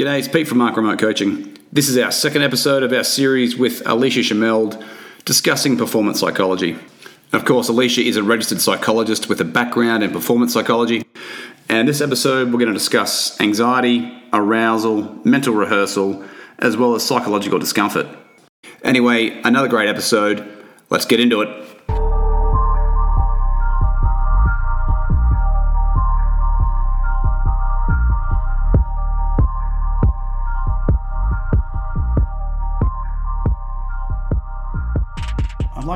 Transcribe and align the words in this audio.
G'day, 0.00 0.18
it's 0.18 0.28
Pete 0.28 0.48
from 0.48 0.62
Arc 0.62 0.78
Remote 0.78 0.98
Coaching. 0.98 1.58
This 1.70 1.90
is 1.90 1.98
our 1.98 2.10
second 2.10 2.40
episode 2.40 2.82
of 2.82 2.90
our 2.90 3.04
series 3.04 3.54
with 3.54 3.82
Alicia 3.84 4.20
Schimeld 4.20 4.82
discussing 5.26 5.76
performance 5.76 6.18
psychology. 6.18 6.78
Of 7.34 7.44
course, 7.44 7.68
Alicia 7.68 8.00
is 8.00 8.16
a 8.16 8.22
registered 8.22 8.62
psychologist 8.62 9.28
with 9.28 9.42
a 9.42 9.44
background 9.44 10.02
in 10.02 10.10
performance 10.10 10.54
psychology. 10.54 11.04
And 11.68 11.86
this 11.86 12.00
episode, 12.00 12.46
we're 12.46 12.58
going 12.58 12.72
to 12.72 12.72
discuss 12.72 13.38
anxiety, 13.42 14.10
arousal, 14.32 15.20
mental 15.26 15.52
rehearsal, 15.52 16.24
as 16.60 16.78
well 16.78 16.94
as 16.94 17.04
psychological 17.04 17.58
discomfort. 17.58 18.06
Anyway, 18.82 19.38
another 19.42 19.68
great 19.68 19.90
episode. 19.90 20.50
Let's 20.88 21.04
get 21.04 21.20
into 21.20 21.42
it. 21.42 21.79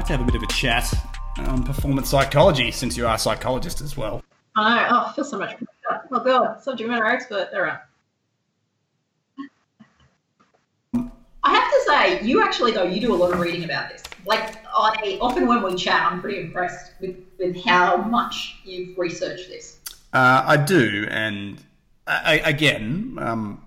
Like 0.05 0.09
to 0.09 0.19
have 0.19 0.29
a 0.29 0.31
bit 0.31 0.35
of 0.35 0.43
a 0.43 0.53
chat 0.53 0.93
on 1.49 1.63
performance 1.63 2.11
psychology 2.11 2.71
since 2.71 2.95
you 2.95 3.07
are 3.07 3.15
a 3.15 3.19
psychologist 3.19 3.81
as 3.81 3.97
well. 3.97 4.23
I 4.55 4.75
know. 4.75 4.89
Oh, 4.91 5.07
I 5.07 5.13
feel 5.15 5.25
so 5.25 5.39
much 5.39 5.53
better. 5.53 6.03
Oh, 6.13 6.21
God. 6.21 6.63
Subject 6.63 6.91
matter 6.91 7.07
expert. 7.07 7.49
There 7.51 7.67
are. 7.71 7.89
I 11.43 11.55
have 11.55 11.71
to 11.71 11.81
say, 11.87 12.23
you 12.23 12.43
actually, 12.43 12.73
though, 12.73 12.83
you 12.85 13.01
do 13.01 13.15
a 13.15 13.17
lot 13.17 13.33
of 13.33 13.41
reading 13.41 13.65
about 13.65 13.89
this. 13.89 14.03
Like, 14.27 14.63
I 14.67 15.17
often 15.23 15.47
when 15.47 15.63
we 15.63 15.75
chat, 15.75 16.13
I'm 16.13 16.21
pretty 16.21 16.39
impressed 16.39 16.93
with, 17.01 17.17
with 17.39 17.65
how 17.65 17.97
much 17.97 18.57
you've 18.63 18.99
researched 18.99 19.49
this. 19.49 19.81
Uh, 20.13 20.45
I 20.47 20.59
do, 20.59 21.07
and 21.11 21.63
I, 22.07 22.43
again, 22.45 23.17
um, 23.19 23.65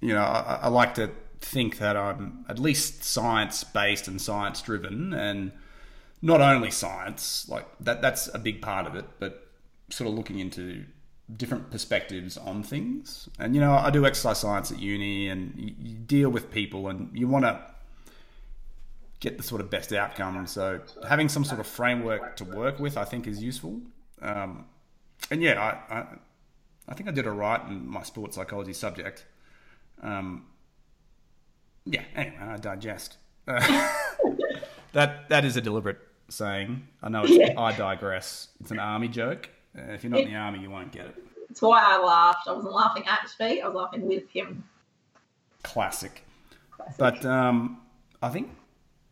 you 0.00 0.14
know, 0.14 0.22
I, 0.22 0.60
I 0.62 0.68
like 0.68 0.94
to 0.94 1.10
think 1.46 1.78
that 1.78 1.96
I'm 1.96 2.44
at 2.48 2.58
least 2.58 3.04
science 3.04 3.62
based 3.64 4.08
and 4.08 4.20
science 4.20 4.60
driven, 4.60 5.12
and 5.12 5.52
not 6.20 6.40
only 6.40 6.70
science, 6.70 7.48
like 7.48 7.66
that 7.80 8.02
that's 8.02 8.28
a 8.34 8.38
big 8.38 8.60
part 8.60 8.86
of 8.86 8.94
it, 8.96 9.06
but 9.18 9.48
sort 9.88 10.08
of 10.10 10.14
looking 10.16 10.38
into 10.40 10.84
different 11.36 11.70
perspectives 11.70 12.36
on 12.36 12.62
things. 12.62 13.28
And 13.38 13.54
you 13.54 13.60
know, 13.60 13.72
I 13.72 13.90
do 13.90 14.04
exercise 14.04 14.40
science 14.40 14.72
at 14.72 14.80
uni, 14.80 15.28
and 15.28 15.54
you, 15.56 15.94
deal 15.94 16.30
with 16.30 16.50
people, 16.50 16.88
and 16.88 17.16
you 17.16 17.28
want 17.28 17.44
to 17.44 17.60
get 19.20 19.36
the 19.36 19.42
sort 19.42 19.60
of 19.60 19.70
best 19.70 19.92
outcome. 19.92 20.46
So 20.46 20.80
having 21.08 21.28
some 21.28 21.44
sort 21.44 21.60
of 21.60 21.66
framework 21.66 22.36
to 22.36 22.44
work 22.44 22.78
with, 22.78 22.96
I 22.96 23.04
think, 23.04 23.26
is 23.26 23.42
useful. 23.42 23.80
Um, 24.20 24.66
and 25.30 25.42
yeah, 25.42 25.60
I, 25.60 25.94
I, 25.94 26.06
I 26.88 26.94
think 26.94 27.08
I 27.08 27.12
did 27.12 27.26
all 27.26 27.34
right 27.34 27.60
in 27.68 27.86
my 27.86 28.02
sports 28.02 28.36
psychology 28.36 28.72
subject. 28.72 29.24
Um, 30.02 30.46
yeah, 31.86 32.02
anyway, 32.14 32.36
I 32.40 32.56
digest. 32.56 33.16
Uh, 33.48 33.94
that 34.92 35.28
that 35.28 35.44
is 35.44 35.56
a 35.56 35.60
deliberate 35.60 35.98
saying. 36.28 36.86
I 37.02 37.08
know 37.08 37.22
it's 37.24 37.32
Yeah. 37.32 37.58
I 37.58 37.74
digress. 37.76 38.48
It's 38.60 38.70
an 38.70 38.78
army 38.78 39.08
joke. 39.08 39.48
Uh, 39.76 39.92
if 39.92 40.04
you're 40.04 40.10
not 40.10 40.20
in 40.20 40.28
the 40.28 40.36
army, 40.36 40.60
you 40.60 40.70
won't 40.70 40.92
get 40.92 41.06
it. 41.06 41.16
That's 41.48 41.62
why 41.62 41.82
I 41.82 42.02
laughed. 42.02 42.48
I 42.48 42.52
wasn't 42.52 42.74
laughing 42.74 43.04
at 43.06 43.28
Speed, 43.28 43.62
I 43.62 43.68
was 43.68 43.76
laughing 43.76 44.06
with 44.06 44.28
him. 44.30 44.64
Classic. 45.62 46.22
But 46.98 47.24
um, 47.24 47.80
I 48.22 48.28
think 48.28 48.50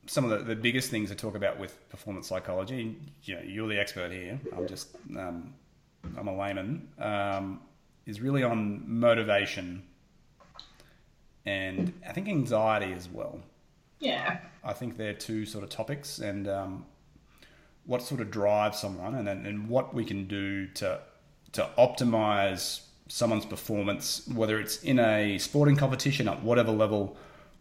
some 0.06 0.24
of 0.24 0.30
the, 0.30 0.44
the 0.44 0.56
biggest 0.56 0.90
things 0.90 1.10
to 1.10 1.14
talk 1.14 1.34
about 1.34 1.58
with 1.58 1.88
performance 1.88 2.28
psychology, 2.28 2.96
you 3.22 3.34
know, 3.34 3.42
you're 3.42 3.68
the 3.68 3.78
expert 3.78 4.12
here. 4.12 4.38
I'm 4.56 4.66
just, 4.68 4.96
um, 5.16 5.54
I'm 6.16 6.28
a 6.28 6.36
layman. 6.36 6.88
Um, 6.98 7.60
is 8.06 8.20
really 8.20 8.42
on 8.42 8.82
motivation, 8.86 9.82
and 11.46 11.92
I 12.08 12.12
think 12.12 12.28
anxiety 12.28 12.92
as 12.92 13.08
well. 13.08 13.40
Yeah. 14.00 14.38
I 14.62 14.72
think 14.72 14.96
they're 14.96 15.14
two 15.14 15.46
sort 15.46 15.64
of 15.64 15.70
topics, 15.70 16.18
and 16.18 16.48
um, 16.48 16.86
what 17.86 18.02
sort 18.02 18.20
of 18.20 18.30
drives 18.30 18.78
someone, 18.78 19.14
and 19.14 19.26
then 19.26 19.46
and 19.46 19.68
what 19.68 19.94
we 19.94 20.04
can 20.04 20.26
do 20.26 20.66
to 20.68 21.00
to 21.52 21.68
optimize 21.78 22.80
someone's 23.08 23.44
performance, 23.46 24.26
whether 24.34 24.58
it's 24.58 24.82
in 24.82 24.98
a 24.98 25.38
sporting 25.38 25.76
competition 25.76 26.28
at 26.28 26.42
whatever 26.42 26.72
level, 26.72 27.16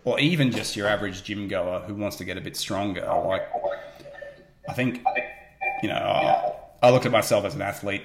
or 0.06 0.20
even 0.20 0.52
just 0.52 0.76
your 0.76 0.88
average 0.88 1.24
gym 1.24 1.48
goer 1.48 1.82
who 1.82 1.94
wants 1.94 2.16
to 2.18 2.26
get 2.26 2.38
a 2.38 2.42
bit 2.42 2.56
stronger. 2.56 3.06
Like, 3.26 3.48
I 4.68 4.74
think, 4.74 5.04
you 5.82 5.90
know, 5.90 5.96
I, 5.96 6.88
I 6.88 6.92
look 6.92 7.06
at 7.06 7.12
myself 7.12 7.46
as 7.46 7.56
an 7.56 7.62
athlete. 7.62 8.04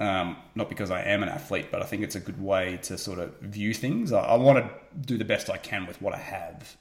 Um, 0.00 0.36
not 0.56 0.68
because 0.68 0.90
I 0.90 1.02
am 1.02 1.22
an 1.22 1.28
athlete, 1.28 1.68
but 1.70 1.80
I 1.80 1.84
think 1.84 2.02
it's 2.02 2.16
a 2.16 2.20
good 2.20 2.42
way 2.42 2.78
to 2.82 2.98
sort 2.98 3.20
of 3.20 3.38
view 3.40 3.72
things. 3.72 4.12
I, 4.12 4.20
I 4.20 4.34
want 4.34 4.58
to 4.58 4.70
do 5.00 5.16
the 5.16 5.24
best 5.24 5.48
I 5.48 5.56
can 5.56 5.86
with 5.86 6.02
what 6.02 6.14
I 6.14 6.18
have. 6.18 6.76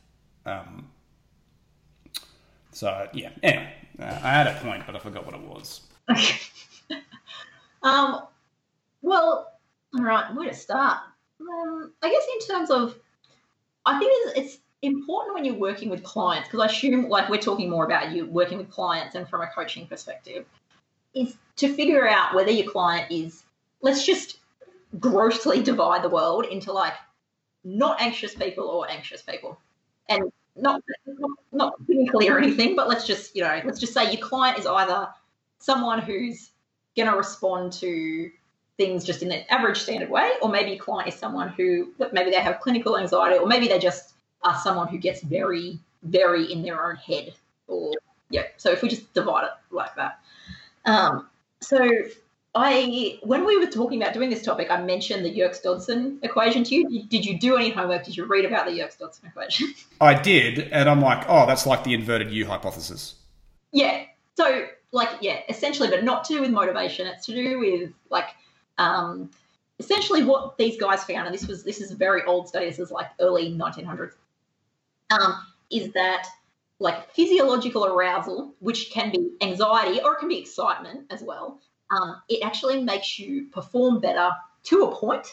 Um, 0.45 0.89
so 2.71 3.07
yeah, 3.13 3.29
anyway, 3.43 3.73
uh, 3.99 4.19
I 4.23 4.31
had 4.31 4.47
a 4.47 4.59
point, 4.61 4.83
but 4.85 4.95
I 4.95 4.99
forgot 4.99 5.25
what 5.25 5.35
it 5.35 5.41
was. 5.41 5.81
um, 7.83 8.23
well, 9.03 9.53
all 9.95 10.03
right, 10.03 10.33
where 10.33 10.49
to 10.49 10.55
start? 10.55 10.97
Um, 11.39 11.93
I 12.01 12.09
guess 12.09 12.23
in 12.33 12.55
terms 12.55 12.71
of, 12.71 12.95
I 13.85 13.99
think 13.99 14.11
it's, 14.15 14.39
it's 14.39 14.57
important 14.81 15.35
when 15.35 15.45
you're 15.45 15.55
working 15.55 15.89
with 15.89 16.03
clients, 16.03 16.47
because 16.47 16.61
I 16.61 16.65
assume, 16.65 17.09
like, 17.09 17.29
we're 17.29 17.37
talking 17.37 17.69
more 17.69 17.85
about 17.85 18.11
you 18.11 18.25
working 18.25 18.57
with 18.57 18.71
clients 18.71 19.15
and 19.15 19.27
from 19.29 19.41
a 19.41 19.47
coaching 19.47 19.85
perspective, 19.87 20.45
is 21.15 21.35
to 21.57 21.73
figure 21.73 22.07
out 22.07 22.33
whether 22.33 22.51
your 22.51 22.71
client 22.71 23.11
is, 23.11 23.43
let's 23.81 24.05
just 24.05 24.37
grossly 24.99 25.61
divide 25.61 26.03
the 26.03 26.09
world 26.09 26.45
into 26.45 26.71
like 26.71 26.93
not 27.63 28.01
anxious 28.01 28.33
people 28.35 28.65
or 28.65 28.89
anxious 28.89 29.21
people. 29.21 29.57
And 30.09 30.31
not 30.55 30.81
not, 31.51 31.73
clinically 31.87 32.29
or 32.29 32.37
anything, 32.37 32.75
but 32.75 32.87
let's 32.87 33.07
just, 33.07 33.35
you 33.35 33.43
know, 33.43 33.61
let's 33.65 33.79
just 33.79 33.93
say 33.93 34.11
your 34.11 34.21
client 34.21 34.59
is 34.59 34.65
either 34.65 35.07
someone 35.59 35.99
who's 35.99 36.51
going 36.95 37.09
to 37.09 37.15
respond 37.15 37.73
to 37.73 38.29
things 38.77 39.03
just 39.03 39.23
in 39.23 39.31
an 39.31 39.43
average 39.49 39.77
standard 39.77 40.09
way, 40.09 40.31
or 40.41 40.49
maybe 40.49 40.71
your 40.71 40.83
client 40.83 41.07
is 41.07 41.15
someone 41.15 41.49
who 41.49 41.91
maybe 42.11 42.31
they 42.31 42.41
have 42.41 42.59
clinical 42.59 42.97
anxiety, 42.97 43.37
or 43.37 43.47
maybe 43.47 43.67
they 43.67 43.79
just 43.79 44.13
are 44.43 44.57
someone 44.59 44.87
who 44.87 44.97
gets 44.97 45.21
very, 45.21 45.79
very 46.03 46.51
in 46.51 46.61
their 46.61 46.85
own 46.85 46.95
head. 46.97 47.33
Or 47.67 47.93
yeah, 48.29 48.43
so 48.57 48.71
if 48.71 48.81
we 48.81 48.89
just 48.89 49.13
divide 49.13 49.45
it 49.45 49.51
like 49.71 49.95
that. 49.95 50.19
Um, 50.85 51.29
so 51.61 51.87
I, 52.55 53.19
when 53.23 53.45
we 53.45 53.57
were 53.57 53.67
talking 53.67 54.01
about 54.01 54.13
doing 54.13 54.29
this 54.29 54.43
topic, 54.43 54.69
I 54.69 54.81
mentioned 54.81 55.25
the 55.25 55.29
Yerkes 55.29 55.59
Dodson 55.59 56.19
equation 56.21 56.63
to 56.65 56.75
you. 56.75 57.03
Did 57.03 57.25
you 57.25 57.39
do 57.39 57.55
any 57.57 57.71
homework? 57.71 58.03
Did 58.03 58.15
you 58.15 58.25
read 58.25 58.45
about 58.45 58.65
the 58.67 58.73
Yerkes 58.73 58.97
Dodson 58.97 59.27
equation? 59.27 59.73
I 60.01 60.13
did, 60.13 60.59
and 60.71 60.89
I'm 60.89 61.01
like, 61.01 61.25
oh, 61.27 61.45
that's 61.47 61.65
like 61.65 61.83
the 61.83 61.93
inverted 61.93 62.31
U 62.31 62.45
hypothesis. 62.45 63.15
yeah. 63.71 64.03
So, 64.35 64.65
like, 64.91 65.09
yeah, 65.21 65.41
essentially, 65.47 65.89
but 65.89 66.03
not 66.03 66.23
to 66.25 66.33
do 66.33 66.41
with 66.41 66.49
motivation. 66.49 67.05
It's 67.07 67.25
to 67.27 67.33
do 67.33 67.59
with 67.59 67.91
like, 68.09 68.29
um, 68.79 69.29
essentially 69.79 70.23
what 70.23 70.57
these 70.57 70.79
guys 70.79 71.03
found, 71.03 71.27
and 71.27 71.33
this 71.33 71.47
was 71.47 71.63
this 71.63 71.81
is 71.81 71.91
a 71.91 71.95
very 71.95 72.23
old 72.23 72.47
study. 72.47 72.65
This 72.67 72.79
is 72.79 72.91
like 72.91 73.07
early 73.19 73.51
1900s. 73.51 74.13
Um, 75.11 75.45
is 75.71 75.91
that 75.93 76.27
like 76.79 77.13
physiological 77.13 77.85
arousal, 77.85 78.53
which 78.59 78.91
can 78.91 79.11
be 79.11 79.31
anxiety 79.41 80.01
or 80.01 80.13
it 80.13 80.19
can 80.19 80.27
be 80.27 80.39
excitement 80.39 81.05
as 81.11 81.21
well. 81.21 81.59
Um, 81.91 82.21
it 82.29 82.43
actually 82.43 82.81
makes 82.83 83.19
you 83.19 83.47
perform 83.51 83.99
better 83.99 84.31
to 84.63 84.83
a 84.83 84.95
point, 84.95 85.27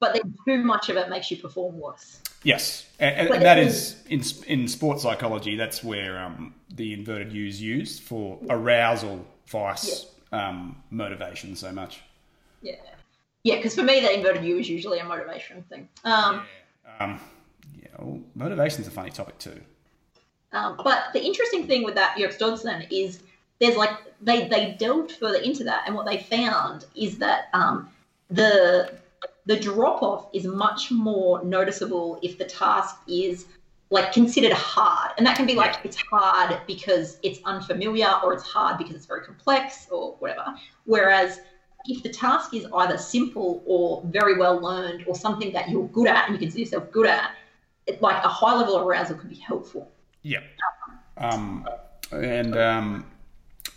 but 0.00 0.14
then 0.14 0.34
too 0.46 0.62
much 0.64 0.88
of 0.88 0.96
it 0.96 1.08
makes 1.08 1.30
you 1.30 1.36
perform 1.36 1.78
worse. 1.78 2.20
Yes, 2.42 2.86
and, 2.98 3.28
and 3.28 3.42
that 3.42 3.58
is 3.58 3.96
in 4.08 4.22
in 4.46 4.68
sports 4.68 5.02
psychology. 5.02 5.56
That's 5.56 5.82
where 5.82 6.18
um, 6.18 6.54
the 6.70 6.92
inverted 6.92 7.32
U 7.32 7.46
is 7.46 7.60
used 7.60 8.02
for 8.02 8.38
arousal, 8.48 9.26
vice, 9.48 10.06
um, 10.32 10.76
motivation. 10.90 11.56
So 11.56 11.72
much. 11.72 12.02
Yeah, 12.62 12.76
yeah. 13.42 13.56
Because 13.56 13.74
for 13.74 13.82
me, 13.82 14.00
the 14.00 14.14
inverted 14.14 14.44
U 14.44 14.58
is 14.58 14.68
usually 14.68 15.00
a 15.00 15.04
motivation 15.04 15.64
thing. 15.64 15.88
Um, 16.04 16.42
Um, 17.00 17.20
yeah, 17.80 17.88
well, 17.98 18.20
motivation's 18.34 18.86
a 18.86 18.90
funny 18.90 19.10
topic 19.10 19.38
too. 19.38 19.60
Um, 20.52 20.78
but 20.82 21.12
the 21.12 21.22
interesting 21.22 21.66
thing 21.66 21.82
with 21.82 21.94
that 21.96 22.16
Yerkes 22.16 22.38
Dodson 22.38 22.86
is 22.90 23.20
there's 23.58 23.76
like 23.76 23.90
they 24.20 24.48
they 24.48 24.76
delved 24.78 25.12
further 25.12 25.38
into 25.38 25.64
that, 25.64 25.84
and 25.86 25.94
what 25.94 26.06
they 26.06 26.18
found 26.18 26.86
is 26.94 27.18
that 27.18 27.48
um, 27.52 27.88
the 28.30 28.92
the 29.46 29.58
drop 29.58 30.02
off 30.02 30.28
is 30.32 30.46
much 30.46 30.90
more 30.90 31.42
noticeable 31.44 32.18
if 32.22 32.36
the 32.38 32.44
task 32.44 32.96
is 33.08 33.46
like 33.90 34.12
considered 34.12 34.52
hard, 34.52 35.12
and 35.16 35.26
that 35.26 35.36
can 35.36 35.46
be 35.46 35.54
like 35.54 35.76
it's 35.84 35.96
hard 35.96 36.58
because 36.66 37.18
it's 37.22 37.40
unfamiliar, 37.44 38.12
or 38.24 38.32
it's 38.32 38.42
hard 38.42 38.78
because 38.78 38.94
it's 38.94 39.06
very 39.06 39.24
complex, 39.24 39.86
or 39.90 40.16
whatever. 40.18 40.54
Whereas 40.84 41.40
if 41.86 42.02
the 42.02 42.08
task 42.08 42.52
is 42.52 42.66
either 42.74 42.98
simple 42.98 43.62
or 43.64 44.02
very 44.06 44.36
well 44.36 44.60
learned, 44.60 45.04
or 45.06 45.14
something 45.14 45.52
that 45.52 45.70
you're 45.70 45.88
good 45.88 46.08
at 46.08 46.28
and 46.28 46.34
you 46.34 46.38
consider 46.38 46.60
yourself 46.60 46.90
good 46.90 47.06
at, 47.06 47.32
it, 47.86 48.02
like 48.02 48.22
a 48.24 48.28
high 48.28 48.56
level 48.56 48.76
of 48.76 48.86
arousal 48.86 49.16
can 49.16 49.28
be 49.28 49.36
helpful. 49.36 49.90
Yeah. 50.26 50.40
Um, 51.16 51.68
and 52.10 52.56
um, 52.56 53.06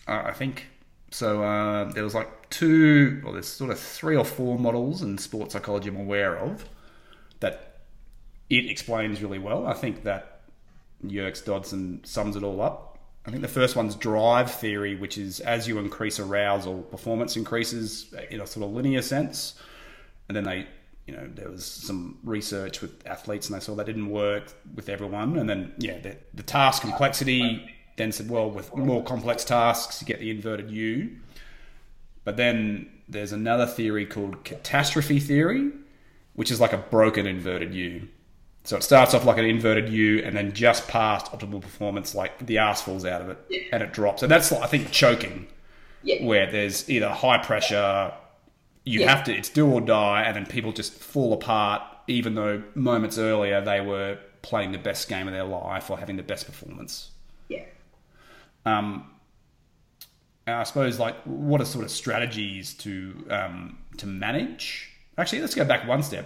I 0.07 0.31
think 0.31 0.65
so. 1.11 1.43
Uh, 1.43 1.91
there 1.91 2.03
was 2.03 2.15
like 2.15 2.49
two, 2.49 3.21
or 3.23 3.33
there's 3.33 3.47
sort 3.47 3.69
of 3.69 3.79
three 3.79 4.15
or 4.15 4.25
four 4.25 4.57
models 4.57 5.03
in 5.03 5.19
sports 5.19 5.53
psychology 5.53 5.89
I'm 5.89 5.97
aware 5.97 6.39
of 6.39 6.65
that 7.39 7.81
it 8.49 8.65
explains 8.65 9.21
really 9.21 9.37
well. 9.37 9.67
I 9.67 9.73
think 9.73 10.03
that 10.05 10.41
Yerkes 11.05 11.41
Dodson 11.41 12.03
sums 12.03 12.35
it 12.35 12.41
all 12.41 12.61
up. 12.61 12.97
I 13.27 13.29
think 13.29 13.43
the 13.43 13.47
first 13.47 13.75
one's 13.75 13.93
drive 13.95 14.49
theory, 14.49 14.95
which 14.95 15.19
is 15.19 15.41
as 15.41 15.67
you 15.67 15.77
increase 15.77 16.19
arousal, 16.19 16.81
performance 16.81 17.37
increases 17.37 18.11
in 18.31 18.41
a 18.41 18.47
sort 18.47 18.65
of 18.65 18.73
linear 18.73 19.03
sense. 19.03 19.53
And 20.27 20.35
then 20.35 20.45
they, 20.45 20.67
you 21.09 21.17
know, 21.17 21.27
there 21.33 21.49
was 21.49 21.65
some 21.65 22.19
research 22.23 22.81
with 22.81 22.91
athletes 23.07 23.49
and 23.49 23.55
they 23.59 23.63
saw 23.63 23.73
that 23.73 23.87
didn't 23.87 24.09
work 24.11 24.53
with 24.75 24.89
everyone. 24.89 25.39
And 25.39 25.49
then, 25.49 25.73
yeah, 25.79 25.97
the, 25.97 26.17
the 26.35 26.43
task 26.43 26.83
complexity 26.83 27.67
then 27.97 28.11
said, 28.11 28.29
well, 28.29 28.47
with 28.51 28.75
more 28.75 29.03
complex 29.03 29.43
tasks, 29.43 30.01
you 30.01 30.05
get 30.05 30.19
the 30.19 30.29
inverted 30.29 30.69
U. 30.69 31.09
But 32.25 32.37
then 32.37 32.91
there's 33.07 33.31
another 33.31 33.65
theory 33.65 34.05
called 34.05 34.43
catastrophe 34.43 35.19
theory, 35.19 35.71
which 36.35 36.51
is 36.51 36.59
like 36.59 36.73
a 36.73 36.77
broken 36.77 37.25
inverted 37.25 37.73
U. 37.73 38.07
So 38.65 38.77
it 38.77 38.83
starts 38.83 39.15
off 39.15 39.25
like 39.25 39.39
an 39.39 39.45
inverted 39.45 39.89
U, 39.89 40.19
and 40.23 40.35
then 40.37 40.53
just 40.53 40.87
past 40.87 41.25
optimal 41.31 41.59
performance, 41.61 42.13
like 42.13 42.45
the 42.45 42.59
ass 42.59 42.83
falls 42.83 43.03
out 43.03 43.21
of 43.21 43.29
it, 43.29 43.37
Yeah. 43.49 43.61
and 43.71 43.81
it 43.81 43.93
drops. 43.93 44.21
And 44.21 44.31
that's, 44.31 44.51
I 44.51 44.67
think, 44.67 44.91
choking, 44.91 45.47
Yeah. 46.03 46.23
where 46.23 46.51
there's 46.51 46.87
either 46.87 47.09
high 47.09 47.39
pressure, 47.39 48.13
you 48.89 49.01
Yeah. 49.01 49.15
have 49.15 49.23
to, 49.25 49.35
it's 49.35 49.49
do 49.49 49.67
or 49.69 49.81
die, 49.81 50.23
and 50.23 50.35
then 50.35 50.45
people 50.45 50.71
just 50.71 50.93
fall 50.93 51.33
apart, 51.33 51.81
even 52.07 52.35
though 52.35 52.63
moments 52.75 53.17
earlier 53.17 53.61
they 53.61 53.81
were 53.81 54.17
playing 54.41 54.71
the 54.71 54.77
best 54.77 55.07
game 55.09 55.27
of 55.27 55.33
their 55.33 55.43
life 55.43 55.89
or 55.89 55.97
having 55.97 56.17
the 56.17 56.23
best 56.23 56.45
performance. 56.45 57.11
Yeah. 57.49 57.65
Um, 58.65 59.09
and 60.47 60.55
I 60.55 60.63
suppose 60.63 60.97
like 60.99 61.15
what 61.23 61.61
are 61.61 61.65
sort 61.65 61.85
of 61.85 61.91
strategies 61.91 62.73
to 62.75 63.25
um, 63.29 63.77
to 63.97 64.07
manage? 64.07 64.89
Actually, 65.17 65.41
let's 65.41 65.55
go 65.55 65.65
back 65.65 65.87
one 65.87 66.01
step. 66.01 66.25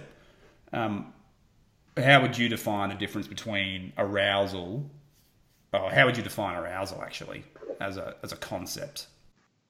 Um, 0.72 1.12
how 1.96 2.22
would 2.22 2.36
you 2.38 2.48
define 2.48 2.88
the 2.88 2.94
difference 2.94 3.26
between 3.26 3.92
arousal? 3.98 4.88
Or 5.72 5.90
how 5.90 6.06
would 6.06 6.16
you 6.16 6.22
define 6.22 6.56
arousal 6.56 7.02
actually 7.02 7.44
as 7.80 7.96
a 7.96 8.14
as 8.22 8.32
a 8.32 8.36
concept? 8.36 9.08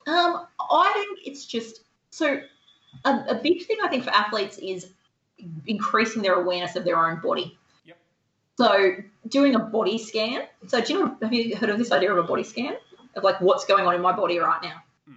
Um, 0.07 0.47
I 0.71 0.93
think 0.95 1.27
it's 1.27 1.47
just 1.47 1.81
so 2.11 2.41
a, 3.05 3.11
a 3.29 3.35
big 3.35 3.67
thing 3.67 3.79
I 3.83 3.89
think 3.89 4.05
for 4.05 4.11
athletes 4.11 4.59
is 4.59 4.91
increasing 5.67 6.23
their 6.23 6.35
awareness 6.35 6.77
of 6.77 6.85
their 6.85 6.99
own 6.99 7.21
body. 7.21 7.59
Yep. 7.85 7.97
So 8.59 8.95
doing 9.29 9.55
a 9.55 9.59
body 9.59 9.99
scan. 9.99 10.43
So 10.67 10.81
do 10.81 10.93
you 10.93 10.99
know 11.01 11.17
have 11.23 11.33
you 11.33 11.57
heard 11.57 11.71
of 11.71 11.79
this 11.79 11.93
idea 11.93 12.13
of 12.13 12.19
a 12.19 12.23
body 12.23 12.45
scan? 12.45 12.77
Of 13.17 13.23
like 13.23 13.41
what's 13.41 13.65
going 13.65 13.87
on 13.87 13.95
in 13.95 14.01
my 14.01 14.13
body 14.13 14.39
right 14.39 14.63
now? 14.63 14.83
Hmm. 15.07 15.15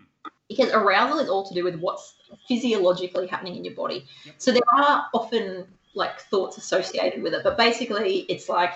Because 0.47 0.71
arousal 0.71 1.19
is 1.19 1.29
all 1.29 1.47
to 1.47 1.53
do 1.53 1.63
with 1.63 1.79
what's 1.79 2.15
physiologically 2.47 3.27
happening 3.27 3.56
in 3.56 3.65
your 3.65 3.75
body. 3.75 4.06
Yep. 4.25 4.35
So 4.38 4.51
there 4.51 4.62
are 4.74 5.07
often 5.13 5.65
like 5.95 6.19
thoughts 6.19 6.57
associated 6.57 7.24
with 7.24 7.33
it, 7.33 7.44
but 7.44 7.57
basically 7.57 8.19
it's 8.29 8.50
like 8.50 8.74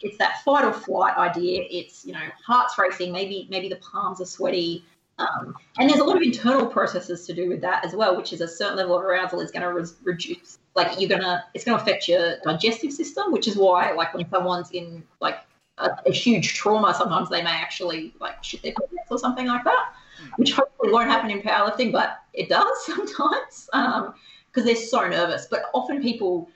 it's 0.00 0.18
that 0.18 0.42
fight 0.44 0.64
or 0.64 0.72
flight 0.72 1.16
idea. 1.16 1.64
It's 1.70 2.04
you 2.04 2.12
know 2.12 2.22
heart's 2.44 2.78
racing, 2.78 3.12
maybe 3.12 3.46
maybe 3.50 3.68
the 3.68 3.76
palms 3.76 4.20
are 4.20 4.26
sweaty, 4.26 4.84
um, 5.18 5.54
and 5.78 5.90
there's 5.90 6.00
a 6.00 6.04
lot 6.04 6.16
of 6.16 6.22
internal 6.22 6.66
processes 6.66 7.26
to 7.26 7.34
do 7.34 7.48
with 7.48 7.60
that 7.62 7.84
as 7.84 7.94
well, 7.94 8.16
which 8.16 8.32
is 8.32 8.40
a 8.40 8.48
certain 8.48 8.76
level 8.76 8.96
of 8.96 9.04
arousal 9.04 9.40
is 9.40 9.50
going 9.50 9.62
to 9.62 9.72
re- 9.72 9.90
reduce. 10.04 10.58
Like 10.74 11.00
you're 11.00 11.08
gonna, 11.08 11.44
it's 11.54 11.64
going 11.64 11.76
to 11.76 11.82
affect 11.82 12.06
your 12.06 12.36
digestive 12.44 12.92
system, 12.92 13.32
which 13.32 13.48
is 13.48 13.56
why 13.56 13.92
like 13.92 14.14
when 14.14 14.28
someone's 14.30 14.70
in 14.70 15.02
like 15.20 15.40
a, 15.78 15.90
a 16.06 16.12
huge 16.12 16.54
trauma, 16.54 16.94
sometimes 16.94 17.30
they 17.30 17.42
may 17.42 17.50
actually 17.50 18.14
like 18.20 18.42
shit 18.44 18.62
their 18.62 18.72
pants 18.72 19.10
or 19.10 19.18
something 19.18 19.46
like 19.46 19.64
that, 19.64 19.92
which 20.36 20.52
hopefully 20.52 20.92
won't 20.92 21.08
happen 21.08 21.30
in 21.30 21.40
powerlifting, 21.40 21.90
but 21.90 22.18
it 22.32 22.48
does 22.48 22.68
sometimes 22.86 23.68
because 23.72 24.64
they're 24.64 24.76
so 24.76 25.08
nervous. 25.08 25.48
But 25.50 25.64
often 25.74 26.00
people 26.00 26.48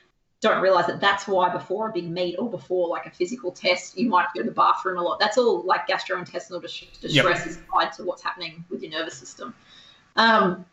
don't 0.42 0.60
realize 0.60 0.88
that 0.88 1.00
that's 1.00 1.28
why 1.28 1.48
before 1.48 1.88
a 1.88 1.92
big 1.92 2.10
meet 2.10 2.36
or 2.36 2.50
before 2.50 2.88
like 2.88 3.06
a 3.06 3.10
physical 3.10 3.52
test, 3.52 3.96
you 3.96 4.08
might 4.08 4.26
go 4.34 4.42
to 4.42 4.48
the 4.48 4.54
bathroom 4.54 4.98
a 4.98 5.02
lot. 5.02 5.20
That's 5.20 5.38
all 5.38 5.62
like 5.62 5.86
gastrointestinal 5.88 6.60
dis- 6.60 6.84
distress 7.00 7.46
is 7.46 7.58
tied 7.72 7.92
to 7.94 8.02
what's 8.02 8.22
happening 8.22 8.64
with 8.68 8.82
your 8.82 8.90
nervous 8.90 9.14
system. 9.14 9.54
Um, 10.16 10.66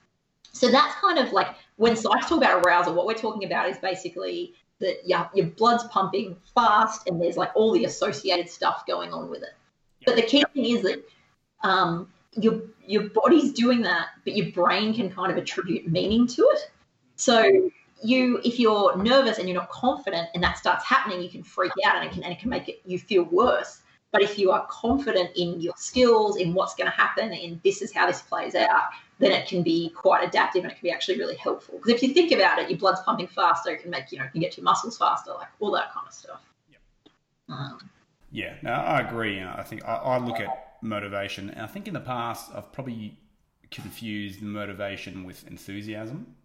so 0.51 0.71
that's 0.71 0.95
kind 0.95 1.19
of 1.19 1.31
like 1.31 1.49
when 1.77 1.93
psychs 1.93 2.27
talk 2.27 2.31
about 2.31 2.65
arousal, 2.65 2.95
what 2.95 3.05
we're 3.05 3.13
talking 3.13 3.45
about 3.45 3.69
is 3.69 3.77
basically 3.77 4.55
that 4.79 5.07
your, 5.07 5.29
your 5.35 5.45
blood's 5.45 5.83
pumping 5.85 6.35
fast 6.55 7.07
and 7.07 7.21
there's 7.21 7.37
like 7.37 7.51
all 7.53 7.71
the 7.71 7.85
associated 7.85 8.49
stuff 8.49 8.85
going 8.87 9.13
on 9.13 9.29
with 9.29 9.43
it. 9.43 9.53
But 10.03 10.15
the 10.15 10.23
key 10.23 10.43
thing 10.53 10.65
is 10.65 10.81
that 10.81 11.03
um, 11.61 12.11
your 12.33 12.61
your 12.87 13.09
body's 13.09 13.53
doing 13.53 13.81
that, 13.83 14.07
but 14.23 14.35
your 14.35 14.51
brain 14.51 14.95
can 14.95 15.11
kind 15.11 15.31
of 15.31 15.37
attribute 15.37 15.87
meaning 15.87 16.25
to 16.25 16.41
it. 16.53 16.71
So 17.17 17.69
you, 18.03 18.39
if 18.43 18.59
you're 18.59 18.95
nervous 18.97 19.37
and 19.37 19.47
you're 19.47 19.57
not 19.57 19.69
confident, 19.69 20.29
and 20.33 20.43
that 20.43 20.57
starts 20.57 20.85
happening, 20.85 21.21
you 21.21 21.29
can 21.29 21.43
freak 21.43 21.71
out 21.85 21.95
and 21.97 22.05
it 22.05 22.13
can 22.13 22.23
and 22.23 22.33
it 22.33 22.39
can 22.39 22.49
make 22.49 22.69
it, 22.69 22.81
you 22.85 22.99
feel 22.99 23.23
worse. 23.23 23.81
But 24.11 24.23
if 24.23 24.39
you 24.39 24.51
are 24.51 24.65
confident 24.69 25.31
in 25.35 25.61
your 25.61 25.73
skills, 25.77 26.37
in 26.37 26.53
what's 26.53 26.73
going 26.73 26.89
to 26.89 26.95
happen, 26.95 27.31
in 27.31 27.61
this 27.63 27.81
is 27.81 27.93
how 27.93 28.07
this 28.07 28.21
plays 28.21 28.55
out, 28.55 28.89
then 29.19 29.31
it 29.31 29.47
can 29.47 29.61
be 29.61 29.89
quite 29.89 30.27
adaptive 30.27 30.63
and 30.63 30.71
it 30.71 30.75
can 30.75 30.83
be 30.83 30.91
actually 30.91 31.19
really 31.19 31.35
helpful. 31.35 31.77
Because 31.77 31.93
if 31.93 32.01
you 32.01 32.13
think 32.13 32.31
about 32.31 32.57
it, 32.57 32.69
your 32.69 32.79
blood's 32.79 33.01
pumping 33.01 33.27
faster, 33.27 33.69
it 33.71 33.81
can 33.81 33.91
make 33.91 34.11
you 34.11 34.17
know, 34.17 34.23
you 34.23 34.31
can 34.31 34.41
get 34.41 34.57
your 34.57 34.63
muscles 34.63 34.97
faster, 34.97 35.31
like 35.33 35.49
all 35.59 35.71
that 35.71 35.93
kind 35.93 36.07
of 36.07 36.13
stuff. 36.13 36.41
Um, 37.49 37.89
Yeah, 38.31 38.55
no, 38.61 38.71
I 38.71 39.01
agree. 39.01 39.41
I 39.41 39.63
think 39.63 39.83
I, 39.85 39.95
I 39.95 40.17
look 40.17 40.39
at 40.39 40.77
motivation, 40.81 41.49
and 41.49 41.61
I 41.61 41.67
think 41.67 41.87
in 41.87 41.93
the 41.93 41.99
past 41.99 42.51
I've 42.55 42.71
probably 42.71 43.17
confused 43.69 44.41
motivation 44.41 45.23
with 45.23 45.47
enthusiasm. 45.47 46.35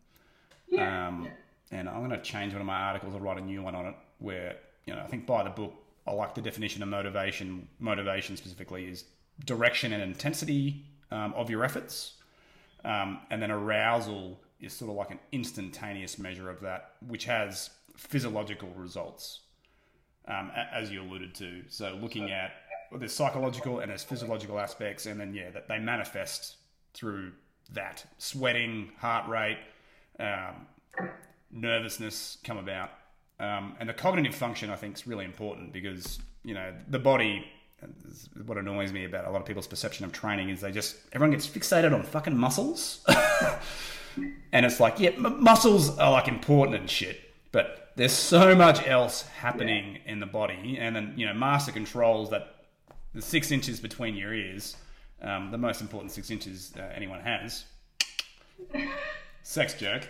Um, 0.78 1.28
and 1.70 1.88
I'm 1.88 1.98
going 1.98 2.10
to 2.10 2.22
change 2.22 2.52
one 2.52 2.60
of 2.60 2.66
my 2.66 2.78
articles. 2.80 3.14
I'll 3.14 3.20
write 3.20 3.38
a 3.38 3.44
new 3.44 3.62
one 3.62 3.74
on 3.74 3.86
it 3.86 3.94
where, 4.18 4.56
you 4.86 4.94
know, 4.94 5.00
I 5.00 5.06
think 5.06 5.26
by 5.26 5.42
the 5.42 5.50
book, 5.50 5.74
I 6.06 6.12
like 6.12 6.34
the 6.34 6.42
definition 6.42 6.82
of 6.82 6.88
motivation. 6.88 7.68
Motivation 7.78 8.36
specifically 8.36 8.86
is 8.86 9.04
direction 9.44 9.92
and 9.92 10.02
intensity 10.02 10.84
um, 11.10 11.32
of 11.34 11.50
your 11.50 11.64
efforts. 11.64 12.14
Um, 12.84 13.20
and 13.30 13.40
then 13.40 13.50
arousal 13.50 14.40
is 14.60 14.72
sort 14.72 14.90
of 14.90 14.96
like 14.96 15.10
an 15.10 15.18
instantaneous 15.32 16.18
measure 16.18 16.50
of 16.50 16.60
that, 16.60 16.92
which 17.06 17.24
has 17.24 17.70
physiological 17.96 18.68
results, 18.76 19.40
um, 20.28 20.50
as 20.72 20.90
you 20.90 21.02
alluded 21.02 21.34
to. 21.36 21.62
So 21.68 21.98
looking 22.00 22.30
at 22.30 22.52
well, 22.90 23.00
there's 23.00 23.14
psychological 23.14 23.80
and 23.80 23.90
there's 23.90 24.04
physiological 24.04 24.58
aspects, 24.58 25.06
and 25.06 25.18
then 25.18 25.34
yeah, 25.34 25.50
that 25.50 25.68
they 25.68 25.78
manifest 25.78 26.56
through 26.92 27.32
that 27.72 28.04
sweating, 28.18 28.92
heart 28.98 29.28
rate, 29.28 29.58
um, 30.18 30.66
nervousness 31.50 32.38
come 32.44 32.58
about, 32.58 32.90
um, 33.40 33.76
and 33.80 33.88
the 33.88 33.94
cognitive 33.94 34.34
function 34.34 34.70
I 34.70 34.76
think 34.76 34.96
is 34.96 35.06
really 35.06 35.24
important 35.24 35.72
because 35.72 36.18
you 36.44 36.54
know 36.54 36.72
the 36.88 36.98
body. 36.98 37.46
What 38.46 38.56
annoys 38.56 38.92
me 38.92 39.04
about 39.04 39.26
a 39.26 39.30
lot 39.30 39.42
of 39.42 39.46
people's 39.46 39.66
perception 39.66 40.06
of 40.06 40.12
training 40.12 40.48
is 40.48 40.62
they 40.62 40.72
just 40.72 40.96
everyone 41.12 41.32
gets 41.32 41.46
fixated 41.46 41.92
on 41.92 42.02
fucking 42.02 42.34
muscles, 42.34 43.04
and 44.52 44.64
it's 44.64 44.80
like 44.80 44.98
yeah, 45.00 45.10
m- 45.10 45.42
muscles 45.42 45.98
are 45.98 46.12
like 46.12 46.26
important 46.26 46.78
and 46.78 46.88
shit, 46.88 47.20
but 47.52 47.92
there's 47.96 48.12
so 48.12 48.54
much 48.54 48.86
else 48.86 49.22
happening 49.22 49.98
in 50.06 50.18
the 50.18 50.26
body, 50.26 50.78
and 50.80 50.96
then 50.96 51.12
you 51.16 51.26
know 51.26 51.34
master 51.34 51.72
controls 51.72 52.30
that 52.30 52.54
the 53.14 53.22
six 53.22 53.50
inches 53.50 53.80
between 53.80 54.14
your 54.14 54.32
ears, 54.32 54.76
um, 55.22 55.50
the 55.50 55.58
most 55.58 55.80
important 55.80 56.10
six 56.10 56.30
inches 56.30 56.72
uh, 56.78 56.82
anyone 56.94 57.20
has. 57.20 57.64
Sex 59.44 59.74
joke. 59.74 60.08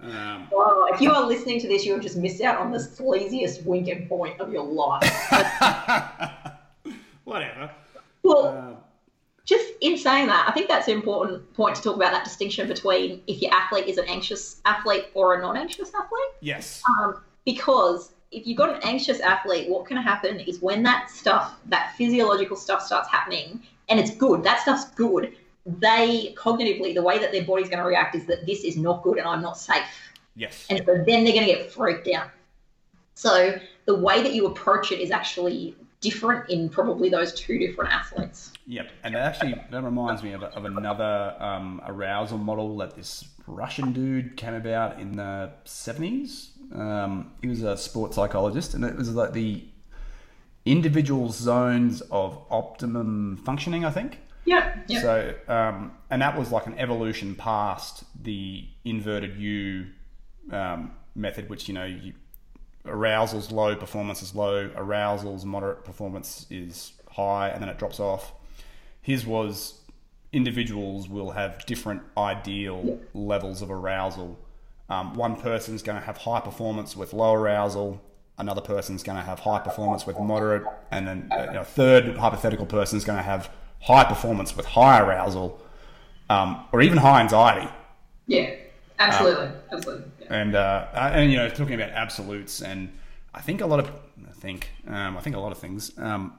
Um, 0.00 0.46
Wow, 0.52 0.86
if 0.92 1.00
you 1.00 1.10
are 1.10 1.26
listening 1.26 1.60
to 1.60 1.66
this, 1.68 1.84
you 1.84 1.92
have 1.92 2.00
just 2.00 2.16
missed 2.16 2.40
out 2.40 2.58
on 2.58 2.70
the 2.70 2.78
sleaziest 2.78 3.64
winking 3.64 4.06
point 4.08 4.40
of 4.40 4.52
your 4.52 4.64
life. 4.64 5.02
whatever. 7.24 7.70
well, 8.22 8.46
Uh, 8.46 8.76
just 9.44 9.66
in 9.80 9.96
saying 9.98 10.28
that, 10.28 10.46
I 10.48 10.52
think 10.52 10.68
that's 10.68 10.86
an 10.86 10.94
important 10.94 11.52
point 11.54 11.74
to 11.76 11.82
talk 11.82 11.96
about 11.96 12.12
that 12.12 12.22
distinction 12.22 12.68
between 12.68 13.22
if 13.26 13.42
your 13.42 13.52
athlete 13.52 13.86
is 13.86 13.98
an 13.98 14.04
anxious 14.06 14.60
athlete 14.64 15.06
or 15.14 15.34
a 15.34 15.40
non-anxious 15.42 15.88
athlete. 15.92 16.32
yes. 16.40 16.80
Um, 17.00 17.20
because 17.44 18.12
if 18.30 18.46
you've 18.46 18.58
got 18.58 18.70
an 18.70 18.80
anxious 18.84 19.18
athlete, 19.20 19.68
what 19.68 19.84
can 19.86 19.96
happen 19.96 20.38
is 20.38 20.60
when 20.60 20.84
that 20.84 21.10
stuff, 21.10 21.54
that 21.66 21.94
physiological 21.96 22.56
stuff 22.56 22.82
starts 22.82 23.08
happening, 23.08 23.60
and 23.88 23.98
it's 23.98 24.14
good, 24.14 24.44
that 24.44 24.60
stuff's 24.60 24.84
good, 24.90 25.34
they 25.80 26.34
cognitively, 26.36 26.94
the 26.94 27.02
way 27.02 27.18
that 27.18 27.32
their 27.32 27.44
body's 27.44 27.68
going 27.68 27.82
to 27.82 27.88
react 27.88 28.14
is 28.14 28.26
that 28.26 28.46
this 28.46 28.64
is 28.64 28.76
not 28.76 29.02
good 29.02 29.18
and 29.18 29.26
I'm 29.26 29.42
not 29.42 29.58
safe. 29.58 29.84
Yes. 30.34 30.66
And 30.70 30.78
so 30.86 30.94
then 30.94 31.24
they're 31.24 31.32
going 31.32 31.46
to 31.46 31.52
get 31.54 31.70
freaked 31.70 32.08
out. 32.08 32.30
So 33.14 33.58
the 33.86 33.94
way 33.94 34.22
that 34.22 34.32
you 34.34 34.46
approach 34.46 34.92
it 34.92 35.00
is 35.00 35.10
actually 35.10 35.74
different 36.00 36.48
in 36.48 36.68
probably 36.68 37.08
those 37.08 37.34
two 37.34 37.58
different 37.58 37.92
athletes. 37.92 38.52
Yep. 38.66 38.90
And 39.02 39.14
that 39.14 39.22
actually 39.22 39.60
that 39.70 39.82
reminds 39.82 40.22
me 40.22 40.32
of, 40.32 40.42
of 40.44 40.64
another 40.64 41.34
um, 41.40 41.80
arousal 41.86 42.38
model 42.38 42.76
that 42.78 42.94
this 42.94 43.24
Russian 43.46 43.92
dude 43.92 44.36
came 44.36 44.54
about 44.54 45.00
in 45.00 45.16
the 45.16 45.50
seventies. 45.64 46.50
Um, 46.74 47.32
he 47.40 47.48
was 47.48 47.62
a 47.62 47.76
sports 47.76 48.14
psychologist, 48.14 48.74
and 48.74 48.84
it 48.84 48.94
was 48.94 49.12
like 49.14 49.32
the 49.32 49.64
individual 50.66 51.30
zones 51.30 52.02
of 52.02 52.38
optimum 52.50 53.40
functioning. 53.44 53.84
I 53.84 53.90
think. 53.90 54.20
Yeah. 54.48 54.80
yeah. 54.88 55.00
So, 55.02 55.34
um, 55.46 55.92
and 56.10 56.22
that 56.22 56.38
was 56.38 56.50
like 56.50 56.66
an 56.66 56.78
evolution 56.78 57.34
past 57.34 58.04
the 58.22 58.66
inverted 58.84 59.36
U 59.36 59.86
um, 60.50 60.92
method, 61.14 61.50
which 61.50 61.68
you 61.68 61.74
know 61.74 61.84
you, 61.84 62.14
arousal's 62.86 63.52
low, 63.52 63.76
performance 63.76 64.22
is 64.22 64.34
low, 64.34 64.70
arousal's 64.70 65.44
moderate, 65.44 65.84
performance 65.84 66.46
is 66.50 66.92
high, 67.10 67.50
and 67.50 67.60
then 67.60 67.68
it 67.68 67.78
drops 67.78 68.00
off. 68.00 68.32
His 69.02 69.26
was 69.26 69.80
individuals 70.32 71.08
will 71.08 71.32
have 71.32 71.64
different 71.66 72.02
ideal 72.16 72.82
yeah. 72.84 72.94
levels 73.14 73.60
of 73.60 73.70
arousal. 73.70 74.38
Um, 74.88 75.14
one 75.14 75.36
person's 75.36 75.82
going 75.82 75.98
to 75.98 76.04
have 76.04 76.16
high 76.16 76.40
performance 76.40 76.96
with 76.96 77.12
low 77.12 77.34
arousal. 77.34 78.00
Another 78.38 78.62
person's 78.62 79.02
going 79.02 79.18
to 79.18 79.24
have 79.24 79.40
high 79.40 79.58
performance 79.58 80.06
with 80.06 80.18
moderate, 80.18 80.64
and 80.90 81.06
then 81.06 81.28
a 81.32 81.64
third 81.64 82.16
hypothetical 82.16 82.64
person 82.64 82.96
is 82.96 83.04
going 83.04 83.18
to 83.18 83.22
have 83.22 83.50
high 83.80 84.04
performance 84.04 84.56
with 84.56 84.66
high 84.66 85.00
arousal, 85.00 85.60
um, 86.30 86.64
or 86.72 86.82
even 86.82 86.98
high 86.98 87.20
anxiety. 87.20 87.68
Yeah, 88.26 88.54
absolutely, 88.98 89.46
um, 89.46 89.54
absolutely. 89.72 90.10
Yeah. 90.20 90.34
And 90.34 90.54
uh, 90.54 90.86
and 90.94 91.30
you 91.30 91.36
know, 91.38 91.48
talking 91.48 91.74
about 91.74 91.90
absolutes, 91.90 92.62
and 92.62 92.92
I 93.34 93.40
think 93.40 93.60
a 93.60 93.66
lot 93.66 93.80
of 93.80 93.90
I 94.28 94.32
think 94.32 94.70
um, 94.86 95.16
I 95.16 95.20
think 95.20 95.36
a 95.36 95.40
lot 95.40 95.52
of 95.52 95.58
things. 95.58 95.96
Um, 95.98 96.38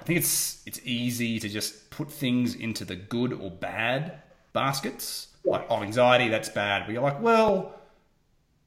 I 0.00 0.04
think 0.04 0.18
it's 0.18 0.62
it's 0.66 0.80
easy 0.84 1.38
to 1.38 1.48
just 1.48 1.90
put 1.90 2.10
things 2.10 2.54
into 2.54 2.84
the 2.84 2.96
good 2.96 3.32
or 3.32 3.50
bad 3.50 4.22
baskets. 4.52 5.28
Yeah. 5.44 5.52
Like, 5.52 5.66
oh, 5.70 5.82
anxiety, 5.82 6.28
that's 6.28 6.48
bad. 6.48 6.84
But 6.86 6.92
you're 6.92 7.02
like, 7.02 7.20
well, 7.20 7.74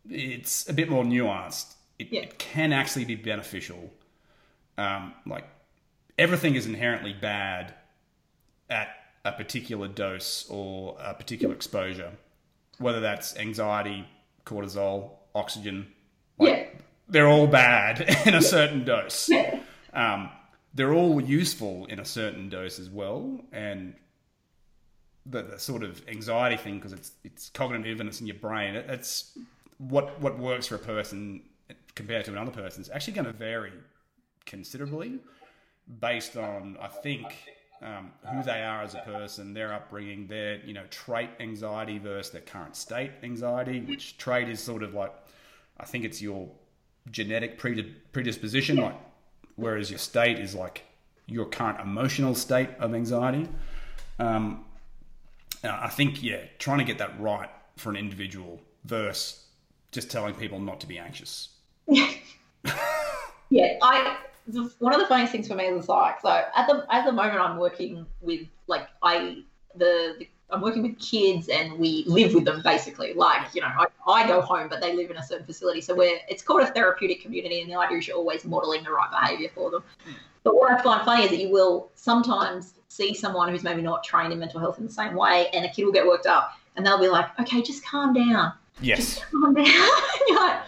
it's 0.09 0.69
a 0.69 0.73
bit 0.73 0.89
more 0.89 1.03
nuanced. 1.03 1.75
It, 1.99 2.09
yeah. 2.11 2.21
it 2.21 2.39
can 2.39 2.73
actually 2.73 3.05
be 3.05 3.15
beneficial. 3.15 3.91
Um, 4.77 5.13
like 5.25 5.45
everything 6.17 6.55
is 6.55 6.65
inherently 6.65 7.13
bad 7.13 7.73
at 8.69 8.89
a 9.23 9.31
particular 9.31 9.87
dose 9.87 10.45
or 10.49 10.97
a 10.99 11.13
particular 11.13 11.53
exposure, 11.53 12.11
whether 12.77 12.99
that's 12.99 13.35
anxiety, 13.37 14.07
cortisol, 14.45 15.11
oxygen. 15.33 15.87
Like, 16.37 16.49
yeah. 16.49 16.81
They're 17.07 17.27
all 17.27 17.47
bad 17.47 18.01
in 18.25 18.33
a 18.33 18.41
certain 18.41 18.83
dose. 18.83 19.29
Yeah. 19.29 19.59
Um, 19.93 20.29
they're 20.73 20.93
all 20.93 21.21
useful 21.21 21.85
in 21.85 21.99
a 21.99 22.05
certain 22.05 22.49
dose 22.49 22.79
as 22.79 22.89
well. 22.89 23.39
And 23.51 23.95
the, 25.25 25.43
the 25.43 25.59
sort 25.59 25.83
of 25.83 26.01
anxiety 26.07 26.57
thing, 26.57 26.75
because 26.75 26.93
it's 26.93 27.11
it's 27.23 27.49
cognitive 27.49 27.99
and 27.99 28.09
it's 28.09 28.21
in 28.21 28.27
your 28.27 28.35
brain, 28.37 28.75
it, 28.75 28.85
it's 28.89 29.37
what 29.77 30.19
what 30.19 30.37
works 30.37 30.67
for 30.67 30.75
a 30.75 30.79
person 30.79 31.41
compared 31.95 32.25
to 32.25 32.31
another 32.31 32.51
person 32.51 32.81
is 32.81 32.89
actually 32.89 33.13
going 33.13 33.25
to 33.25 33.33
vary 33.33 33.71
considerably 34.45 35.19
based 35.99 36.37
on, 36.37 36.77
I 36.81 36.87
think, 36.87 37.25
um, 37.81 38.11
who 38.31 38.43
they 38.43 38.63
are 38.63 38.83
as 38.83 38.95
a 38.95 38.99
person, 38.99 39.53
their 39.53 39.73
upbringing, 39.73 40.27
their 40.27 40.57
you 40.65 40.73
know 40.73 40.85
trait 40.89 41.29
anxiety 41.39 41.97
versus 41.97 42.31
their 42.31 42.41
current 42.41 42.75
state 42.75 43.11
anxiety. 43.23 43.81
Which 43.81 44.17
trait 44.17 44.49
is 44.49 44.59
sort 44.59 44.83
of 44.83 44.93
like, 44.93 45.13
I 45.79 45.85
think 45.85 46.05
it's 46.05 46.21
your 46.21 46.49
genetic 47.11 47.59
predisposition, 47.59 48.77
like, 48.77 48.95
whereas 49.55 49.89
your 49.89 49.99
state 49.99 50.39
is 50.39 50.55
like 50.55 50.83
your 51.27 51.45
current 51.45 51.79
emotional 51.79 52.35
state 52.35 52.69
of 52.79 52.93
anxiety. 52.93 53.47
Um, 54.19 54.65
I 55.63 55.89
think 55.89 56.23
yeah, 56.23 56.41
trying 56.59 56.79
to 56.79 56.85
get 56.85 56.97
that 56.99 57.19
right 57.19 57.49
for 57.77 57.89
an 57.89 57.95
individual 57.95 58.61
versus 58.85 59.43
just 59.91 60.11
telling 60.11 60.33
people 60.33 60.59
not 60.59 60.79
to 60.81 60.87
be 60.87 60.97
anxious. 60.97 61.49
yeah, 61.87 63.77
I 63.81 64.17
one 64.79 64.93
of 64.93 64.99
the 64.99 65.07
funniest 65.07 65.31
things 65.31 65.47
for 65.47 65.55
me 65.55 65.65
is 65.65 65.89
like 65.89 66.21
so 66.21 66.29
at 66.29 66.67
the 66.67 66.85
at 66.89 67.05
the 67.05 67.11
moment 67.11 67.39
I'm 67.39 67.57
working 67.57 68.05
with 68.21 68.41
like 68.67 68.87
I 69.01 69.43
the, 69.75 70.15
the 70.19 70.27
I'm 70.49 70.61
working 70.61 70.83
with 70.83 70.99
kids 70.99 71.49
and 71.49 71.73
we 71.79 72.03
live 72.05 72.33
with 72.33 72.45
them 72.45 72.61
basically. 72.63 73.13
Like, 73.13 73.53
you 73.55 73.61
know, 73.61 73.67
I, 73.67 73.87
I, 74.07 74.27
go 74.27 74.41
home, 74.41 74.67
but 74.69 74.79
they 74.79 74.95
live 74.95 75.09
in 75.09 75.17
a 75.17 75.23
certain 75.23 75.45
facility. 75.45 75.81
So 75.81 75.95
we're, 75.95 76.19
it's 76.29 76.43
called 76.43 76.61
a 76.61 76.67
therapeutic 76.67 77.21
community, 77.21 77.61
and 77.61 77.69
the 77.69 77.75
idea 77.75 77.97
is 77.97 78.07
you're 78.07 78.17
always 78.17 78.45
modeling 78.45 78.83
the 78.83 78.91
right 78.91 79.09
behavior 79.09 79.49
for 79.53 79.71
them. 79.71 79.83
But 80.43 80.55
what 80.55 80.71
I 80.71 80.81
find 80.83 81.03
funny 81.03 81.23
is 81.23 81.31
that 81.31 81.39
you 81.39 81.49
will 81.49 81.89
sometimes 81.95 82.75
see 82.89 83.13
someone 83.13 83.49
who's 83.49 83.63
maybe 83.63 83.81
not 83.81 84.03
trained 84.03 84.31
in 84.31 84.39
mental 84.39 84.59
health 84.59 84.77
in 84.77 84.85
the 84.85 84.91
same 84.91 85.15
way, 85.15 85.47
and 85.53 85.65
a 85.65 85.69
kid 85.69 85.85
will 85.85 85.91
get 85.91 86.05
worked 86.05 86.27
up, 86.27 86.51
and 86.75 86.85
they'll 86.85 86.99
be 86.99 87.09
like, 87.09 87.27
okay, 87.39 87.61
just 87.61 87.83
calm 87.83 88.13
down. 88.13 88.53
Yes. 88.81 88.99
Just 88.99 89.25
calm 89.31 89.55
down. 89.55 89.65
you're 90.27 90.39
like, 90.39 90.61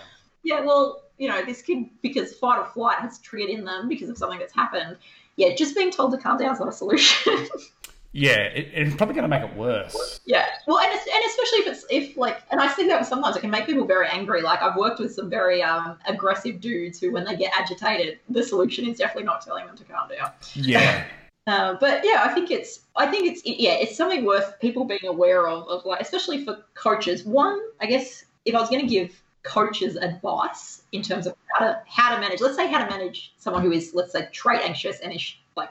yeah, 0.43 0.61
well, 0.61 1.03
you 1.17 1.27
know, 1.27 1.43
this 1.43 1.61
kid, 1.61 1.89
because 2.01 2.33
fight 2.35 2.59
or 2.59 2.65
flight 2.65 2.99
has 2.99 3.19
triggered 3.19 3.49
in 3.49 3.65
them 3.65 3.87
because 3.87 4.09
of 4.09 4.17
something 4.17 4.39
that's 4.39 4.53
happened. 4.53 4.97
Yeah, 5.35 5.53
just 5.55 5.75
being 5.75 5.91
told 5.91 6.11
to 6.11 6.17
calm 6.17 6.37
down 6.37 6.53
is 6.53 6.59
not 6.59 6.69
a 6.69 6.71
solution. 6.71 7.47
yeah, 8.11 8.39
it, 8.39 8.69
it's 8.73 8.95
probably 8.95 9.15
going 9.15 9.23
to 9.23 9.27
make 9.27 9.43
it 9.43 9.55
worse. 9.55 10.19
Yeah, 10.25 10.45
well, 10.67 10.79
and, 10.79 10.91
and 10.91 11.25
especially 11.27 11.59
if 11.59 11.67
it's 11.67 11.85
if 11.89 12.17
like, 12.17 12.41
and 12.51 12.59
I 12.59 12.67
think 12.67 12.89
that 12.89 13.05
sometimes 13.05 13.35
it 13.35 13.41
can 13.41 13.51
make 13.51 13.65
people 13.65 13.85
very 13.85 14.07
angry. 14.07 14.41
Like 14.41 14.61
I've 14.61 14.75
worked 14.75 14.99
with 14.99 15.13
some 15.13 15.29
very 15.29 15.61
um, 15.61 15.97
aggressive 16.07 16.59
dudes 16.59 16.99
who, 16.99 17.11
when 17.11 17.23
they 17.23 17.35
get 17.35 17.53
agitated, 17.57 18.19
the 18.29 18.43
solution 18.43 18.87
is 18.87 18.97
definitely 18.97 19.23
not 19.23 19.41
telling 19.41 19.65
them 19.67 19.77
to 19.77 19.83
calm 19.83 20.09
down. 20.09 20.31
Yeah. 20.53 21.05
Uh, 21.47 21.77
but 21.79 22.01
yeah, 22.03 22.23
I 22.25 22.33
think 22.33 22.51
it's 22.51 22.81
I 22.97 23.07
think 23.07 23.25
it's 23.25 23.41
yeah 23.45 23.75
it's 23.75 23.95
something 23.95 24.25
worth 24.25 24.59
people 24.59 24.83
being 24.83 25.05
aware 25.05 25.47
of 25.47 25.65
of 25.69 25.85
like 25.85 26.01
especially 26.01 26.43
for 26.43 26.57
coaches. 26.73 27.23
One, 27.23 27.57
I 27.79 27.85
guess 27.85 28.25
if 28.43 28.53
I 28.53 28.59
was 28.59 28.69
going 28.69 28.81
to 28.81 28.87
give 28.87 29.17
coaches 29.47 29.95
advice 29.95 30.83
in 30.91 31.01
terms 31.01 31.25
of 31.25 31.35
how 31.53 31.65
to 31.65 31.81
how 31.87 32.13
to 32.13 32.21
manage. 32.21 32.41
Let's 32.41 32.55
say 32.55 32.67
how 32.67 32.83
to 32.83 32.89
manage 32.89 33.33
someone 33.37 33.63
who 33.63 33.71
is 33.71 33.93
let's 33.93 34.11
say 34.11 34.27
trait 34.31 34.61
anxious 34.63 34.99
and 34.99 35.13
is 35.13 35.33
like 35.55 35.69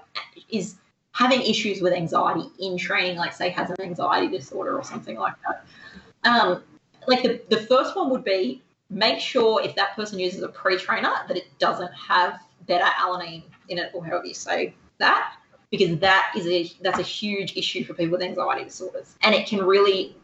is 0.48 0.76
having 1.12 1.42
issues 1.42 1.80
with 1.80 1.92
anxiety 1.92 2.48
in 2.58 2.76
training, 2.76 3.16
like 3.16 3.32
say 3.32 3.50
has 3.50 3.70
an 3.70 3.76
anxiety 3.80 4.28
disorder 4.28 4.76
or 4.76 4.84
something 4.84 5.16
like 5.16 5.34
that. 5.46 5.64
Um, 6.28 6.62
like 7.06 7.22
the, 7.22 7.40
the 7.48 7.58
first 7.58 7.96
one 7.96 8.10
would 8.10 8.24
be 8.24 8.62
make 8.90 9.20
sure 9.20 9.62
if 9.62 9.74
that 9.76 9.96
person 9.96 10.18
uses 10.18 10.42
a 10.42 10.48
pre-trainer 10.48 11.12
that 11.28 11.36
it 11.36 11.46
doesn't 11.58 11.92
have 11.92 12.38
beta-alanine 12.66 13.42
in 13.68 13.78
it 13.78 13.90
or 13.94 14.04
however 14.04 14.26
you 14.26 14.34
say 14.34 14.74
that 14.98 15.36
because 15.70 15.98
that 15.98 16.32
is 16.36 16.46
a 16.46 16.70
that's 16.82 16.98
a 16.98 17.02
huge 17.02 17.56
issue 17.56 17.84
for 17.84 17.94
people 17.94 18.12
with 18.12 18.22
anxiety 18.22 18.64
disorders 18.64 19.16
and 19.22 19.34
it 19.34 19.46
can 19.46 19.64
really 19.64 20.16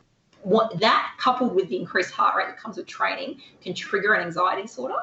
what 0.42 0.80
that 0.80 1.14
coupled 1.18 1.54
with 1.54 1.68
the 1.68 1.76
increased 1.76 2.12
heart 2.12 2.36
rate 2.36 2.48
that 2.48 2.58
comes 2.58 2.76
with 2.76 2.86
training 2.86 3.40
can 3.60 3.74
trigger 3.74 4.14
an 4.14 4.26
anxiety 4.26 4.62
disorder. 4.62 4.96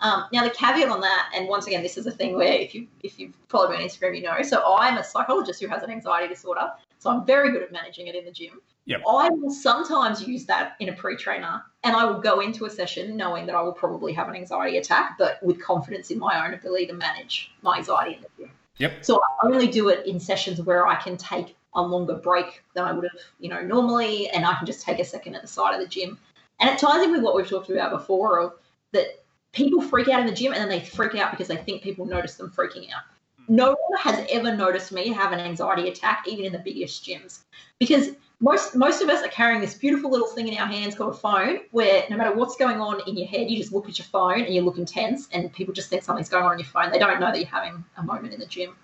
Um, 0.00 0.24
now 0.32 0.42
the 0.42 0.50
caveat 0.50 0.88
on 0.88 1.00
that, 1.02 1.30
and 1.34 1.46
once 1.46 1.66
again, 1.66 1.82
this 1.82 1.98
is 1.98 2.06
a 2.06 2.10
thing 2.10 2.34
where 2.34 2.54
if 2.54 2.74
you 2.74 2.86
if 3.02 3.18
you've 3.18 3.34
followed 3.48 3.70
me 3.70 3.76
on 3.76 3.82
Instagram, 3.82 4.16
you 4.16 4.22
know. 4.22 4.40
So 4.42 4.62
I'm 4.78 4.96
a 4.96 5.04
psychologist 5.04 5.60
who 5.60 5.68
has 5.68 5.82
an 5.82 5.90
anxiety 5.90 6.28
disorder, 6.28 6.72
so 6.98 7.10
I'm 7.10 7.26
very 7.26 7.52
good 7.52 7.62
at 7.62 7.70
managing 7.70 8.06
it 8.06 8.14
in 8.14 8.24
the 8.24 8.30
gym. 8.30 8.60
Yep. 8.86 9.02
I 9.06 9.28
will 9.28 9.50
sometimes 9.50 10.26
use 10.26 10.46
that 10.46 10.74
in 10.80 10.88
a 10.88 10.92
pre-trainer, 10.94 11.62
and 11.84 11.94
I 11.94 12.06
will 12.06 12.18
go 12.18 12.40
into 12.40 12.64
a 12.64 12.70
session 12.70 13.14
knowing 13.16 13.44
that 13.46 13.54
I 13.54 13.60
will 13.60 13.74
probably 13.74 14.14
have 14.14 14.28
an 14.28 14.34
anxiety 14.34 14.78
attack, 14.78 15.16
but 15.18 15.40
with 15.42 15.62
confidence 15.62 16.10
in 16.10 16.18
my 16.18 16.44
own 16.44 16.54
ability 16.54 16.86
to 16.86 16.94
manage 16.94 17.52
my 17.62 17.76
anxiety 17.76 18.16
in 18.16 18.22
the 18.22 18.28
gym. 18.38 18.50
Yep. 18.78 19.04
So 19.04 19.16
I 19.42 19.46
only 19.46 19.68
do 19.68 19.90
it 19.90 20.06
in 20.06 20.18
sessions 20.18 20.62
where 20.62 20.86
I 20.86 20.94
can 20.94 21.18
take 21.18 21.54
a 21.74 21.82
longer 21.82 22.14
break 22.14 22.62
than 22.74 22.84
I 22.84 22.92
would 22.92 23.04
have, 23.04 23.20
you 23.38 23.48
know, 23.48 23.60
normally, 23.60 24.28
and 24.30 24.44
I 24.44 24.54
can 24.54 24.66
just 24.66 24.82
take 24.82 24.98
a 24.98 25.04
second 25.04 25.34
at 25.34 25.42
the 25.42 25.48
side 25.48 25.74
of 25.74 25.80
the 25.80 25.86
gym. 25.86 26.18
And 26.58 26.70
it 26.70 26.78
ties 26.78 27.02
in 27.02 27.12
with 27.12 27.22
what 27.22 27.34
we've 27.34 27.48
talked 27.48 27.70
about 27.70 27.90
before 27.90 28.40
of 28.40 28.52
that 28.92 29.22
people 29.52 29.80
freak 29.80 30.08
out 30.08 30.20
in 30.20 30.26
the 30.26 30.34
gym 30.34 30.52
and 30.52 30.60
then 30.60 30.68
they 30.68 30.80
freak 30.84 31.14
out 31.14 31.30
because 31.30 31.48
they 31.48 31.56
think 31.56 31.82
people 31.82 32.06
notice 32.06 32.34
them 32.34 32.50
freaking 32.50 32.92
out. 32.92 33.02
No 33.48 33.70
one 33.88 34.00
has 34.00 34.26
ever 34.30 34.54
noticed 34.54 34.92
me 34.92 35.08
have 35.08 35.32
an 35.32 35.40
anxiety 35.40 35.88
attack, 35.88 36.24
even 36.28 36.44
in 36.44 36.52
the 36.52 36.58
biggest 36.58 37.04
gyms, 37.04 37.40
because 37.80 38.10
most 38.38 38.76
most 38.76 39.02
of 39.02 39.08
us 39.08 39.24
are 39.24 39.30
carrying 39.30 39.60
this 39.60 39.74
beautiful 39.74 40.10
little 40.10 40.28
thing 40.28 40.46
in 40.46 40.56
our 40.56 40.66
hands 40.66 40.94
called 40.94 41.14
a 41.14 41.16
phone, 41.16 41.58
where 41.72 42.04
no 42.08 42.16
matter 42.16 42.32
what's 42.32 42.56
going 42.56 42.80
on 42.80 43.00
in 43.08 43.16
your 43.16 43.26
head, 43.26 43.50
you 43.50 43.56
just 43.56 43.72
look 43.72 43.88
at 43.88 43.98
your 43.98 44.06
phone 44.06 44.42
and 44.42 44.54
you 44.54 44.62
look 44.62 44.78
intense, 44.78 45.28
and 45.32 45.52
people 45.52 45.74
just 45.74 45.90
think 45.90 46.04
something's 46.04 46.28
going 46.28 46.44
on 46.44 46.52
in 46.52 46.58
your 46.60 46.68
phone. 46.68 46.92
They 46.92 46.98
don't 46.98 47.18
know 47.18 47.32
that 47.32 47.38
you're 47.38 47.48
having 47.48 47.84
a 47.96 48.02
moment 48.02 48.32
in 48.32 48.40
the 48.40 48.46
gym. 48.46 48.76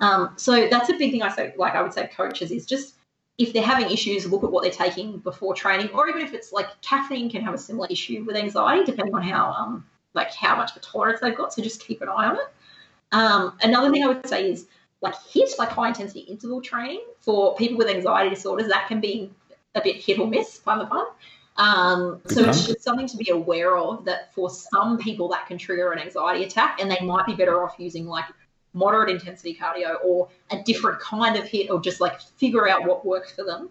Um, 0.00 0.34
so 0.36 0.68
that's 0.68 0.90
a 0.90 0.94
big 0.94 1.10
thing 1.10 1.22
I 1.22 1.30
say, 1.30 1.54
like 1.56 1.74
I 1.74 1.82
would 1.82 1.92
say 1.92 2.08
coaches 2.08 2.50
is 2.50 2.66
just 2.66 2.94
if 3.38 3.52
they're 3.52 3.62
having 3.62 3.90
issues, 3.90 4.26
look 4.26 4.42
at 4.42 4.50
what 4.50 4.62
they're 4.62 4.72
taking 4.72 5.18
before 5.18 5.54
training, 5.54 5.90
or 5.90 6.08
even 6.08 6.22
if 6.22 6.34
it's 6.34 6.52
like 6.52 6.66
caffeine 6.82 7.30
can 7.30 7.42
have 7.42 7.54
a 7.54 7.58
similar 7.58 7.86
issue 7.88 8.24
with 8.26 8.36
anxiety, 8.36 8.84
depending 8.84 9.14
on 9.14 9.22
how 9.22 9.52
um, 9.52 9.86
like 10.14 10.34
how 10.34 10.56
much 10.56 10.72
of 10.72 10.78
a 10.78 10.80
tolerance 10.80 11.20
they've 11.20 11.36
got. 11.36 11.52
So 11.52 11.62
just 11.62 11.84
keep 11.84 12.02
an 12.02 12.08
eye 12.08 12.26
on 12.26 12.36
it. 12.36 12.48
Um, 13.12 13.56
another 13.62 13.90
thing 13.90 14.04
I 14.04 14.08
would 14.08 14.26
say 14.26 14.50
is 14.50 14.66
like 15.00 15.14
HIIT, 15.14 15.58
like 15.58 15.70
high 15.70 15.88
intensity 15.88 16.20
interval 16.20 16.60
training 16.60 17.04
for 17.20 17.54
people 17.54 17.78
with 17.78 17.88
anxiety 17.88 18.30
disorders, 18.30 18.68
that 18.68 18.88
can 18.88 19.00
be 19.00 19.30
a 19.74 19.80
bit 19.80 19.96
hit 19.96 20.18
or 20.18 20.26
miss, 20.26 20.58
pun 20.58 20.80
the 20.80 20.86
pun. 20.86 21.06
Um, 21.56 22.20
so 22.26 22.42
it's 22.44 22.66
just 22.66 22.82
something 22.82 23.08
to 23.08 23.16
be 23.16 23.30
aware 23.30 23.76
of 23.76 24.04
that 24.04 24.32
for 24.34 24.48
some 24.50 24.98
people 24.98 25.28
that 25.28 25.46
can 25.46 25.58
trigger 25.58 25.92
an 25.92 25.98
anxiety 25.98 26.44
attack, 26.44 26.80
and 26.80 26.90
they 26.90 27.00
might 27.00 27.26
be 27.26 27.34
better 27.34 27.62
off 27.64 27.76
using 27.78 28.06
like 28.06 28.26
moderate 28.72 29.10
intensity 29.10 29.56
cardio 29.60 29.96
or 30.04 30.28
a 30.50 30.62
different 30.62 31.00
kind 31.00 31.36
of 31.36 31.44
HIIT 31.44 31.70
or 31.70 31.80
just 31.80 32.00
like 32.00 32.20
figure 32.20 32.68
out 32.68 32.84
what 32.84 33.04
works 33.04 33.32
for 33.32 33.44
them. 33.44 33.70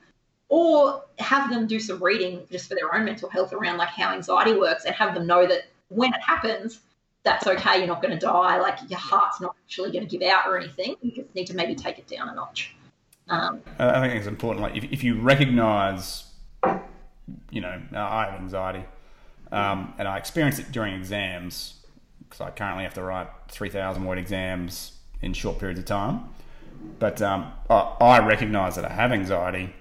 Or 0.50 1.04
have 1.20 1.50
them 1.50 1.68
do 1.68 1.80
some 1.80 2.02
reading 2.02 2.48
just 2.50 2.70
for 2.70 2.76
their 2.76 2.96
own 2.96 3.04
mental 3.04 3.30
health 3.30 3.52
around 3.52 3.78
like 3.78 3.90
how 3.90 4.14
anxiety 4.14 4.54
works 4.58 4.86
and 4.86 4.96
have 4.96 5.14
them 5.14 5.28
know 5.28 5.46
that 5.46 5.64
when 5.90 6.14
it 6.14 6.22
happens 6.22 6.80
that's 7.24 7.46
okay 7.46 7.80
you're 7.80 7.88
not 7.88 8.02
going 8.02 8.18
to 8.18 8.20
die 8.20 8.58
like 8.58 8.78
your 8.90 9.00
heart's 9.00 9.42
not 9.42 9.54
actually 9.66 9.92
going 9.92 10.08
to 10.08 10.18
give 10.18 10.26
out 10.28 10.48
or 10.48 10.58
anything. 10.58 10.96
You 11.02 11.12
just 11.12 11.36
need 11.36 11.48
to 11.48 11.54
maybe 11.54 11.76
take 11.76 12.00
it 12.00 12.08
down 12.08 12.30
a 12.30 12.36
notch. 12.36 12.76
Um, 13.30 13.62
i 13.78 14.00
think 14.00 14.14
it's 14.16 14.28
important 14.28 14.62
like 14.62 14.78
if, 14.78 14.86
if 14.86 15.04
you 15.04 15.20
recognize 15.20 16.24
you 17.52 17.60
know 17.60 17.82
i 17.94 18.26
have 18.26 18.40
anxiety 18.40 18.86
Um, 19.52 19.94
and 19.98 20.08
I 20.08 20.18
experience 20.18 20.60
it 20.60 20.72
during 20.72 20.94
exams 20.94 21.76
because 22.20 22.42
I 22.42 22.52
currently 22.52 22.84
have 22.84 22.94
to 22.96 23.04
write 23.04 23.28
3,000 23.50 24.04
word 24.06 24.18
exams 24.18 24.94
in 25.22 25.34
short 25.34 25.60
periods 25.60 25.80
of 25.80 25.86
time. 25.86 26.30
But 27.00 27.22
um, 27.22 27.52
I, 27.70 27.96
I 28.00 28.28
recognize 28.28 28.76
that 28.76 28.86
I 28.86 28.94
have 28.94 29.12
anxiety 29.12 29.74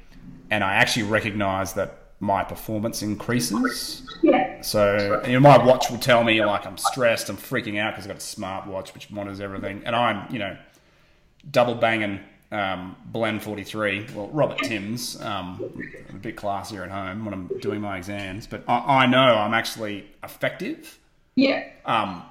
and 0.50 0.64
I 0.64 0.74
actually 0.74 1.04
recognize 1.04 1.74
that 1.74 1.98
my 2.20 2.42
performance 2.42 3.02
increases. 3.02 4.02
Yeah. 4.22 4.60
So 4.62 5.22
you 5.26 5.34
know, 5.34 5.40
my 5.40 5.62
watch 5.62 5.90
will 5.90 5.98
tell 5.98 6.24
me 6.24 6.42
like 6.44 6.66
I'm 6.66 6.78
stressed, 6.78 7.28
I'm 7.28 7.36
freaking 7.36 7.78
out 7.78 7.92
because 7.92 8.06
I've 8.06 8.12
got 8.12 8.18
a 8.18 8.26
smart 8.26 8.66
watch 8.66 8.94
which 8.94 9.10
monitors 9.10 9.40
everything, 9.40 9.82
and 9.84 9.94
I'm 9.94 10.32
you 10.32 10.38
know 10.38 10.56
double 11.50 11.74
banging 11.74 12.20
um, 12.52 12.96
Blend 13.06 13.42
43, 13.42 14.06
well 14.14 14.28
Robert 14.28 14.58
Timms, 14.58 15.20
um, 15.20 15.60
a 16.10 16.14
bit 16.14 16.36
classier 16.36 16.84
at 16.84 16.90
home 16.90 17.24
when 17.24 17.34
I'm 17.34 17.48
doing 17.60 17.80
my 17.80 17.98
exams, 17.98 18.46
but 18.46 18.64
I, 18.68 19.04
I 19.04 19.06
know 19.06 19.18
I'm 19.18 19.54
actually 19.54 20.06
effective. 20.22 20.98
Yeah. 21.34 21.68
Um, 21.84 22.22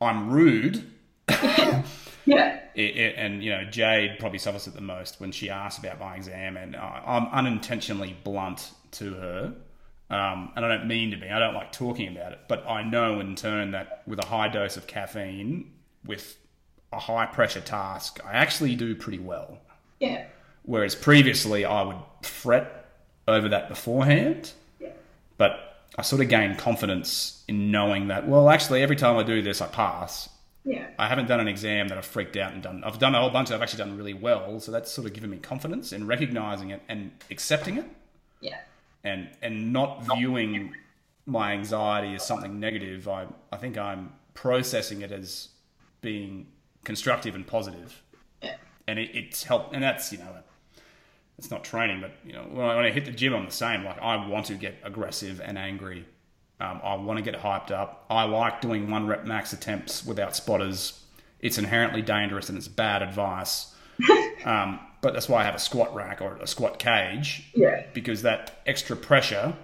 I'm 0.00 0.30
rude. 0.30 0.84
Yeah. 2.26 2.60
It, 2.74 2.96
it, 2.96 3.14
and 3.16 3.42
you 3.42 3.50
know 3.50 3.64
Jade 3.64 4.18
probably 4.20 4.38
suffers 4.38 4.66
it 4.66 4.74
the 4.74 4.80
most 4.80 5.20
when 5.20 5.32
she 5.32 5.50
asks 5.50 5.82
about 5.82 5.98
my 5.98 6.14
exam, 6.16 6.56
and 6.56 6.76
I, 6.76 7.02
I'm 7.04 7.26
unintentionally 7.28 8.14
blunt 8.22 8.70
to 8.92 9.14
her. 9.14 9.54
Um, 10.10 10.52
and 10.54 10.64
I 10.64 10.68
don't 10.68 10.86
mean 10.86 11.10
to 11.12 11.16
be. 11.16 11.28
I 11.28 11.38
don't 11.38 11.54
like 11.54 11.72
talking 11.72 12.08
about 12.14 12.32
it, 12.32 12.40
but 12.46 12.64
I 12.68 12.82
know 12.82 13.20
in 13.20 13.34
turn 13.36 13.72
that 13.72 14.02
with 14.06 14.22
a 14.22 14.26
high 14.26 14.48
dose 14.48 14.76
of 14.76 14.86
caffeine, 14.86 15.72
with 16.04 16.36
a 16.92 16.98
high 16.98 17.26
pressure 17.26 17.60
task, 17.62 18.20
I 18.24 18.32
actually 18.34 18.76
do 18.76 18.94
pretty 18.94 19.18
well. 19.18 19.58
Yeah. 19.98 20.26
Whereas 20.62 20.94
previously, 20.94 21.64
I 21.64 21.82
would 21.82 21.96
fret 22.22 22.86
over 23.26 23.48
that 23.48 23.68
beforehand, 23.68 24.52
Yeah. 24.78 24.90
but 25.36 25.69
I 25.98 26.02
sort 26.02 26.22
of 26.22 26.28
gained 26.28 26.58
confidence 26.58 27.42
in 27.48 27.70
knowing 27.70 28.08
that. 28.08 28.26
Well, 28.28 28.48
actually, 28.48 28.82
every 28.82 28.96
time 28.96 29.16
I 29.16 29.22
do 29.22 29.42
this, 29.42 29.60
I 29.60 29.66
pass. 29.66 30.28
Yeah. 30.64 30.86
I 30.98 31.08
haven't 31.08 31.26
done 31.26 31.40
an 31.40 31.48
exam 31.48 31.88
that 31.88 31.98
I've 31.98 32.04
freaked 32.06 32.36
out 32.36 32.52
and 32.52 32.62
done. 32.62 32.84
I've 32.84 32.98
done 32.98 33.14
a 33.14 33.20
whole 33.20 33.30
bunch. 33.30 33.50
I've 33.50 33.62
actually 33.62 33.78
done 33.78 33.96
really 33.96 34.14
well. 34.14 34.60
So 34.60 34.70
that's 34.70 34.90
sort 34.90 35.06
of 35.06 35.12
given 35.14 35.30
me 35.30 35.38
confidence 35.38 35.92
in 35.92 36.06
recognizing 36.06 36.70
it 36.70 36.82
and 36.88 37.10
accepting 37.30 37.76
it, 37.78 37.86
Yeah. 38.40 38.58
and 39.02 39.30
and 39.42 39.72
not 39.72 40.04
viewing 40.16 40.74
my 41.26 41.52
anxiety 41.52 42.14
as 42.14 42.24
something 42.26 42.60
negative. 42.60 43.08
I 43.08 43.26
I 43.50 43.56
think 43.56 43.78
I'm 43.78 44.12
processing 44.34 45.00
it 45.00 45.10
as 45.12 45.48
being 46.02 46.46
constructive 46.84 47.34
and 47.34 47.46
positive, 47.46 48.02
Yeah. 48.42 48.56
and 48.86 48.98
it, 48.98 49.10
it's 49.14 49.44
helped. 49.44 49.74
And 49.74 49.82
that's 49.82 50.12
you 50.12 50.18
know, 50.18 50.36
it's 51.40 51.50
not 51.50 51.64
training, 51.64 52.02
but 52.02 52.12
you 52.22 52.34
know, 52.34 52.42
when 52.42 52.66
I, 52.66 52.76
when 52.76 52.84
I 52.84 52.90
hit 52.90 53.06
the 53.06 53.10
gym, 53.12 53.32
I'm 53.34 53.46
the 53.46 53.50
same. 53.50 53.82
Like 53.82 53.98
I 54.02 54.26
want 54.28 54.44
to 54.46 54.54
get 54.54 54.74
aggressive 54.84 55.40
and 55.42 55.56
angry. 55.56 56.04
Um, 56.60 56.82
I 56.84 56.94
want 56.96 57.16
to 57.18 57.22
get 57.22 57.40
hyped 57.40 57.70
up. 57.70 58.04
I 58.10 58.24
like 58.24 58.60
doing 58.60 58.90
one 58.90 59.06
rep 59.06 59.24
max 59.24 59.54
attempts 59.54 60.04
without 60.04 60.36
spotters. 60.36 61.02
It's 61.40 61.56
inherently 61.56 62.02
dangerous 62.02 62.50
and 62.50 62.58
it's 62.58 62.68
bad 62.68 63.00
advice. 63.00 63.74
um, 64.44 64.80
but 65.00 65.14
that's 65.14 65.30
why 65.30 65.40
I 65.40 65.44
have 65.44 65.54
a 65.54 65.58
squat 65.58 65.94
rack 65.94 66.20
or 66.20 66.36
a 66.36 66.46
squat 66.46 66.78
cage 66.78 67.50
Yeah. 67.54 67.84
because 67.94 68.20
that 68.20 68.60
extra 68.66 68.94
pressure 68.94 69.54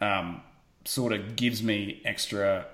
um, 0.00 0.40
sort 0.84 1.12
of 1.12 1.34
gives 1.34 1.64
me 1.64 2.00
extra 2.04 2.66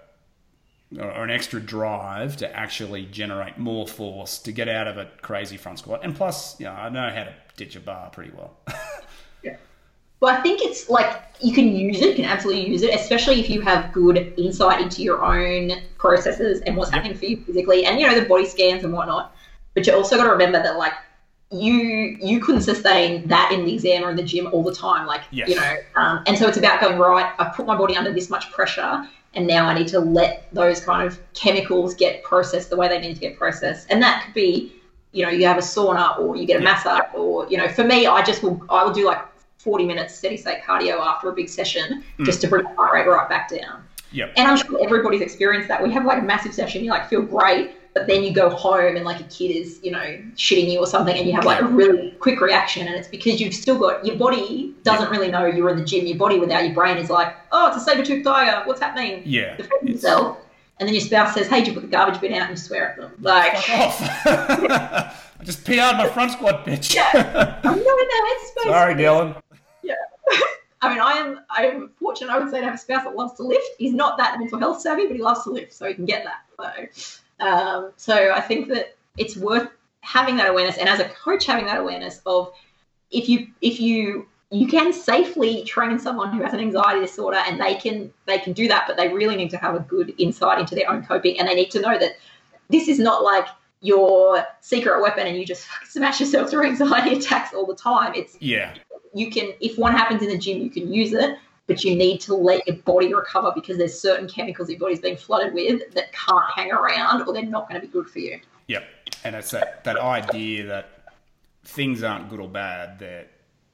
or 1.01 1.25
an 1.25 1.31
extra 1.31 1.59
drive 1.59 2.37
to 2.37 2.55
actually 2.55 3.07
generate 3.07 3.57
more 3.57 3.89
force 3.89 4.39
to 4.41 4.53
get 4.53 4.69
out 4.69 4.87
of 4.87 4.99
a 4.99 5.07
crazy 5.23 5.57
front 5.57 5.79
squat. 5.79 6.01
And 6.05 6.15
plus, 6.15 6.61
you 6.61 6.67
know, 6.67 6.73
I 6.73 6.91
know 6.91 7.09
how 7.09 7.25
to 7.25 7.35
ditch 7.57 7.77
a 7.77 7.81
bar 7.81 8.11
pretty 8.11 8.33
well. 8.35 8.57
Yeah. 9.43 9.57
Well, 10.21 10.33
I 10.33 10.41
think 10.41 10.63
it's 10.63 10.89
like 10.89 11.21
you 11.41 11.53
can 11.53 11.75
use 11.75 12.01
it, 12.01 12.11
you 12.11 12.15
can 12.15 12.27
absolutely 12.27 12.69
use 12.69 12.83
it, 12.83 12.95
especially 12.95 13.41
if 13.41 13.51
you 13.51 13.61
have 13.63 13.93
good 13.93 14.33
insight 14.39 14.81
into 14.81 15.03
your 15.03 15.25
own 15.25 15.73
processes 15.99 16.61
and 16.61 16.77
what's 16.77 16.93
happening 16.93 17.17
for 17.17 17.25
you 17.25 17.39
physically 17.39 17.85
and, 17.85 17.99
you 17.99 18.07
know, 18.07 18.15
the 18.15 18.25
body 18.29 18.47
scans 18.47 18.85
and 18.85 18.93
whatnot. 18.93 19.35
But 19.75 19.85
you 19.85 19.95
also 19.95 20.17
got 20.17 20.25
to 20.25 20.31
remember 20.31 20.63
that, 20.63 20.79
like, 20.79 20.93
you 21.51 22.17
you 22.23 22.39
couldn't 22.39 22.63
sustain 22.63 23.27
that 23.27 23.51
in 23.53 23.65
the 23.65 23.75
exam 23.75 24.05
or 24.05 24.11
in 24.11 24.17
the 24.17 24.23
gym 24.23 24.47
all 24.53 24.63
the 24.63 24.73
time. 24.75 25.07
Like, 25.07 25.23
Yes. 25.33 25.49
you 25.49 25.57
know, 25.57 25.75
um, 25.97 26.23
and 26.27 26.39
so 26.39 26.47
it's 26.47 26.57
about 26.57 26.81
going, 26.81 26.99
right, 26.99 27.33
I 27.41 27.47
put 27.47 27.67
my 27.67 27.77
body 27.77 27.97
under 27.97 28.13
this 28.13 28.31
much 28.31 28.51
pressure 28.53 29.05
and 29.35 29.47
now 29.47 29.67
I 29.67 29.75
need 29.75 29.89
to 29.89 29.99
let 29.99 30.47
those 30.53 30.81
kind 30.81 31.07
of 31.07 31.19
chemicals 31.35 31.95
get 31.95 32.23
processed 32.23 32.71
the 32.71 32.77
way 32.77 32.87
they 32.89 33.01
need 33.01 33.15
to 33.15 33.21
get 33.21 33.37
processed. 33.37 33.89
And 33.91 34.01
that 34.03 34.23
could 34.25 34.35
be, 34.35 34.73
you 35.13 35.25
know, 35.25 35.31
you 35.31 35.47
have 35.47 35.59
a 35.59 35.63
sauna 35.63 36.19
or 36.19 36.37
you 36.37 36.47
get 36.47 36.61
a 36.61 36.63
Yeah. 36.63 36.73
massage 36.73 37.05
or, 37.15 37.47
you 37.49 37.59
know, 37.59 37.69
for 37.69 37.85
me, 37.85 38.07
I 38.07 38.23
just 38.23 38.43
will, 38.43 38.61
I 38.71 38.85
will 38.85 38.93
do 38.93 39.07
like 39.07 39.21
40 39.59 39.85
minutes 39.85 40.15
steady 40.15 40.37
state 40.37 40.63
cardio 40.67 40.99
after 41.01 41.29
a 41.29 41.33
big 41.33 41.49
session 41.49 42.03
hmm. 42.17 42.25
just 42.25 42.41
to 42.41 42.49
bring 42.49 42.65
the 42.65 42.71
heart 42.71 42.93
rate 42.93 43.07
right 43.07 43.29
back 43.29 43.49
down. 43.49 43.85
yep. 44.11 44.33
And 44.37 44.49
I'm 44.49 44.57
sure 44.57 44.83
everybody's 44.83 45.21
experienced 45.21 45.69
that. 45.69 45.83
We 45.83 45.93
have 45.93 46.05
like 46.05 46.21
a 46.21 46.25
massive 46.25 46.53
session, 46.53 46.83
you 46.85 46.91
like 46.91 47.09
feel 47.09 47.23
great, 47.23 47.77
but 47.95 48.07
then 48.07 48.25
you 48.25 48.33
go 48.33 48.49
home 48.49 48.97
and 48.97 49.05
like 49.05 49.21
a 49.21 49.25
kid 49.25 49.55
is, 49.55 49.79
you 49.83 49.91
know, 49.91 50.19
shitting 50.35 50.71
you 50.71 50.79
or 50.79 50.87
something 50.87 51.17
and 51.17 51.27
you 51.27 51.35
have 51.35 51.45
like 51.45 51.61
a 51.61 51.67
really 51.67 52.13
quick 52.13 52.41
reaction 52.41 52.87
and 52.87 52.97
it's 52.97 53.09
because 53.09 53.41
you've 53.41 53.55
still 53.55 53.79
got 53.79 54.05
your 54.05 54.17
body 54.17 54.75
doesn't 54.83 55.11
really 55.11 55.31
know 55.31 55.45
you're 55.45 55.69
in 55.69 55.77
the 55.77 55.85
gym. 55.85 56.07
Your 56.07 56.17
body 56.17 56.39
without 56.39 56.65
your 56.65 56.75
brain 56.75 56.97
is 56.97 57.11
like, 57.11 57.37
oh, 57.53 57.69
it's 57.69 57.77
a 57.77 57.81
saber 57.81 58.05
tooth 58.05 58.25
tiger. 58.25 58.67
What's 58.67 58.81
happening? 58.81 59.23
Yeah. 59.27 59.57
Defend 59.57 59.89
yourself. 59.89 60.39
And 60.83 60.89
then 60.89 60.97
your 60.97 61.05
spouse 61.05 61.35
says, 61.35 61.47
hey, 61.47 61.61
did 61.61 61.69
you 61.69 61.75
put 61.75 61.83
the 61.83 61.87
garbage 61.87 62.21
bin 62.21 62.33
out 62.33 62.49
and 62.49 62.51
you 62.51 62.57
swear 62.57 62.91
at 62.91 62.97
them? 62.97 63.13
Like, 63.21 63.57
Fuck 63.57 63.79
off. 63.79 64.01
I 64.27 65.45
just 65.45 65.65
PR'd 65.65 65.77
my 65.77 66.09
front 66.09 66.33
squat, 66.33 66.67
bitch. 66.67 66.97
I'm 66.99 67.63
not 67.63 67.77
in 67.79 67.85
that 67.85 68.41
headspace. 68.57 68.65
Sorry, 68.65 68.95
Dylan. 68.97 69.41
Yeah. 69.85 69.95
I 70.83 70.89
mean, 70.89 70.99
I 70.99 71.13
am 71.13 71.39
I 71.49 71.67
am 71.67 71.91
fortunate, 72.01 72.33
I 72.33 72.41
would 72.41 72.51
say, 72.51 72.59
to 72.59 72.65
have 72.65 72.75
a 72.75 72.79
spouse 72.79 73.05
that 73.05 73.15
loves 73.15 73.35
to 73.35 73.45
lift. 73.45 73.65
He's 73.79 73.93
not 73.93 74.19
that 74.19 74.41
mental 74.41 74.59
health 74.59 74.81
savvy, 74.81 75.07
but 75.07 75.15
he 75.15 75.23
loves 75.23 75.45
to 75.45 75.51
lift, 75.51 75.73
so 75.73 75.87
he 75.87 75.95
can 75.95 76.05
get 76.05 76.25
that. 76.25 76.91
So, 76.99 77.47
um, 77.47 77.93
so 77.97 78.33
I 78.33 78.41
think 78.41 78.67
that 78.71 78.97
it's 79.17 79.37
worth 79.37 79.69
having 80.01 80.35
that 80.39 80.51
awareness, 80.51 80.79
and 80.79 80.89
as 80.89 80.99
a 80.99 81.09
coach, 81.11 81.47
having 81.47 81.67
that 81.67 81.79
awareness 81.79 82.21
of 82.27 82.53
if 83.13 83.29
you 83.29 83.47
if 83.61 83.79
you 83.79 84.27
you 84.53 84.69
can 84.69 84.93
safely 84.93 85.65
train 85.65 85.99
someone 85.99 86.33
who 86.33 86.43
has 86.43 86.53
an 86.53 86.61
anxiety 86.61 87.01
disorder, 87.01 87.39
and 87.39 87.61
they 87.61 87.75
can 87.75 88.13
they 88.27 88.39
can 88.39 88.53
do 88.53 88.69
that, 88.69 88.85
but 88.87 88.97
they 88.97 89.09
really 89.09 89.37
need 89.37 89.51
to 89.51 89.57
have 89.57 89.75
a 89.75 89.81
good 89.81 90.15
insight 90.19 90.59
into 90.59 90.75
their 90.75 90.91
own 90.91 91.05
coping, 91.05 91.39
and 91.39 91.49
they 91.49 91.55
need 91.55 91.71
to 91.71 91.81
know 91.81 91.99
that 91.99 92.13
this 92.69 92.89
is 92.89 92.99
not 92.99 93.23
like 93.23 93.47
your 93.81 94.47
secret 94.61 95.03
weapon 95.03 95.27
and 95.27 95.37
you 95.37 95.45
just 95.45 95.67
smash 95.89 96.21
yourself 96.21 96.49
through 96.51 96.65
anxiety 96.65 97.17
attacks 97.19 97.53
all 97.53 97.67
the 97.67 97.75
time. 97.75 98.15
It's 98.15 98.37
Yeah. 98.41 98.75
you 99.13 99.31
can 99.31 99.53
if 99.61 99.77
one 99.77 99.93
happens 99.93 100.23
in 100.23 100.29
the 100.29 100.39
gym 100.39 100.61
you 100.63 100.71
can 100.71 100.93
use 100.93 101.13
it 101.13 101.37
but 101.67 101.83
you 101.85 101.95
need 101.95 102.21
to 102.21 102.35
let 102.35 102.67
your 102.67 102.77
body 102.77 103.13
recover 103.13 103.53
because 103.55 103.79
there's 103.79 103.99
certain 103.99 104.29
chemicals 104.29 104.71
your 104.71 104.79
body's 104.79 105.01
being 105.01 105.17
flooded 105.17 105.53
with 105.53 105.83
that 105.95 106.13
can't 106.13 106.51
hang 106.55 106.71
around 106.73 107.23
or 107.23 107.33
they're 107.33 107.43
not 107.45 107.69
going 107.69 107.81
to 107.81 107.87
be 107.87 107.93
good 107.93 108.09
for 108.09 108.21
you 108.21 108.41
Yep. 108.69 108.85
And 109.25 109.37
it's 109.37 109.51
that, 109.51 109.85
that 109.85 109.99
idea 109.99 110.67
that 110.67 110.89
things 111.65 112.03
aren't 112.03 112.31
good 112.31 112.41
or 112.41 112.49
bad, 112.49 112.99
they're 112.99 113.27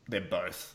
they're 0.08 0.20
both. 0.20 0.74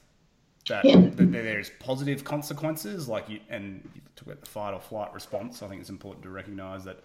That, 0.69 0.85
Yeah. 0.85 0.95
that 0.95 1.31
there's 1.31 1.69
positive 1.79 2.23
consequences, 2.23 3.09
like 3.09 3.27
you 3.29 3.41
and 3.49 3.81
you 3.93 4.01
talk 4.15 4.27
about 4.27 4.39
the 4.39 4.49
fight 4.49 4.73
or 4.73 4.79
flight 4.79 5.13
response. 5.13 5.61
I 5.61 5.67
think 5.67 5.81
it's 5.81 5.89
important 5.89 6.23
to 6.23 6.29
recognise 6.29 6.85
that 6.85 6.99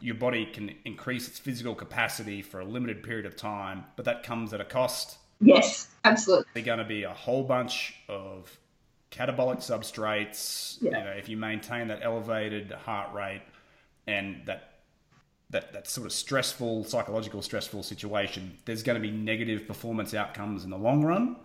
your 0.00 0.14
body 0.14 0.46
can 0.46 0.72
increase 0.84 1.26
its 1.26 1.38
physical 1.40 1.74
capacity 1.74 2.42
for 2.42 2.60
a 2.60 2.64
limited 2.64 3.02
period 3.02 3.26
of 3.26 3.34
time, 3.36 3.84
but 3.96 4.04
that 4.04 4.22
comes 4.22 4.52
at 4.52 4.60
a 4.60 4.64
cost. 4.64 5.18
yes 5.40 5.88
absolutely 6.04 6.46
They're 6.54 6.62
going 6.62 6.78
to 6.78 6.84
be 6.84 7.02
a 7.02 7.10
whole 7.12 7.42
bunch 7.42 7.94
of 8.08 8.56
catabolic 9.10 9.58
substrates. 9.58 10.78
Yeah. 10.80 10.98
You 10.98 11.04
know, 11.04 11.10
if 11.10 11.28
you 11.28 11.36
maintain 11.36 11.88
that 11.88 12.00
elevated 12.02 12.70
heart 12.70 13.12
rate 13.12 13.42
and 14.06 14.42
that 14.46 14.68
that 15.50 15.72
that 15.72 15.88
sort 15.88 16.06
of 16.06 16.12
stressful, 16.12 16.84
psychological 16.84 17.42
stressful 17.42 17.82
situation, 17.82 18.56
there's 18.64 18.82
going 18.84 18.94
to 18.94 19.02
be 19.02 19.10
negative 19.10 19.66
performance 19.66 20.14
outcomes 20.14 20.62
in 20.64 20.70
the 20.70 20.78
long 20.78 21.04
run. 21.04 21.36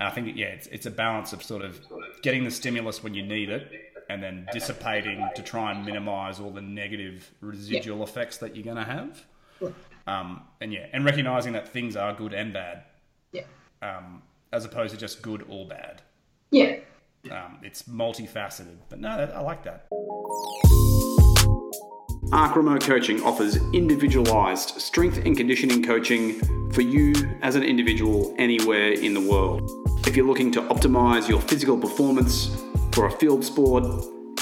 And 0.00 0.08
I 0.08 0.10
think, 0.12 0.36
yeah, 0.36 0.46
it's, 0.46 0.66
it's 0.68 0.86
a 0.86 0.90
balance 0.90 1.32
of 1.32 1.42
sort 1.42 1.62
of 1.62 1.80
getting 2.22 2.44
the 2.44 2.50
stimulus 2.50 3.02
when 3.02 3.14
you 3.14 3.22
need 3.22 3.48
it 3.48 3.70
and 4.10 4.22
then 4.22 4.46
dissipating 4.52 5.26
to 5.34 5.42
try 5.42 5.70
and 5.72 5.84
minimize 5.84 6.40
all 6.40 6.50
the 6.50 6.60
negative 6.60 7.30
residual 7.40 8.02
effects 8.02 8.38
that 8.38 8.54
you're 8.54 8.64
going 8.64 8.76
to 8.76 8.84
have. 8.84 9.24
Um, 10.06 10.42
and 10.60 10.72
yeah, 10.72 10.86
and 10.92 11.04
recognizing 11.04 11.54
that 11.54 11.68
things 11.68 11.96
are 11.96 12.12
good 12.12 12.34
and 12.34 12.52
bad, 12.52 12.82
yeah 13.32 13.44
um, 13.80 14.22
as 14.52 14.64
opposed 14.66 14.92
to 14.92 15.00
just 15.00 15.22
good 15.22 15.44
or 15.48 15.66
bad. 15.66 16.02
yeah 16.50 16.76
Um, 17.30 17.58
it's 17.62 17.84
multifaceted, 17.84 18.76
but 18.90 19.00
no, 19.00 19.08
I 19.08 19.40
like 19.40 19.64
that. 19.64 19.86
Arc 22.34 22.56
Remote 22.56 22.82
Coaching 22.82 23.22
offers 23.22 23.56
individualized 23.72 24.80
strength 24.80 25.18
and 25.24 25.36
conditioning 25.36 25.84
coaching 25.84 26.40
for 26.72 26.80
you 26.80 27.12
as 27.42 27.54
an 27.54 27.62
individual 27.62 28.34
anywhere 28.38 28.90
in 28.90 29.14
the 29.14 29.20
world. 29.20 29.70
If 30.04 30.16
you're 30.16 30.26
looking 30.26 30.50
to 30.52 30.62
optimize 30.62 31.28
your 31.28 31.40
physical 31.40 31.78
performance 31.78 32.60
for 32.90 33.06
a 33.06 33.12
field 33.12 33.44
sport, 33.44 33.84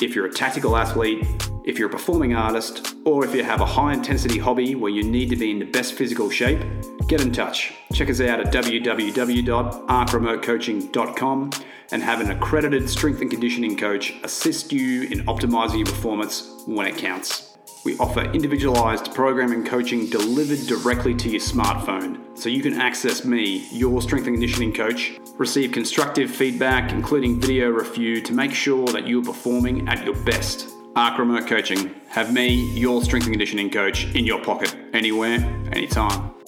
If 0.01 0.15
you're 0.17 0.25
a 0.27 0.33
tactical 0.33 0.77
athlete, 0.77 1.25
if 1.65 1.79
you're 1.79 1.89
a 1.89 1.93
performing 1.93 2.35
artist, 2.35 2.97
or 3.05 3.25
if 3.25 3.33
you 3.35 3.45
have 3.45 3.61
a 3.61 3.67
high 3.67 3.93
intensity 3.93 4.39
hobby 4.39 4.75
where 4.75 4.91
you 4.91 5.05
need 5.05 5.31
to 5.31 5.37
be 5.37 5.53
in 5.53 5.61
the 5.61 5.67
best 5.67 5.93
physical 5.93 6.29
shape, 6.29 6.61
get 7.07 7.21
in 7.21 7.31
touch. 7.31 7.73
Check 7.93 8.11
us 8.11 8.21
out 8.21 8.41
at 8.41 8.53
www.arcremotecoaching.com 8.53 11.51
and 11.93 12.03
have 12.03 12.21
an 12.21 12.33
accredited 12.33 12.91
strength 12.91 13.21
and 13.21 13.31
conditioning 13.31 13.77
coach 13.77 14.15
assist 14.25 14.73
you 14.73 15.03
in 15.03 15.21
optimizing 15.27 15.77
your 15.77 15.87
performance 15.87 16.65
when 16.67 16.87
it 16.87 16.97
counts. 16.97 17.52
We 17.85 17.99
offer 17.99 18.21
individualized 18.21 19.12
programming 19.12 19.64
coaching 19.64 20.09
delivered 20.09 20.66
directly 20.68 21.14
to 21.16 21.29
your 21.29 21.40
smartphone 21.40 22.38
so 22.38 22.49
you 22.49 22.62
can 22.62 22.75
access 22.75 23.25
me, 23.25 23.66
your 23.73 24.01
strength 24.01 24.29
and 24.29 24.37
conditioning 24.37 24.73
coach, 24.73 25.18
receive 25.37 25.73
constructive 25.73 26.31
feedback, 26.31 26.92
including 26.92 27.40
video 27.40 27.71
review, 27.71 28.21
to 28.21 28.33
make 28.33 28.53
sure 28.53 28.87
that 28.88 29.09
you're 29.09 29.25
performing 29.25 29.88
at 29.88 30.05
your 30.05 30.14
best. 30.25 30.68
Arc 30.95 31.18
Remote 31.18 31.49
Coaching. 31.49 31.95
Have 32.09 32.33
me, 32.33 32.71
your 32.75 33.03
strength 33.03 33.25
and 33.25 33.33
conditioning 33.33 33.71
coach, 33.71 34.05
in 34.14 34.27
your 34.27 34.45
pocket, 34.45 34.77
anywhere, 34.92 35.38
anytime. 35.73 36.42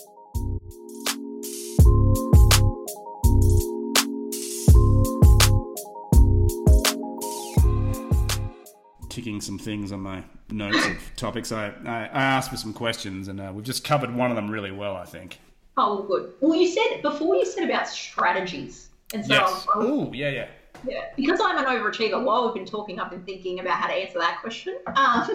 Ticking 9.25 9.41
some 9.41 9.59
things 9.59 9.91
on 9.91 10.01
my 10.01 10.23
notes 10.51 10.87
of 10.87 11.17
topics. 11.17 11.51
I, 11.51 11.69
I, 11.87 12.11
I 12.13 12.23
asked 12.23 12.51
for 12.51 12.59
some 12.59 12.75
questions, 12.75 13.29
and 13.29 13.41
uh, 13.41 13.51
we've 13.55 13.65
just 13.65 13.83
covered 13.83 14.15
one 14.15 14.31
of 14.31 14.37
them 14.37 14.51
really 14.51 14.71
well, 14.71 14.97
I 14.97 15.07
think. 15.07 15.39
Oh, 15.79 16.03
good. 16.03 16.35
Well, 16.41 16.55
you 16.55 16.69
said 16.69 17.01
before 17.01 17.35
you 17.35 17.47
said 17.47 17.65
about 17.65 17.89
strategies, 17.89 18.91
and 19.15 19.25
so 19.25 19.33
yes. 19.33 19.67
Oh, 19.75 20.13
yeah, 20.13 20.29
yeah. 20.29 20.49
Yeah, 20.87 21.05
because 21.17 21.41
I'm 21.43 21.57
an 21.57 21.65
overachiever. 21.65 22.23
While 22.23 22.45
we've 22.45 22.55
been 22.55 22.67
talking, 22.67 23.01
I've 23.01 23.11
been 23.11 23.25
thinking 23.25 23.61
about 23.61 23.79
how 23.79 23.87
to 23.87 23.95
answer 23.95 24.19
that 24.19 24.41
question. 24.43 24.77
Um, 24.95 25.27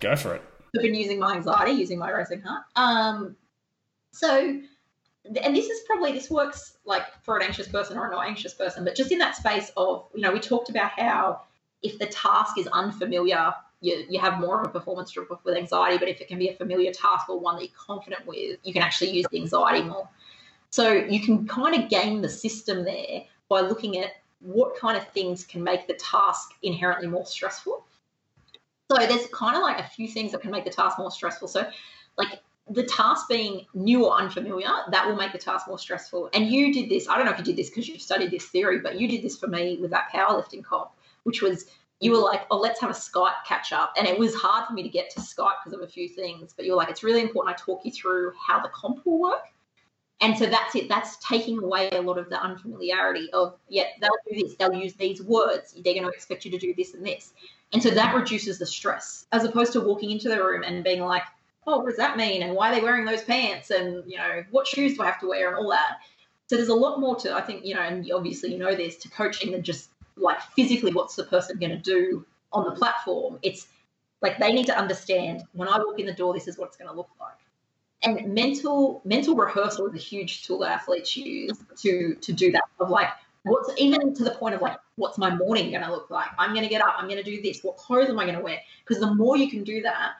Go 0.00 0.16
for 0.16 0.34
it. 0.34 0.42
I've 0.76 0.82
been 0.82 0.96
using 0.96 1.20
my 1.20 1.36
anxiety, 1.36 1.72
using 1.72 1.98
my 1.98 2.10
racing 2.10 2.40
heart. 2.40 2.64
Um, 2.74 3.36
so, 4.10 4.60
and 5.24 5.56
this 5.56 5.66
is 5.66 5.80
probably 5.86 6.10
this 6.10 6.28
works 6.28 6.76
like 6.84 7.04
for 7.22 7.36
an 7.36 7.44
anxious 7.44 7.68
person 7.68 7.96
or 7.96 8.08
a 8.08 8.10
not 8.10 8.26
anxious 8.26 8.54
person, 8.54 8.84
but 8.84 8.96
just 8.96 9.12
in 9.12 9.18
that 9.18 9.36
space 9.36 9.70
of 9.76 10.06
you 10.14 10.22
know 10.22 10.32
we 10.32 10.40
talked 10.40 10.68
about 10.68 10.98
how 10.98 11.42
if 11.82 11.98
the 11.98 12.06
task 12.06 12.58
is 12.58 12.66
unfamiliar, 12.68 13.52
you, 13.80 14.04
you 14.08 14.18
have 14.18 14.40
more 14.40 14.60
of 14.60 14.66
a 14.66 14.70
performance 14.70 15.10
drop 15.10 15.30
off 15.30 15.44
with 15.44 15.56
anxiety. 15.56 15.98
But 15.98 16.08
if 16.08 16.20
it 16.20 16.28
can 16.28 16.38
be 16.38 16.48
a 16.48 16.54
familiar 16.54 16.92
task 16.92 17.28
or 17.28 17.38
one 17.38 17.56
that 17.56 17.62
you're 17.62 17.78
confident 17.78 18.26
with, 18.26 18.58
you 18.64 18.72
can 18.72 18.82
actually 18.82 19.10
use 19.10 19.26
the 19.30 19.40
anxiety 19.40 19.86
more. 19.86 20.08
So 20.70 20.92
you 20.92 21.20
can 21.20 21.46
kind 21.46 21.82
of 21.82 21.88
game 21.88 22.20
the 22.20 22.28
system 22.28 22.84
there 22.84 23.22
by 23.48 23.60
looking 23.60 23.98
at 23.98 24.12
what 24.40 24.76
kind 24.76 24.96
of 24.96 25.06
things 25.08 25.44
can 25.44 25.62
make 25.62 25.86
the 25.86 25.94
task 25.94 26.50
inherently 26.62 27.08
more 27.08 27.26
stressful. 27.26 27.84
So 28.90 28.96
there's 28.96 29.26
kind 29.32 29.56
of 29.56 29.62
like 29.62 29.78
a 29.78 29.88
few 29.88 30.08
things 30.08 30.32
that 30.32 30.40
can 30.40 30.50
make 30.50 30.64
the 30.64 30.70
task 30.70 30.98
more 30.98 31.10
stressful. 31.10 31.48
So, 31.48 31.68
like 32.16 32.40
the 32.70 32.84
task 32.84 33.28
being 33.28 33.66
new 33.74 34.06
or 34.06 34.16
unfamiliar, 34.16 34.68
that 34.90 35.06
will 35.06 35.16
make 35.16 35.32
the 35.32 35.38
task 35.38 35.68
more 35.68 35.78
stressful. 35.78 36.30
And 36.34 36.48
you 36.48 36.72
did 36.72 36.90
this, 36.90 37.08
I 37.08 37.16
don't 37.16 37.24
know 37.24 37.32
if 37.32 37.38
you 37.38 37.44
did 37.44 37.56
this 37.56 37.70
because 37.70 37.88
you've 37.88 38.02
studied 38.02 38.30
this 38.30 38.46
theory, 38.46 38.80
but 38.80 38.98
you 39.00 39.08
did 39.08 39.22
this 39.22 39.38
for 39.38 39.46
me 39.46 39.78
with 39.80 39.90
that 39.90 40.10
powerlifting 40.12 40.64
comp 40.64 40.90
which 41.28 41.42
was 41.42 41.66
you 42.00 42.12
were 42.12 42.18
like, 42.18 42.46
oh, 42.50 42.58
let's 42.58 42.80
have 42.80 42.90
a 42.90 42.94
Skype 42.94 43.44
catch 43.46 43.72
up. 43.72 43.92
And 43.96 44.06
it 44.06 44.18
was 44.18 44.34
hard 44.34 44.66
for 44.66 44.72
me 44.72 44.82
to 44.82 44.88
get 44.88 45.10
to 45.10 45.20
Skype 45.20 45.56
because 45.62 45.78
of 45.78 45.86
a 45.86 45.90
few 45.90 46.08
things, 46.08 46.54
but 46.56 46.64
you're 46.64 46.76
like, 46.76 46.88
it's 46.88 47.02
really 47.02 47.20
important 47.20 47.54
I 47.54 47.62
talk 47.62 47.84
you 47.84 47.90
through 47.90 48.32
how 48.34 48.60
the 48.60 48.68
comp 48.68 49.04
will 49.04 49.18
work. 49.18 49.42
And 50.20 50.36
so 50.36 50.46
that's 50.46 50.74
it. 50.74 50.88
That's 50.88 51.16
taking 51.24 51.58
away 51.58 51.90
a 51.92 52.00
lot 52.00 52.18
of 52.18 52.28
the 52.28 52.40
unfamiliarity 52.40 53.30
of, 53.32 53.56
yeah, 53.68 53.84
they'll 54.00 54.10
do 54.28 54.42
this, 54.42 54.56
they'll 54.56 54.72
use 54.72 54.94
these 54.94 55.22
words, 55.22 55.74
they're 55.84 55.94
going 55.94 56.04
to 56.04 56.08
expect 56.08 56.44
you 56.44 56.50
to 56.52 56.58
do 56.58 56.74
this 56.74 56.94
and 56.94 57.06
this. 57.06 57.34
And 57.72 57.82
so 57.82 57.90
that 57.90 58.14
reduces 58.14 58.58
the 58.58 58.66
stress 58.66 59.26
as 59.30 59.44
opposed 59.44 59.72
to 59.74 59.80
walking 59.80 60.10
into 60.10 60.28
the 60.28 60.42
room 60.42 60.62
and 60.64 60.82
being 60.82 61.02
like, 61.02 61.22
oh, 61.66 61.78
what 61.78 61.88
does 61.88 61.98
that 61.98 62.16
mean? 62.16 62.42
And 62.42 62.54
why 62.54 62.70
are 62.70 62.74
they 62.74 62.80
wearing 62.80 63.04
those 63.04 63.22
pants? 63.22 63.70
And, 63.70 64.02
you 64.10 64.16
know, 64.16 64.42
what 64.50 64.66
shoes 64.66 64.96
do 64.96 65.02
I 65.02 65.06
have 65.06 65.20
to 65.20 65.28
wear 65.28 65.48
and 65.48 65.56
all 65.56 65.70
that. 65.70 65.98
So 66.46 66.56
there's 66.56 66.68
a 66.68 66.74
lot 66.74 66.98
more 66.98 67.14
to, 67.16 67.34
I 67.34 67.42
think, 67.42 67.64
you 67.64 67.74
know, 67.74 67.82
and 67.82 68.10
obviously 68.10 68.52
you 68.52 68.58
know 68.58 68.74
this, 68.74 68.96
to 68.96 69.10
coaching 69.10 69.52
than 69.52 69.62
just 69.62 69.90
like 70.20 70.40
physically 70.54 70.92
what's 70.92 71.16
the 71.16 71.24
person 71.24 71.58
going 71.58 71.70
to 71.70 71.78
do 71.78 72.24
on 72.52 72.64
the 72.64 72.72
platform. 72.72 73.38
It's 73.42 73.66
like 74.20 74.38
they 74.38 74.52
need 74.52 74.66
to 74.66 74.76
understand 74.76 75.42
when 75.52 75.68
I 75.68 75.78
walk 75.78 75.98
in 75.98 76.06
the 76.06 76.12
door, 76.12 76.34
this 76.34 76.48
is 76.48 76.58
what 76.58 76.68
it's 76.68 76.76
going 76.76 76.90
to 76.90 76.96
look 76.96 77.10
like. 77.20 77.34
And 78.02 78.32
mental 78.32 79.02
mental 79.04 79.34
rehearsal 79.34 79.86
is 79.88 79.94
a 79.94 79.98
huge 79.98 80.46
tool 80.46 80.60
that 80.60 80.70
athletes 80.70 81.16
use 81.16 81.58
to 81.82 82.14
to 82.14 82.32
do 82.32 82.52
that. 82.52 82.62
Of 82.78 82.90
like 82.90 83.08
what's 83.42 83.72
even 83.76 84.14
to 84.14 84.24
the 84.24 84.30
point 84.32 84.54
of 84.54 84.62
like 84.62 84.78
what's 84.96 85.18
my 85.18 85.34
morning 85.34 85.70
going 85.70 85.82
to 85.82 85.90
look 85.90 86.10
like? 86.10 86.28
I'm 86.38 86.50
going 86.50 86.62
to 86.62 86.68
get 86.68 86.80
up. 86.80 86.94
I'm 86.96 87.08
going 87.08 87.22
to 87.22 87.28
do 87.28 87.42
this. 87.42 87.62
What 87.62 87.76
clothes 87.76 88.08
am 88.08 88.18
I 88.18 88.24
going 88.24 88.36
to 88.36 88.42
wear? 88.42 88.60
Because 88.84 89.00
the 89.00 89.14
more 89.14 89.36
you 89.36 89.50
can 89.50 89.64
do 89.64 89.82
that, 89.82 90.12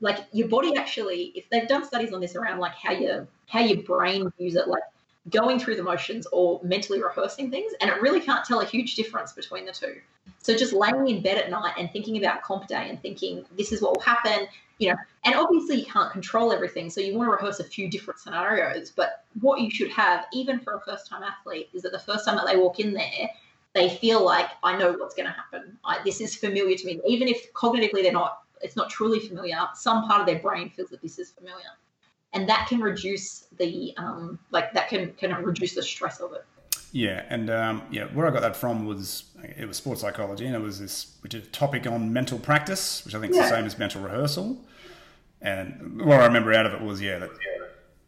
like 0.00 0.18
your 0.32 0.48
body 0.48 0.74
actually, 0.76 1.32
if 1.34 1.48
they've 1.50 1.68
done 1.68 1.84
studies 1.84 2.12
on 2.12 2.20
this 2.20 2.34
around 2.36 2.60
like 2.60 2.74
how 2.74 2.92
your 2.92 3.26
how 3.46 3.60
your 3.60 3.82
brain 3.82 4.32
views 4.38 4.54
it, 4.54 4.68
like 4.68 4.82
going 5.30 5.58
through 5.58 5.76
the 5.76 5.82
motions 5.82 6.26
or 6.32 6.60
mentally 6.62 7.02
rehearsing 7.02 7.50
things, 7.50 7.72
and 7.80 7.90
it 7.90 8.00
really 8.00 8.20
can't 8.20 8.44
tell 8.44 8.60
a 8.60 8.64
huge 8.64 8.94
difference 8.94 9.32
between 9.32 9.64
the 9.66 9.72
two. 9.72 9.96
So 10.40 10.56
just 10.56 10.72
laying 10.72 11.08
in 11.08 11.22
bed 11.22 11.38
at 11.38 11.50
night 11.50 11.74
and 11.78 11.90
thinking 11.90 12.18
about 12.18 12.42
comp 12.42 12.68
day 12.68 12.88
and 12.88 13.00
thinking 13.00 13.44
this 13.56 13.72
is 13.72 13.82
what 13.82 13.96
will 13.96 14.02
happen, 14.02 14.46
you 14.78 14.90
know, 14.90 14.96
and 15.24 15.34
obviously 15.34 15.80
you 15.80 15.86
can't 15.86 16.12
control 16.12 16.52
everything, 16.52 16.90
so 16.90 17.00
you 17.00 17.16
want 17.16 17.28
to 17.28 17.32
rehearse 17.32 17.60
a 17.60 17.64
few 17.64 17.90
different 17.90 18.20
scenarios. 18.20 18.90
But 18.90 19.24
what 19.40 19.60
you 19.60 19.70
should 19.70 19.90
have, 19.90 20.26
even 20.32 20.60
for 20.60 20.74
a 20.74 20.80
first 20.80 21.08
time 21.08 21.22
athlete, 21.22 21.68
is 21.72 21.82
that 21.82 21.92
the 21.92 21.98
first 21.98 22.24
time 22.24 22.36
that 22.36 22.46
they 22.46 22.56
walk 22.56 22.80
in 22.80 22.92
there, 22.92 23.30
they 23.74 23.88
feel 23.88 24.24
like 24.24 24.48
I 24.62 24.76
know 24.78 24.92
what's 24.92 25.14
going 25.14 25.26
to 25.26 25.32
happen. 25.32 25.78
I, 25.84 25.98
this 26.04 26.20
is 26.20 26.34
familiar 26.34 26.76
to 26.76 26.86
me, 26.86 27.00
even 27.06 27.28
if 27.28 27.52
cognitively 27.52 28.02
they're 28.02 28.12
not. 28.12 28.42
It's 28.60 28.74
not 28.74 28.90
truly 28.90 29.20
familiar. 29.20 29.56
Some 29.74 30.08
part 30.08 30.20
of 30.20 30.26
their 30.26 30.40
brain 30.40 30.70
feels 30.70 30.90
that 30.90 31.00
this 31.00 31.20
is 31.20 31.30
familiar 31.30 31.68
and 32.32 32.48
that 32.48 32.66
can 32.68 32.80
reduce 32.80 33.46
the 33.58 33.94
um, 33.96 34.38
like 34.50 34.72
that 34.74 34.88
can 34.88 35.12
can 35.12 35.34
reduce 35.42 35.74
the 35.74 35.82
stress 35.82 36.20
of 36.20 36.32
it. 36.32 36.44
Yeah, 36.92 37.24
and 37.28 37.50
um, 37.50 37.82
yeah, 37.90 38.04
where 38.06 38.26
I 38.26 38.30
got 38.30 38.40
that 38.42 38.56
from 38.56 38.86
was 38.86 39.24
it 39.42 39.66
was 39.66 39.76
sports 39.76 40.00
psychology, 40.00 40.46
and 40.46 40.54
it 40.54 40.60
was 40.60 40.80
this 40.80 41.16
which 41.20 41.34
is 41.34 41.46
a 41.46 41.50
topic 41.50 41.86
on 41.86 42.12
mental 42.12 42.38
practice, 42.38 43.04
which 43.04 43.14
I 43.14 43.20
think 43.20 43.32
is 43.32 43.36
yeah. 43.36 43.44
the 43.44 43.48
same 43.48 43.64
as 43.64 43.78
mental 43.78 44.02
rehearsal. 44.02 44.58
And 45.40 46.00
what 46.04 46.20
I 46.20 46.26
remember 46.26 46.52
out 46.52 46.66
of 46.66 46.74
it 46.74 46.80
was 46.80 47.00
yeah 47.00 47.18
that 47.18 47.30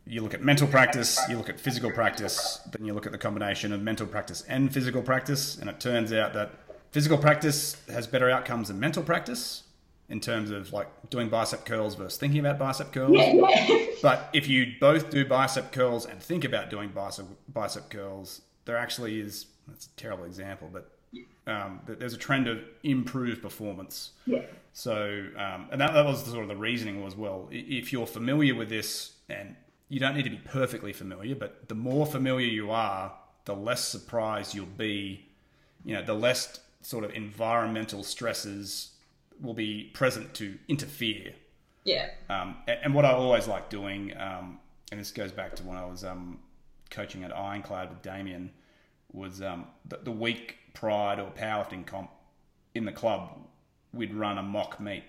you 0.07 0.23
look 0.23 0.35
at 0.35 0.43
mental 0.43 0.67
practice, 0.67 1.21
you 1.29 1.37
look 1.37 1.49
at 1.49 1.61
physical 1.61 1.91
practice, 1.91 2.61
then 2.73 2.85
you 2.85 2.95
look 2.95 3.07
at 3.07 3.13
the 3.13 3.19
combination 3.19 3.73
of 3.73 3.81
mental 3.81 4.07
practice 4.07 4.43
and 4.49 4.73
physical 4.73 5.03
practice, 5.03 5.57
and 5.57 5.71
it 5.71 5.79
turns 5.79 6.13
out 6.13 6.33
that 6.35 6.51
physical 6.91 7.19
practice 7.19 7.77
has 7.89 8.07
better 8.07 8.29
outcomes 8.29 8.69
than 8.69 8.81
mental 8.81 9.03
practice 9.03 9.63
in 10.11 10.21
terms 10.21 10.51
of 10.51 10.73
like 10.73 10.89
doing 11.09 11.29
bicep 11.29 11.65
curls 11.65 11.95
versus 11.95 12.19
thinking 12.19 12.41
about 12.41 12.59
bicep 12.59 12.93
curls. 12.93 13.13
Yeah. 13.13 13.87
but 14.03 14.29
if 14.33 14.49
you 14.49 14.75
both 14.81 15.11
do 15.11 15.25
bicep 15.25 15.73
curls 15.73 16.05
and 16.05 16.21
think 16.21 16.45
about 16.45 16.69
doing 16.69 16.91
bicep 16.91 17.27
bicep 17.49 17.89
curls, 17.89 18.43
there 18.65 18.77
actually 18.77 19.21
is 19.21 19.47
that's 19.69 19.87
a 19.87 19.91
terrible 19.97 20.25
example, 20.25 20.69
but 20.73 20.91
um, 21.47 21.81
there's 21.87 22.13
a 22.13 22.19
trend 22.19 22.49
of 22.49 22.59
improved 22.83 23.41
performance. 23.41 24.11
Yeah. 24.27 24.43
So, 24.73 25.27
um, 25.37 25.69
and 25.71 25.81
that, 25.81 25.95
that 25.95 26.05
was 26.05 26.25
sort 26.25 26.43
of 26.43 26.49
the 26.49 26.57
reasoning 26.57 27.03
was 27.03 27.17
well, 27.17 27.49
if 27.51 27.93
you're 27.93 28.07
familiar 28.07 28.55
with 28.55 28.69
this, 28.69 29.13
and 29.29 29.55
you 29.89 30.01
don't 30.01 30.15
need 30.15 30.25
to 30.25 30.31
be 30.31 30.41
perfectly 30.45 30.93
familiar, 30.93 31.35
but 31.35 31.69
the 31.69 31.75
more 31.75 32.07
familiar 32.07 32.47
you 32.47 32.71
are, 32.71 33.13
the 33.45 33.55
less 33.55 33.85
surprised 33.85 34.55
you'll 34.55 34.67
be. 34.67 35.27
You 35.83 35.95
know, 35.95 36.03
the 36.03 36.15
less 36.15 36.61
sort 36.83 37.05
of 37.05 37.15
environmental 37.15 38.03
stresses 38.03 38.91
will 39.41 39.55
be 39.55 39.91
present 39.95 40.35
to 40.35 40.59
interfere. 40.69 41.35
Yeah. 41.85 42.11
Um, 42.29 42.57
and, 42.69 42.79
and, 42.85 42.95
what 42.95 43.05
I 43.05 43.13
always 43.13 43.49
like 43.49 43.71
doing, 43.71 44.13
um, 44.19 44.59
and 44.91 45.01
this 45.01 45.11
goes 45.11 45.33
back 45.33 45.57
to 45.57 45.63
when 45.63 45.79
I 45.79 45.87
was 45.87 46.05
um, 46.05 46.39
coaching 46.91 47.25
at 47.25 47.35
Ironclad 47.37 47.89
with 47.91 48.03
Damien, 48.03 48.51
was 49.13 49.41
um, 49.43 49.67
the, 49.87 49.99
the, 50.03 50.11
week 50.11 50.59
prior 50.75 51.17
to 51.17 51.23
a 51.27 51.31
powerlifting 51.31 51.87
comp 51.87 52.11
in 52.75 52.85
the 52.85 52.93
club, 52.93 53.31
we'd 53.93 54.15
run 54.15 54.39
a 54.39 54.43
mock 54.43 54.79
meet. 54.79 55.05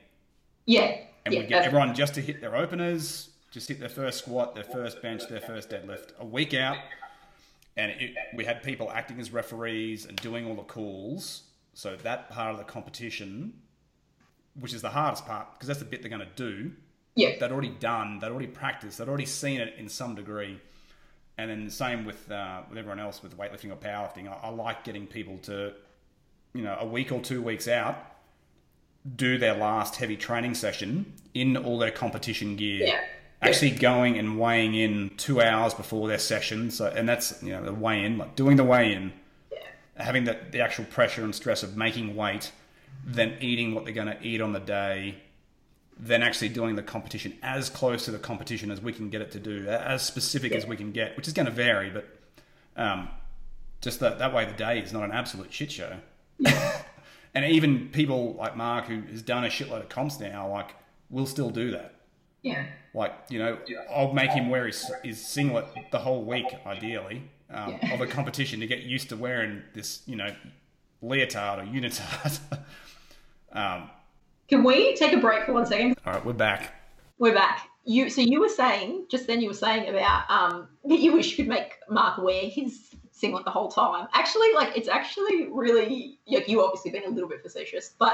Yeah. 0.65 0.97
And 1.25 1.33
yeah, 1.33 1.41
we'd 1.41 1.49
get 1.49 1.65
everyone 1.65 1.93
just 1.93 2.15
to 2.15 2.21
hit 2.21 2.41
their 2.41 2.55
openers, 2.55 3.29
just 3.51 3.67
hit 3.67 3.79
their 3.79 3.89
first 3.89 4.19
squat, 4.19 4.55
their 4.55 4.63
first 4.63 5.01
bench, 5.01 5.27
their 5.29 5.41
first 5.41 5.69
deadlift. 5.69 6.17
A 6.19 6.25
week 6.25 6.53
out, 6.53 6.77
and 7.77 7.91
it, 7.91 8.15
we 8.33 8.45
had 8.45 8.63
people 8.63 8.89
acting 8.91 9.19
as 9.19 9.31
referees 9.31 10.05
and 10.05 10.17
doing 10.17 10.47
all 10.47 10.55
the 10.55 10.63
calls. 10.63 11.43
So 11.73 11.95
that 11.97 12.29
part 12.29 12.51
of 12.51 12.57
the 12.57 12.63
competition 12.63 13.53
which 14.59 14.73
is 14.73 14.81
the 14.81 14.89
hardest 14.89 15.25
part 15.25 15.53
because 15.53 15.67
that's 15.67 15.79
the 15.79 15.85
bit 15.85 16.01
they're 16.01 16.09
going 16.09 16.21
to 16.21 16.35
do. 16.35 16.71
Yeah. 17.15 17.31
They'd 17.39 17.51
already 17.51 17.69
done, 17.69 18.19
they'd 18.19 18.29
already 18.29 18.47
practiced, 18.47 18.97
they'd 18.97 19.07
already 19.07 19.25
seen 19.25 19.61
it 19.61 19.75
in 19.77 19.89
some 19.89 20.15
degree. 20.15 20.59
And 21.37 21.49
then 21.49 21.65
the 21.65 21.71
same 21.71 22.05
with 22.05 22.29
uh, 22.31 22.61
with 22.69 22.77
everyone 22.77 22.99
else 22.99 23.23
with 23.23 23.37
weightlifting 23.37 23.71
or 23.71 23.75
powerlifting. 23.75 24.27
I, 24.27 24.47
I 24.47 24.49
like 24.49 24.83
getting 24.83 25.07
people 25.07 25.37
to, 25.43 25.73
you 26.53 26.61
know, 26.61 26.77
a 26.79 26.85
week 26.85 27.11
or 27.11 27.19
two 27.21 27.41
weeks 27.41 27.67
out, 27.67 27.97
do 29.15 29.37
their 29.37 29.55
last 29.55 29.95
heavy 29.95 30.17
training 30.17 30.53
session 30.53 31.13
in 31.33 31.57
all 31.57 31.79
their 31.79 31.91
competition 31.91 32.55
gear. 32.57 32.87
Yeah. 32.87 33.01
Actually 33.41 33.71
going 33.71 34.19
and 34.19 34.39
weighing 34.39 34.75
in 34.75 35.09
two 35.17 35.41
hours 35.41 35.73
before 35.73 36.07
their 36.07 36.19
session. 36.19 36.69
So 36.69 36.85
and 36.85 37.09
that's 37.09 37.41
you 37.41 37.49
know 37.49 37.63
the 37.63 37.73
weigh 37.73 38.03
in, 38.03 38.19
like 38.19 38.35
doing 38.35 38.55
the 38.55 38.63
weigh 38.63 38.93
in, 38.93 39.11
yeah. 39.51 39.59
having 39.95 40.25
the, 40.25 40.37
the 40.51 40.61
actual 40.61 40.85
pressure 40.85 41.23
and 41.23 41.33
stress 41.33 41.63
of 41.63 41.75
making 41.75 42.15
weight 42.15 42.51
then 43.05 43.37
eating 43.41 43.73
what 43.73 43.83
they're 43.85 43.93
going 43.93 44.07
to 44.07 44.21
eat 44.21 44.41
on 44.41 44.53
the 44.53 44.59
day, 44.59 45.15
then 45.99 46.23
actually 46.23 46.49
doing 46.49 46.75
the 46.75 46.83
competition 46.83 47.37
as 47.43 47.69
close 47.69 48.05
to 48.05 48.11
the 48.11 48.17
competition 48.19 48.71
as 48.71 48.81
we 48.81 48.93
can 48.93 49.09
get 49.09 49.21
it 49.21 49.31
to 49.31 49.39
do, 49.39 49.67
as 49.67 50.01
specific 50.01 50.51
as 50.51 50.65
we 50.65 50.75
can 50.75 50.91
get, 50.91 51.15
which 51.17 51.27
is 51.27 51.33
going 51.33 51.45
to 51.45 51.51
vary, 51.51 51.89
but 51.89 52.07
um, 52.75 53.07
just 53.81 53.99
that, 53.99 54.19
that 54.19 54.33
way 54.33 54.45
the 54.45 54.53
day 54.53 54.79
is 54.79 54.93
not 54.93 55.03
an 55.03 55.11
absolute 55.11 55.51
shit 55.53 55.71
show. 55.71 55.97
and 57.33 57.45
even 57.45 57.89
people 57.89 58.33
like 58.33 58.55
Mark, 58.55 58.85
who 58.85 59.01
has 59.11 59.21
done 59.21 59.43
a 59.45 59.47
shitload 59.47 59.81
of 59.81 59.89
comps 59.89 60.19
now, 60.19 60.49
like, 60.49 60.75
will 61.09 61.25
still 61.25 61.49
do 61.49 61.71
that. 61.71 61.95
Yeah. 62.41 62.65
Like, 62.93 63.13
you 63.29 63.37
know, 63.39 63.57
I'll 63.93 64.13
make 64.13 64.31
him 64.31 64.49
wear 64.49 64.65
his, 64.65 64.89
his 65.03 65.23
singlet 65.25 65.65
the 65.91 65.99
whole 65.99 66.23
week, 66.23 66.47
ideally, 66.65 67.23
um, 67.51 67.77
Yeah. 67.83 67.93
of 67.93 68.01
a 68.01 68.07
competition 68.07 68.59
to 68.61 68.67
get 68.67 68.79
used 68.79 69.09
to 69.09 69.15
wearing 69.17 69.61
this, 69.73 70.01
you 70.07 70.15
know, 70.15 70.33
leotard 71.01 71.59
or 71.59 71.63
unitard. 71.63 72.39
um, 73.53 73.89
Can 74.47 74.63
we 74.63 74.95
take 74.95 75.13
a 75.13 75.17
break 75.17 75.45
for 75.45 75.53
one 75.53 75.65
second? 75.65 75.95
all 76.05 76.13
right, 76.13 76.25
we're 76.25 76.33
back. 76.33 76.73
We're 77.17 77.33
back. 77.33 77.67
You 77.83 78.09
so 78.11 78.21
you 78.21 78.39
were 78.41 78.49
saying 78.49 79.05
just 79.09 79.25
then 79.25 79.41
you 79.41 79.47
were 79.47 79.55
saying 79.55 79.89
about 79.89 80.29
um 80.29 80.67
that 80.85 80.99
you 80.99 81.13
wish 81.13 81.31
you 81.31 81.35
could 81.37 81.47
make 81.47 81.77
Mark 81.89 82.19
wear 82.19 82.43
his 82.43 82.93
singlet 83.11 83.43
the 83.43 83.49
whole 83.51 83.69
time. 83.71 84.07
Actually, 84.13 84.53
like 84.53 84.77
it's 84.77 84.87
actually 84.87 85.47
really 85.47 86.19
like 86.27 86.47
you 86.47 86.63
obviously 86.63 86.91
been 86.91 87.05
a 87.05 87.09
little 87.09 87.27
bit 87.29 87.41
facetious, 87.41 87.93
but 87.97 88.13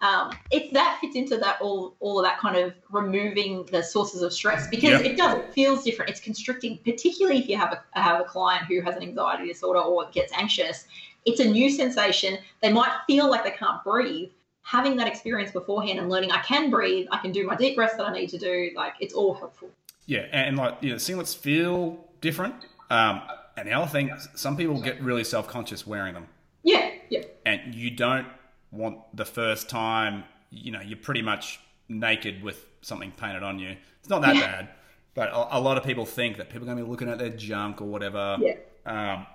um 0.00 0.32
it's 0.50 0.72
that 0.72 0.98
fits 1.00 1.14
into 1.14 1.36
that 1.36 1.60
all 1.60 1.94
all 2.00 2.18
of 2.18 2.24
that 2.24 2.38
kind 2.40 2.56
of 2.56 2.74
removing 2.90 3.64
the 3.70 3.80
sources 3.80 4.22
of 4.22 4.32
stress 4.32 4.66
because 4.66 5.00
Yeah. 5.00 5.08
it 5.12 5.16
does 5.16 5.38
it 5.38 5.54
feels 5.54 5.84
different. 5.84 6.10
It's 6.10 6.20
constricting, 6.20 6.78
particularly 6.84 7.38
if 7.38 7.48
you 7.48 7.56
have 7.56 7.72
a 7.94 8.00
have 8.00 8.20
a 8.20 8.24
client 8.24 8.64
who 8.66 8.80
has 8.80 8.96
an 8.96 9.02
anxiety 9.02 9.46
disorder 9.46 9.80
or 9.80 10.08
gets 10.10 10.32
anxious. 10.32 10.86
It's 11.26 11.40
a 11.40 11.44
new 11.44 11.68
sensation. 11.68 12.38
They 12.62 12.72
might 12.72 12.92
feel 13.06 13.28
like 13.28 13.44
they 13.44 13.50
can't 13.50 13.82
breathe, 13.84 14.30
having 14.62 14.96
that 14.96 15.06
experience 15.08 15.50
beforehand 15.52 15.98
and 15.98 16.08
learning 16.08 16.30
I 16.32 16.40
can 16.42 16.70
breathe, 16.70 17.06
I 17.10 17.18
can 17.18 17.32
do 17.32 17.46
my 17.46 17.56
deep 17.56 17.76
breaths 17.76 17.96
that 17.96 18.06
I 18.06 18.12
need 18.12 18.28
to 18.30 18.38
do, 18.38 18.70
like 18.74 18.94
it's 19.00 19.12
all 19.14 19.34
helpful. 19.34 19.70
Yeah, 20.06 20.26
and, 20.30 20.56
like, 20.56 20.78
you 20.80 20.90
know, 20.90 20.96
singlets 20.96 21.36
feel 21.36 22.04
different. 22.20 22.54
Um, 22.90 23.22
and 23.56 23.66
the 23.66 23.72
other 23.72 23.88
thing, 23.88 24.12
some 24.36 24.56
people 24.56 24.80
get 24.80 25.02
really 25.02 25.24
self 25.24 25.48
conscious 25.48 25.84
wearing 25.86 26.14
them. 26.14 26.28
Yeah, 26.62 26.90
yeah, 27.10 27.22
and 27.44 27.74
you 27.74 27.90
don't 27.90 28.26
want 28.72 28.98
the 29.16 29.24
first 29.24 29.68
time 29.68 30.24
you 30.50 30.70
know 30.72 30.80
you're 30.80 30.98
pretty 30.98 31.22
much 31.22 31.60
naked 31.88 32.42
with 32.42 32.66
something 32.82 33.10
painted 33.12 33.42
on 33.42 33.58
you 33.58 33.76
it's 34.00 34.08
not 34.08 34.22
that 34.22 34.34
Yeah. 34.34 34.40
bad 34.40 34.68
but 35.14 35.28
a, 35.30 35.58
a 35.58 35.60
lot 35.60 35.78
of 35.78 35.84
people 35.84 36.04
think 36.04 36.36
that 36.36 36.50
people 36.50 36.64
are 36.64 36.66
going 36.66 36.78
to 36.78 36.84
be 36.84 36.90
looking 36.90 37.08
at 37.08 37.18
their 37.18 37.30
junk 37.30 37.80
or 37.80 37.84
whatever 37.86 38.36
Yeah. 38.40 38.54
um, 38.84 39.26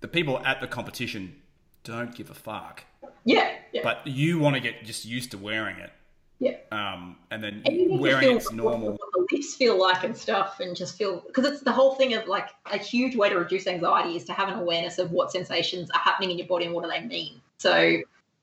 the 0.00 0.08
people 0.08 0.40
at 0.44 0.60
the 0.60 0.66
competition 0.66 1.36
don't 1.84 2.14
give 2.14 2.30
a 2.30 2.34
fuck 2.34 2.84
yeah, 3.24 3.52
yeah. 3.72 3.82
but 3.82 4.06
you 4.06 4.38
want 4.38 4.54
to 4.56 4.60
get 4.60 4.84
just 4.84 5.04
used 5.04 5.30
to 5.32 5.38
wearing 5.38 5.76
it 5.78 5.90
Yeah. 6.38 6.56
um, 6.72 7.16
and 7.30 7.42
then 7.42 7.62
and 7.66 7.76
you 7.76 7.94
wearing 7.98 8.20
feel 8.28 8.36
it's 8.36 8.52
normal 8.52 8.92
what 8.92 9.00
the 9.12 9.26
lifts 9.30 9.54
feel 9.56 9.78
like 9.78 10.04
and 10.04 10.16
stuff, 10.16 10.60
and 10.60 10.74
just 10.74 10.96
feel 10.96 11.22
because 11.26 11.44
it's 11.46 11.62
the 11.62 11.72
whole 11.72 11.94
thing 11.94 12.14
of 12.14 12.26
like 12.26 12.48
a 12.72 12.78
huge 12.78 13.14
way 13.16 13.28
to 13.28 13.36
reduce 13.36 13.66
anxiety 13.66 14.16
is 14.16 14.24
to 14.24 14.32
have 14.32 14.48
an 14.48 14.58
awareness 14.58 14.98
of 14.98 15.10
what 15.12 15.30
sensations 15.30 15.90
are 15.90 16.00
happening 16.00 16.30
in 16.30 16.38
your 16.38 16.46
body 16.46 16.64
and 16.66 16.74
what 16.74 16.84
do 16.84 16.90
they 16.90 17.00
mean. 17.00 17.40
So 17.58 17.98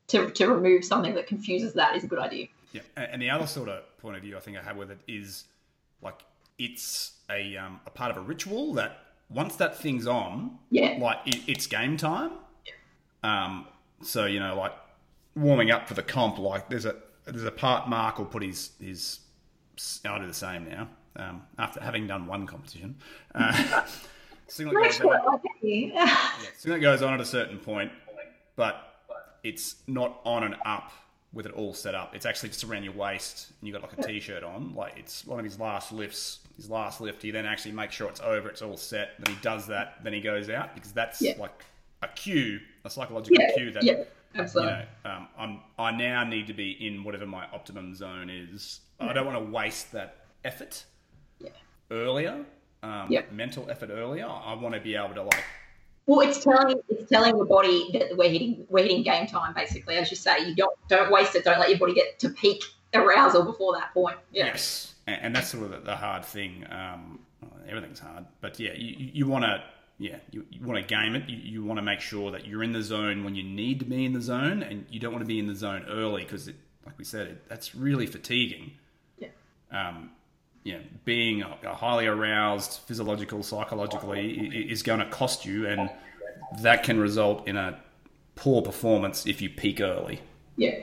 to 0.07 0.29
to 0.29 0.47
remove 0.47 0.85
something 0.85 1.15
that 1.15 1.27
confuses 1.27 1.73
that 1.73 1.95
is 1.95 2.03
a 2.03 2.07
good 2.07 2.19
idea. 2.19 2.47
Yeah, 2.71 2.81
and 2.95 3.13
and 3.13 3.21
the 3.21 3.29
other 3.29 3.47
sort 3.47 3.69
of 3.69 3.83
point 3.97 4.15
of 4.15 4.21
view 4.21 4.37
I 4.37 4.39
think 4.39 4.57
I 4.57 4.61
have 4.61 4.77
with 4.77 4.91
it 4.91 4.99
is 5.07 5.45
like 6.01 6.23
it's 6.59 7.13
a 7.29 7.57
um, 7.57 7.79
a 7.85 7.89
part 7.89 8.11
of 8.11 8.17
a 8.17 8.21
ritual 8.21 8.73
that 8.75 8.99
once 9.29 9.55
that 9.57 9.77
thing's 9.77 10.07
on, 10.07 10.57
Yeah, 10.69 10.97
like 10.99 11.17
it, 11.25 11.41
it's 11.47 11.67
game 11.67 11.97
time. 11.97 12.31
Um, 13.23 13.67
so 14.01 14.25
you 14.25 14.39
know, 14.39 14.55
like 14.55 14.73
warming 15.35 15.71
up 15.71 15.87
for 15.87 15.93
the 15.93 16.03
comp, 16.03 16.37
like 16.39 16.69
there's 16.69 16.85
a 16.85 16.95
there's 17.25 17.43
a 17.43 17.51
part 17.51 17.89
Mark 17.89 18.17
will 18.19 18.25
put 18.25 18.43
his 18.43 18.71
his. 18.79 19.19
I 20.05 20.17
do 20.19 20.25
the 20.27 20.33
same 20.33 20.67
now. 20.69 20.89
Um, 21.15 21.43
after 21.57 21.81
having 21.81 22.07
done 22.07 22.27
one 22.27 22.45
competition, 22.45 22.95
uh, 23.33 23.83
singlet 24.47 24.75
goes 24.83 24.85
Excellent, 24.95 25.21
on, 25.25 25.33
I 25.33 25.37
get 25.41 25.63
you. 25.63 25.91
yeah, 26.73 26.77
goes 26.79 27.01
on 27.01 27.13
at 27.13 27.21
a 27.21 27.25
certain 27.25 27.57
point, 27.57 27.91
but 28.55 28.75
it's 29.43 29.75
not 29.87 30.19
on 30.25 30.43
and 30.43 30.55
up 30.65 30.91
with 31.37 31.45
it 31.45 31.53
all 31.53 31.73
set 31.73 31.95
up. 31.95 32.13
It's 32.15 32.25
actually 32.25 32.49
just 32.49 32.63
around 32.65 32.83
your 32.83 32.93
waist, 32.93 33.51
and 33.61 33.67
you've 33.67 33.79
got 33.79 33.89
like 33.89 33.97
a 33.97 34.07
t-shirt 34.07 34.43
on. 34.43 34.73
Like 34.75 34.97
it's 34.97 35.25
one 35.25 35.39
of 35.39 35.45
his 35.45 35.57
last 35.59 35.91
lifts. 35.93 36.39
His 36.57 36.69
last 36.69 36.99
lift, 36.99 37.21
he 37.21 37.29
then 37.31 37.45
actually 37.45 37.71
makes 37.73 37.95
sure 37.95 38.09
it's 38.09 38.19
over, 38.19 38.49
it's 38.49 38.63
all 38.63 38.75
set. 38.75 39.11
Then 39.19 39.35
he 39.35 39.41
does 39.41 39.67
that. 39.67 40.03
Then 40.03 40.11
he 40.11 40.19
goes 40.19 40.49
out 40.49 40.73
because 40.73 40.91
that's 40.91 41.21
Yeah. 41.21 41.33
like 41.37 41.63
a 42.01 42.07
cue, 42.09 42.59
a 42.83 42.89
psychological 42.89 43.37
yeah, 43.39 43.53
cue 43.55 43.71
that 43.71 43.83
yeah, 43.83 44.03
absolutely. 44.35 44.73
you 44.73 44.79
know. 45.05 45.11
Um, 45.11 45.27
I'm 45.37 45.59
I 45.77 45.91
now 45.91 46.23
need 46.23 46.47
to 46.47 46.53
be 46.53 46.71
in 46.85 47.03
whatever 47.03 47.27
my 47.27 47.45
optimum 47.53 47.93
zone 47.95 48.29
is. 48.31 48.79
I 48.99 49.13
don't 49.13 49.27
want 49.27 49.37
to 49.37 49.51
waste 49.51 49.91
that 49.91 50.25
effort 50.43 50.83
Yeah. 51.39 51.49
earlier. 51.91 52.43
Um, 52.83 53.15
mental 53.31 53.69
effort 53.69 53.89
earlier. 53.91 54.25
I 54.27 54.53
want 54.55 54.73
to 54.73 54.81
be 54.81 54.95
able 54.95 55.13
to 55.15 55.23
like 55.23 55.43
Well, 56.07 56.21
it's 56.27 56.43
telling 56.43 56.79
it's 56.89 57.09
telling 57.09 57.35
your 57.35 57.45
body 57.45 57.89
that 57.93 58.17
we're 58.17 58.29
hitting 58.29 58.65
we're 58.69 58.83
hitting 58.83 59.03
game 59.03 59.27
time. 59.27 59.53
Basically, 59.53 59.95
as 59.97 60.09
you 60.09 60.17
say, 60.17 60.47
you 60.47 60.55
don't 60.55 60.73
don't 60.87 61.11
waste 61.11 61.35
it. 61.35 61.43
Don't 61.43 61.59
let 61.59 61.69
your 61.69 61.77
body 61.77 61.93
get 61.93 62.17
to 62.19 62.29
peak 62.29 62.63
arousal 62.93 63.43
before 63.43 63.73
that 63.75 63.93
point. 63.93 64.17
Yeah, 64.31 64.45
Yes, 64.45 64.95
and, 65.05 65.19
and 65.21 65.35
that's 65.35 65.49
sort 65.49 65.65
of 65.65 65.71
the, 65.71 65.79
the 65.79 65.95
hard 65.95 66.23
thing. 66.25 66.65
Um, 66.69 67.19
everything's 67.67 67.99
hard, 67.99 68.25
but 68.41 68.57
yeah, 68.59 68.71
you, 68.73 68.95
you- 68.97 69.11
you 69.13 69.27
want 69.27 69.43
to 69.43 69.61
yeah 69.99 70.15
you, 70.31 70.45
you 70.49 70.65
want 70.65 70.79
to 70.79 70.87
game 70.95 71.15
it. 71.15 71.27
You, 71.27 71.37
you 71.37 71.63
want 71.65 71.77
to 71.77 71.81
make 71.83 71.99
sure 71.99 72.31
that 72.31 72.47
you're 72.47 72.63
in 72.63 72.71
the 72.71 72.81
zone 72.83 73.23
when 73.25 73.35
you 73.35 73.43
need 73.43 73.79
to 73.79 73.85
be 73.85 74.05
in 74.05 74.13
the 74.13 74.21
zone, 74.21 74.63
and 74.63 74.85
you 74.89 74.99
don't 75.01 75.11
want 75.11 75.23
to 75.23 75.27
be 75.27 75.39
in 75.39 75.47
the 75.47 75.55
zone 75.55 75.85
early 75.89 76.23
because, 76.23 76.47
like 76.85 76.97
we 76.97 77.03
said, 77.03 77.27
it, 77.27 77.49
that's 77.49 77.75
really 77.75 78.05
fatiguing. 78.07 78.71
Yeah. 79.17 79.27
Um, 79.71 80.11
yeah, 80.67 80.79
being 81.05 81.41
a, 81.43 81.57
a 81.63 81.73
highly 81.73 82.07
aroused, 82.07 82.81
physiological, 82.87 83.41
psychologically, 83.41 84.33
is 84.73 84.83
going 84.83 84.99
to 84.99 85.05
cost 85.09 85.45
you, 85.45 85.65
and 85.67 85.89
that 86.61 86.83
can 86.83 86.99
result 86.99 87.47
in 87.47 87.55
a 87.57 87.79
poor 88.35 88.61
performance 88.61 89.25
if 89.25 89.41
you 89.41 89.49
peak 89.49 89.79
early. 89.81 90.21
yeah, 90.57 90.75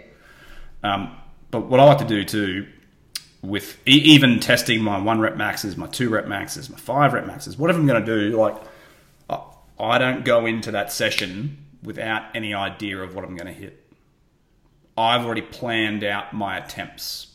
Um, 0.83 1.17
but 1.51 1.67
what 1.69 1.81
I 1.81 1.85
like 1.85 1.99
to 1.99 2.05
do 2.07 2.25
too, 2.25 2.67
with 3.43 3.79
e- 3.87 3.93
even 4.15 4.41
testing 4.41 4.83
my 4.83 4.99
one 4.99 5.21
rep 5.21 5.37
maxes, 5.37 5.77
my 5.77 5.87
two 5.87 6.09
rep 6.09 6.27
maxes, 6.27 6.71
my 6.71 6.79
five 6.79 7.13
rep 7.13 7.27
maxes, 7.27 7.59
whatever 7.59 7.79
I'm 7.79 7.87
going 7.87 8.05
to 8.05 8.31
do, 8.31 8.37
like 8.37 8.57
I 9.79 9.99
don't 9.99 10.25
go 10.25 10.47
into 10.47 10.71
that 10.73 10.93
session 10.93 11.59
without 11.83 12.35
any 12.35 12.55
idea 12.55 12.99
of 13.03 13.15
what 13.15 13.25
I'm 13.25 13.37
going 13.37 13.49
to 13.49 13.53
hit. 13.53 13.81
I've 14.97 15.25
already 15.27 15.43
planned 15.43 16.05
out 16.05 16.33
my 16.33 16.57
attempts, 16.57 17.34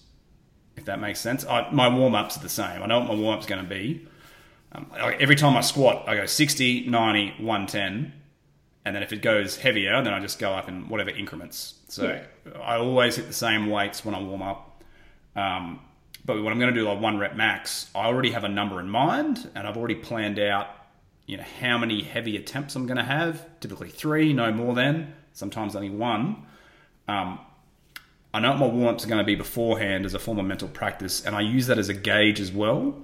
if 0.79 0.85
that 0.85 0.99
makes 0.99 1.19
sense. 1.19 1.45
I, 1.45 1.69
my 1.71 1.87
warm 1.87 2.15
ups 2.15 2.37
are 2.37 2.41
the 2.41 2.49
same. 2.49 2.81
I 2.81 2.87
know 2.87 2.99
what 2.99 3.09
my 3.09 3.15
warm 3.15 3.37
up's 3.37 3.45
going 3.45 3.63
to 3.63 3.69
be. 3.69 4.07
Um, 4.71 4.87
I- 4.93 5.13
every 5.13 5.35
time 5.35 5.55
I 5.55 5.61
squat, 5.61 6.05
I 6.07 6.15
go 6.15 6.25
60, 6.25 6.87
90, 6.87 7.35
110 7.39 8.13
and 8.85 8.95
then 8.95 9.03
if 9.03 9.11
it 9.13 9.21
goes 9.21 9.57
heavier, 9.57 10.01
then 10.01 10.13
I 10.13 10.19
just 10.19 10.39
go 10.39 10.51
up 10.53 10.67
in 10.69 10.87
whatever 10.89 11.09
increments. 11.11 11.75
So 11.89 12.07
I 12.63 12.77
always 12.77 13.17
hit 13.17 13.27
the 13.27 13.33
same 13.33 13.69
weights 13.69 14.03
when 14.05 14.15
I 14.15 14.21
warm 14.21 14.41
up. 14.41 14.83
Um, 15.35 15.81
but 16.25 16.41
when 16.41 16.51
I'm 16.51 16.59
going 16.59 16.73
to 16.73 16.79
do 16.79 16.87
like 16.87 16.99
one 16.99 17.17
rep 17.19 17.35
max, 17.35 17.89
I 17.93 18.05
already 18.05 18.31
have 18.31 18.45
a 18.45 18.49
number 18.49 18.79
in 18.79 18.89
mind, 18.89 19.49
and 19.53 19.67
I've 19.67 19.77
already 19.77 19.95
planned 19.95 20.39
out, 20.39 20.67
you 21.27 21.37
know, 21.37 21.43
how 21.59 21.77
many 21.77 22.01
heavy 22.01 22.37
attempts 22.37 22.75
I'm 22.75 22.87
going 22.87 22.97
to 22.97 23.03
have. 23.03 23.45
Typically 23.59 23.89
three, 23.89 24.33
no 24.33 24.51
more 24.51 24.73
than. 24.73 25.13
Sometimes 25.33 25.75
only 25.75 25.89
one. 25.89 26.45
Um, 27.07 27.39
I 28.33 28.39
know 28.39 28.51
what 28.51 28.59
my 28.59 28.67
warm 28.67 28.95
ups 28.95 29.05
are 29.05 29.07
going 29.07 29.19
to 29.19 29.25
be 29.25 29.35
beforehand 29.35 30.05
as 30.05 30.13
a 30.13 30.19
form 30.19 30.39
of 30.39 30.45
mental 30.45 30.67
practice, 30.67 31.25
and 31.25 31.35
I 31.35 31.41
use 31.41 31.67
that 31.67 31.79
as 31.79 31.89
a 31.89 31.93
gauge 31.93 32.39
as 32.39 32.51
well. 32.51 32.95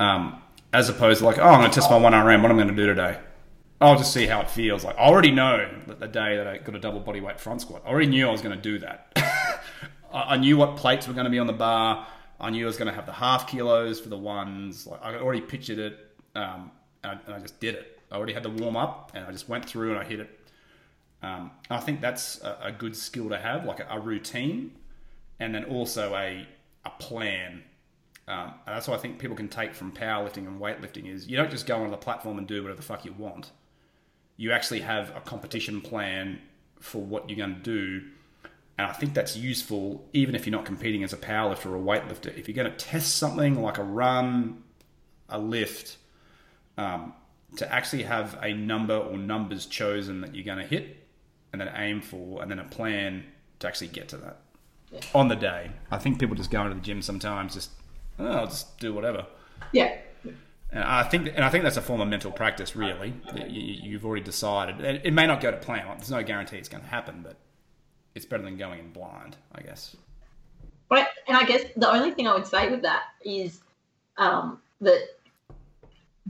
Um, 0.00 0.40
as 0.72 0.88
opposed 0.88 1.20
to 1.20 1.24
like, 1.24 1.38
oh, 1.38 1.44
I'm 1.44 1.60
going 1.60 1.70
to 1.70 1.74
test 1.74 1.90
my 1.90 1.96
one 1.96 2.14
RM. 2.14 2.42
What 2.42 2.50
I'm 2.50 2.56
going 2.56 2.68
to 2.68 2.74
do 2.74 2.86
today? 2.86 3.18
I'll 3.80 3.96
just 3.96 4.12
see 4.12 4.26
how 4.26 4.40
it 4.40 4.50
feels. 4.50 4.84
Like 4.84 4.96
I 4.96 5.00
already 5.00 5.30
know 5.30 5.68
that 5.86 6.00
the 6.00 6.08
day 6.08 6.36
that 6.36 6.46
I 6.46 6.58
got 6.58 6.74
a 6.74 6.78
double 6.78 7.00
body 7.00 7.20
weight 7.20 7.38
front 7.38 7.60
squat, 7.60 7.82
I 7.84 7.90
already 7.90 8.06
knew 8.06 8.26
I 8.26 8.32
was 8.32 8.40
going 8.40 8.56
to 8.56 8.62
do 8.62 8.78
that. 8.78 9.12
I 10.12 10.34
I 10.34 10.36
knew 10.36 10.56
what 10.56 10.76
plates 10.76 11.06
were 11.06 11.14
going 11.14 11.24
to 11.24 11.30
be 11.30 11.38
on 11.38 11.46
the 11.46 11.52
bar. 11.52 12.06
I 12.40 12.50
knew 12.50 12.64
I 12.64 12.66
was 12.66 12.76
going 12.76 12.88
to 12.88 12.94
have 12.94 13.06
the 13.06 13.12
half 13.12 13.48
kilos 13.48 14.00
for 14.00 14.08
the 14.08 14.18
ones. 14.18 14.86
Like 14.86 15.02
I 15.02 15.16
already 15.16 15.40
pictured 15.40 15.78
it, 15.78 15.98
um, 16.34 16.70
and, 17.02 17.12
I, 17.12 17.18
and 17.26 17.34
I 17.34 17.38
just 17.38 17.60
did 17.60 17.74
it. 17.74 18.00
I 18.10 18.16
already 18.16 18.32
had 18.32 18.42
the 18.42 18.50
warm 18.50 18.76
up, 18.76 19.12
and 19.14 19.24
I 19.26 19.32
just 19.32 19.48
went 19.48 19.64
through 19.64 19.90
and 19.90 19.98
I 19.98 20.04
hit 20.04 20.20
it. 20.20 20.40
Um, 21.24 21.50
I 21.70 21.80
think 21.80 22.02
that's 22.02 22.42
a, 22.42 22.58
a 22.64 22.72
good 22.72 22.94
skill 22.94 23.30
to 23.30 23.38
have, 23.38 23.64
like 23.64 23.80
a, 23.80 23.86
a 23.90 23.98
routine, 23.98 24.72
and 25.40 25.54
then 25.54 25.64
also 25.64 26.14
a 26.14 26.46
a 26.84 26.90
plan. 26.90 27.62
Um, 28.28 28.54
and 28.66 28.76
that's 28.76 28.88
what 28.88 28.98
I 28.98 29.02
think 29.02 29.18
people 29.18 29.36
can 29.36 29.48
take 29.48 29.74
from 29.74 29.92
powerlifting 29.92 30.46
and 30.46 30.60
weightlifting 30.60 31.06
is 31.06 31.26
you 31.28 31.36
don't 31.36 31.50
just 31.50 31.66
go 31.66 31.76
onto 31.76 31.90
the 31.90 31.96
platform 31.96 32.38
and 32.38 32.46
do 32.46 32.62
whatever 32.62 32.76
the 32.76 32.86
fuck 32.86 33.04
you 33.04 33.14
want. 33.14 33.50
You 34.36 34.52
actually 34.52 34.80
have 34.80 35.14
a 35.16 35.20
competition 35.20 35.80
plan 35.80 36.40
for 36.80 37.02
what 37.02 37.28
you're 37.28 37.38
going 37.38 37.54
to 37.54 37.62
do. 37.62 38.02
And 38.76 38.86
I 38.86 38.92
think 38.92 39.14
that's 39.14 39.36
useful 39.36 40.06
even 40.12 40.34
if 40.34 40.46
you're 40.46 40.56
not 40.56 40.64
competing 40.64 41.04
as 41.04 41.12
a 41.12 41.16
powerlifter 41.16 41.66
or 41.66 41.76
a 41.76 41.78
weightlifter. 41.78 42.36
If 42.36 42.48
you're 42.48 42.56
going 42.56 42.70
to 42.70 42.76
test 42.76 43.16
something 43.16 43.62
like 43.62 43.78
a 43.78 43.84
run, 43.84 44.62
a 45.28 45.38
lift, 45.38 45.98
um, 46.76 47.14
to 47.56 47.72
actually 47.72 48.02
have 48.02 48.38
a 48.42 48.52
number 48.52 48.96
or 48.96 49.16
numbers 49.16 49.66
chosen 49.66 50.22
that 50.22 50.34
you're 50.34 50.44
going 50.44 50.58
to 50.58 50.66
hit 50.66 51.03
and 51.54 51.60
then 51.60 51.70
aim 51.76 52.00
for, 52.00 52.42
and 52.42 52.50
then 52.50 52.58
a 52.58 52.64
plan 52.64 53.22
to 53.60 53.68
actually 53.68 53.86
get 53.86 54.08
to 54.08 54.16
that 54.16 54.38
Yeah. 54.90 55.00
on 55.14 55.28
the 55.28 55.36
day. 55.36 55.70
I 55.88 55.98
think 55.98 56.18
people 56.18 56.34
just 56.34 56.50
go 56.50 56.62
into 56.62 56.74
the 56.74 56.80
gym 56.80 57.00
sometimes, 57.00 57.54
just 57.54 57.70
oh, 58.18 58.26
I'll 58.26 58.46
just 58.46 58.76
do 58.80 58.92
whatever. 58.92 59.24
Yeah. 59.72 59.96
And 60.72 60.82
I 60.82 61.04
think, 61.04 61.28
and 61.28 61.44
I 61.44 61.50
think 61.50 61.62
that's 61.62 61.76
a 61.76 61.82
form 61.82 62.00
of 62.00 62.08
mental 62.08 62.32
practice, 62.32 62.74
really. 62.74 63.14
You, 63.36 63.44
you've 63.90 64.04
already 64.04 64.24
decided. 64.24 64.80
It 65.04 65.12
may 65.12 65.24
not 65.28 65.40
go 65.40 65.52
to 65.52 65.56
plan. 65.56 65.86
There's 65.98 66.10
no 66.10 66.24
guarantee 66.24 66.56
it's 66.56 66.68
going 66.68 66.82
to 66.82 66.90
happen, 66.90 67.20
but 67.22 67.36
it's 68.16 68.26
better 68.26 68.42
than 68.42 68.56
going 68.56 68.80
in 68.80 68.90
blind, 68.90 69.36
I 69.54 69.62
guess. 69.62 69.94
But 70.88 71.08
and 71.28 71.36
I 71.36 71.44
guess 71.44 71.62
the 71.76 71.88
only 71.88 72.10
thing 72.10 72.26
I 72.26 72.34
would 72.34 72.46
say 72.46 72.68
with 72.70 72.82
that 72.82 73.04
is 73.24 73.60
um, 74.16 74.60
that 74.80 75.00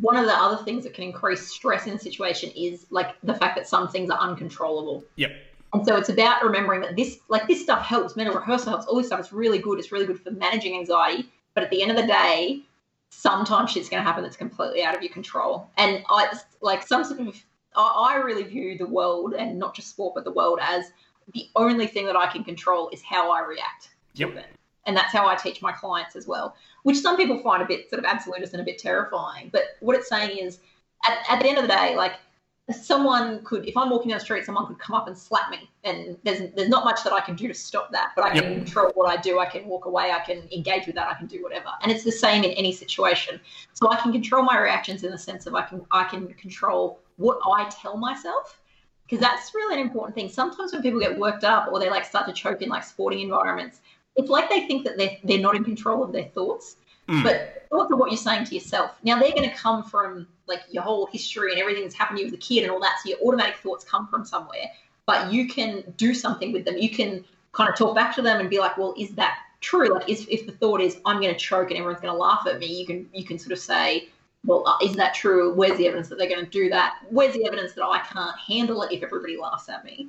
one 0.01 0.17
of 0.17 0.27
the 0.27 0.33
other 0.33 0.63
things 0.65 0.85
that 0.85 0.95
can 0.95 1.05
increase 1.05 1.49
stress 1.49 1.87
in 1.87 1.95
a 1.95 1.99
situation 1.99 2.51
is 2.57 2.87
like 2.91 3.15
the 3.23 3.35
fact 3.35 3.57
that 3.57 3.69
some 3.69 3.89
things 3.89 4.11
are 4.11 4.19
uncontrollable. 4.19 5.05
Yep. 5.17 5.33
And 5.73 5.87
so 5.87 5.97
it's 5.97 6.09
about 6.09 6.45
remembering 6.45 6.81
that 6.83 6.97
this, 6.97 7.19
like 7.29 7.47
this 7.49 7.63
stuff 7.63 7.85
helps, 7.85 8.17
mental 8.17 8.35
rehearsal 8.35 8.71
helps, 8.71 8.87
all 8.87 8.97
this 8.97 9.09
stuff 9.09 9.21
is 9.21 9.33
really 9.33 9.59
good. 9.59 9.79
It's 9.79 9.93
really 9.93 10.07
good 10.07 10.21
for 10.21 10.31
managing 10.31 10.77
anxiety. 10.79 11.29
But 11.55 11.65
at 11.65 11.71
the 11.71 11.83
end 11.83 11.91
of 11.91 11.97
the 11.97 12.07
day, 12.07 12.63
sometimes 13.11 13.71
shit's 13.71 13.89
going 13.89 14.03
to 14.03 14.07
happen 14.07 14.23
that's 14.23 14.37
completely 14.37 14.83
out 14.83 14.97
of 14.97 15.03
your 15.03 15.13
control. 15.13 15.71
And 15.77 16.05
I 16.09 16.33
like 16.61 16.87
some 16.87 17.05
sort 17.05 17.21
of, 17.21 17.37
I, 17.77 18.15
I 18.15 18.17
really 18.17 18.43
view 18.45 18.77
the 18.79 18.87
world 18.87 19.35
and 19.35 19.59
not 19.59 19.75
just 19.75 19.91
sport, 19.91 20.15
but 20.15 20.25
the 20.25 20.33
world 20.33 20.59
as 20.63 20.93
the 21.33 21.49
only 21.57 21.87
thing 21.87 22.07
that 22.07 22.17
I 22.17 22.27
can 22.27 22.45
control 22.45 22.91
is 22.91 23.03
how 23.03 23.31
I 23.33 23.41
react 23.41 23.91
Yep. 24.15 24.37
it. 24.37 24.47
And 24.87 24.97
that's 24.97 25.13
how 25.13 25.27
I 25.27 25.35
teach 25.35 25.63
my 25.63 25.73
clients 25.73 26.15
as 26.17 26.27
well, 26.27 26.55
which 26.83 26.99
some 26.99 27.17
people 27.17 27.39
find 27.39 27.63
a 27.63 27.67
bit 27.67 27.89
sort 27.89 27.99
of 28.01 28.05
absolutist 28.05 28.53
and 28.53 28.61
a 28.61 28.65
bit 28.65 28.79
terrifying. 28.79 29.49
But 29.53 29.77
what 29.81 29.97
it's 29.97 30.09
saying 30.09 30.37
is, 30.39 30.61
at, 31.07 31.19
at 31.31 31.41
the 31.41 31.49
end 31.49 31.59
of 31.59 31.63
the 31.63 31.69
day, 31.69 31.97
like 31.97 32.13
someone 32.71 33.45
could, 33.45 33.67
if 33.67 33.77
I'm 33.77 33.91
walking 33.91 34.11
down 34.11 34.19
the 34.19 34.25
street, 34.25 34.45
someone 34.45 34.67
could 34.67 34.79
come 34.79 34.97
up 34.97 35.07
and 35.07 35.17
slap 35.17 35.51
me, 35.51 35.71
and 35.85 36.17
there's 36.25 36.51
there's 36.55 36.69
not 36.69 36.85
much 36.85 37.03
that 37.05 37.13
I 37.13 37.21
can 37.21 37.35
do 37.35 37.49
to 37.49 37.55
stop 37.55 37.93
that. 37.93 38.13
But 38.17 38.25
I 38.25 38.31
can 38.31 38.43
Yep. 38.43 38.55
control 38.55 38.93
what 38.95 39.09
I 39.09 39.21
do. 39.21 39.39
I 39.39 39.47
can 39.47 39.67
walk 39.67 39.85
away. 39.87 40.13
I 40.13 40.21
can 40.21 40.49
engage 40.53 40.87
with 40.87 40.95
that. 40.97 41.09
I 41.09 41.15
can 41.15 41.27
do 41.27 41.43
whatever. 41.43 41.69
And 41.83 41.93
it's 41.93 42.05
the 42.05 42.13
same 42.13 42.45
in 42.45 42.53
any 42.53 42.73
situation. 42.73 43.41
So 43.75 43.91
I 43.91 43.97
can 43.97 44.13
control 44.13 44.43
my 44.43 44.59
reactions 44.59 45.05
in 45.05 45.11
the 45.11 45.19
sense 45.19 45.47
of 45.47 45.55
I 45.55 45.63
can 45.63 45.85
I 45.93 46.05
can 46.05 46.29
control 46.35 47.01
what 47.17 47.39
I 47.47 47.69
tell 47.71 47.97
myself 47.97 48.61
because 49.07 49.21
that's 49.21 49.55
really 49.55 49.75
an 49.75 49.81
important 49.81 50.15
thing. 50.15 50.29
Sometimes 50.29 50.73
when 50.73 50.83
people 50.83 51.01
get 51.01 51.19
worked 51.19 51.45
up 51.45 51.69
or 51.71 51.79
they 51.79 51.91
like 51.91 52.05
start 52.05 52.27
to 52.27 52.33
choke 52.33 52.63
in 52.63 52.69
like 52.71 52.85
sporting 52.85 53.21
environments, 53.21 53.81
it's 54.17 54.31
like 54.31 54.49
they 54.49 54.67
think 54.67 54.85
that 54.85 54.97
they're 54.97 55.17
they're 55.25 55.39
not 55.39 55.57
in 55.57 55.65
control 55.65 56.03
of 56.03 56.13
their 56.13 56.25
thoughts. 56.25 56.77
Mm. 57.09 57.23
But 57.23 57.67
thoughts 57.71 57.93
are 57.93 57.97
what 57.97 58.11
you're 58.11 58.19
saying 58.19 58.47
to 58.47 58.55
yourself. 58.55 58.93
Now 59.03 59.19
they're 59.19 59.33
going 59.33 59.49
to 59.49 59.55
come 59.55 59.83
from 59.83 60.27
like 60.47 60.61
your 60.71 60.83
whole 60.83 61.07
history 61.07 61.53
and 61.53 61.61
everything 61.61 61.83
that's 61.83 61.95
happened 61.95 62.19
to 62.19 62.23
you 62.23 62.29
as 62.29 62.35
a 62.35 62.39
kid 62.39 62.63
and 62.63 62.71
all 62.71 62.81
that. 62.81 62.99
So 63.03 63.11
your 63.11 63.19
automatic 63.21 63.57
thoughts 63.57 63.85
come 63.85 64.09
from 64.09 64.25
somewhere, 64.25 64.71
but 65.07 65.33
you 65.33 65.49
can 65.49 65.83
do 65.97 66.15
something 66.15 66.53
with 66.53 66.65
them. 66.65 66.79
You 66.79 66.91
can 66.91 67.25
kind 67.53 67.69
of 67.69 67.77
talk 67.77 67.95
back 67.95 68.15
to 68.17 68.23
them 68.23 68.41
and 68.41 68.49
be 68.49 68.59
like, 68.59 68.79
well, 68.79 68.95
is 68.99 69.11
that 69.13 69.39
true? 69.61 69.93
Like, 69.95 70.09
is, 70.09 70.27
if 70.31 70.47
the 70.47 70.53
thought 70.53 70.81
is 70.81 70.99
I'm 71.05 71.21
going 71.21 71.33
to 71.33 71.39
choke 71.39 71.71
and 71.71 71.79
everyone's 71.79 72.01
going 72.01 72.13
to 72.13 72.19
laugh 72.19 72.47
at 72.47 72.59
me, 72.59 72.67
you 72.67 72.87
can 72.87 73.09
you 73.13 73.25
can 73.25 73.39
sort 73.39 73.53
of 73.53 73.59
say, 73.59 74.09
well, 74.45 74.67
uh, 74.67 74.77
is 74.83 74.95
that 74.95 75.15
true? 75.15 75.55
Where's 75.55 75.77
the 75.79 75.87
evidence 75.87 76.09
that 76.09 76.19
they're 76.19 76.29
going 76.29 76.45
to 76.45 76.51
do 76.51 76.69
that? 76.71 76.99
Where's 77.11 77.35
the 77.35 77.47
evidence 77.47 77.73
that 77.73 77.85
I 77.85 78.01
can't 78.01 78.39
handle 78.39 78.83
it 78.83 78.93
if 78.93 79.03
everybody 79.03 79.37
laughs 79.37 79.69
at 79.69 79.85
me? 79.85 80.09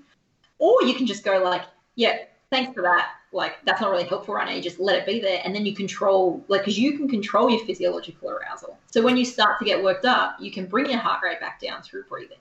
Or 0.60 0.84
you 0.84 0.94
can 0.94 1.06
just 1.06 1.24
go 1.24 1.44
like, 1.44 1.64
yeah, 1.96 2.20
thanks 2.50 2.74
for 2.74 2.82
that. 2.82 3.10
Like, 3.36 3.58
that's 3.66 3.82
not 3.82 3.92
really 3.92 4.06
helpful 4.06 4.34
right 4.34 4.48
now. 4.48 4.54
You 4.54 4.62
just 4.62 4.80
let 4.80 4.96
it 4.96 5.06
be 5.06 5.20
there. 5.20 5.42
And 5.44 5.54
then 5.54 5.66
you 5.66 5.76
control, 5.76 6.44
like, 6.48 6.62
because 6.62 6.80
you 6.80 6.98
can 6.98 7.10
control 7.10 7.50
your 7.50 7.66
physiological 7.66 8.30
arousal. 8.30 8.78
So 8.92 9.04
when 9.04 9.18
you 9.18 9.26
start 9.26 9.60
to 9.60 9.66
get 9.66 9.84
worked 9.84 10.06
up, 10.06 10.38
you 10.40 10.52
can 10.52 10.66
bring 10.66 10.90
your 10.90 11.00
heart 11.00 11.22
rate 11.22 11.40
back 11.42 11.60
down 11.60 11.84
through 11.84 12.06
breathing. 12.06 12.38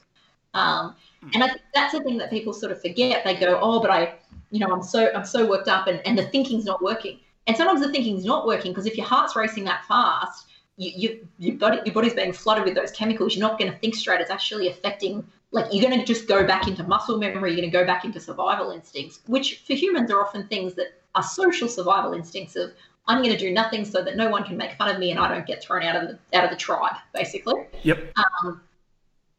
Um, 0.54 0.94
and 1.34 1.42
I 1.42 1.48
think 1.48 1.62
that's 1.74 1.92
the 1.92 2.00
thing 2.00 2.16
that 2.18 2.30
people 2.30 2.52
sort 2.52 2.70
of 2.70 2.80
forget. 2.80 3.24
They 3.24 3.34
go, 3.34 3.58
oh, 3.60 3.80
but 3.80 3.90
I, 3.90 4.14
you 4.52 4.60
know, 4.60 4.72
I'm 4.72 4.84
so, 4.84 5.10
I'm 5.12 5.24
so 5.24 5.44
worked 5.48 5.68
up 5.68 5.88
and, 5.88 6.00
and 6.06 6.16
the 6.16 6.26
thinking's 6.28 6.64
not 6.64 6.80
working. 6.80 7.18
And 7.48 7.56
sometimes 7.56 7.80
the 7.80 7.90
thinking's 7.90 8.24
not 8.24 8.46
working 8.46 8.70
because 8.70 8.86
if 8.86 8.96
your 8.96 9.06
heart's 9.06 9.34
racing 9.34 9.64
that 9.64 9.84
fast, 9.86 10.46
you, 10.76 10.92
you, 10.94 11.28
your, 11.38 11.56
body, 11.56 11.80
your 11.84 11.94
body's 11.94 12.14
being 12.14 12.32
flooded 12.32 12.64
with 12.64 12.74
those 12.74 12.92
chemicals. 12.92 13.34
You're 13.34 13.46
not 13.46 13.58
going 13.58 13.70
to 13.70 13.78
think 13.78 13.94
straight. 13.96 14.20
It's 14.20 14.30
actually 14.30 14.68
affecting, 14.68 15.26
like, 15.54 15.72
you're 15.72 15.88
going 15.88 15.98
to 15.98 16.04
just 16.04 16.26
go 16.26 16.44
back 16.44 16.66
into 16.66 16.82
muscle 16.82 17.16
memory. 17.16 17.52
You're 17.52 17.60
going 17.60 17.70
to 17.70 17.78
go 17.78 17.86
back 17.86 18.04
into 18.04 18.18
survival 18.18 18.72
instincts, 18.72 19.20
which 19.26 19.62
for 19.64 19.74
humans 19.74 20.10
are 20.10 20.20
often 20.20 20.48
things 20.48 20.74
that 20.74 21.00
are 21.14 21.22
social 21.22 21.68
survival 21.68 22.12
instincts 22.12 22.56
of, 22.56 22.72
I'm 23.06 23.18
going 23.18 23.32
to 23.32 23.38
do 23.38 23.52
nothing 23.52 23.84
so 23.84 24.02
that 24.02 24.16
no 24.16 24.28
one 24.28 24.42
can 24.42 24.56
make 24.56 24.72
fun 24.72 24.92
of 24.92 24.98
me 24.98 25.12
and 25.12 25.20
I 25.20 25.28
don't 25.32 25.46
get 25.46 25.62
thrown 25.62 25.84
out 25.84 25.94
of 26.02 26.08
the, 26.08 26.36
out 26.36 26.44
of 26.44 26.50
the 26.50 26.56
tribe, 26.56 26.96
basically. 27.12 27.66
Yep. 27.84 28.12
Um, 28.16 28.62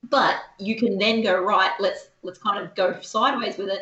but 0.09 0.37
you 0.57 0.77
can 0.77 0.97
then 0.97 1.21
go 1.21 1.37
right. 1.37 1.71
Let's 1.79 2.09
let's 2.23 2.39
kind 2.39 2.63
of 2.63 2.73
go 2.75 2.99
sideways 3.01 3.57
with 3.57 3.69
it. 3.69 3.81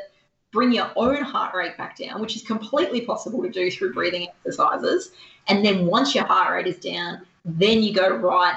Bring 0.52 0.72
your 0.72 0.89
own 0.96 1.22
heart 1.22 1.54
rate 1.54 1.78
back 1.78 1.98
down, 1.98 2.22
which 2.22 2.36
is 2.36 2.41
completely 2.41 3.02
possible 3.02 3.43
to 3.43 3.50
do 3.50 3.69
through 3.69 3.93
breathing 3.93 4.28
exercises. 4.30 5.12
And 5.48 5.65
then 5.65 5.86
once 5.86 6.15
your 6.15 6.24
heart 6.24 6.54
rate 6.54 6.67
is 6.67 6.78
down, 6.78 7.26
then 7.43 7.84
you 7.84 7.93
go 7.93 8.15
right. 8.15 8.56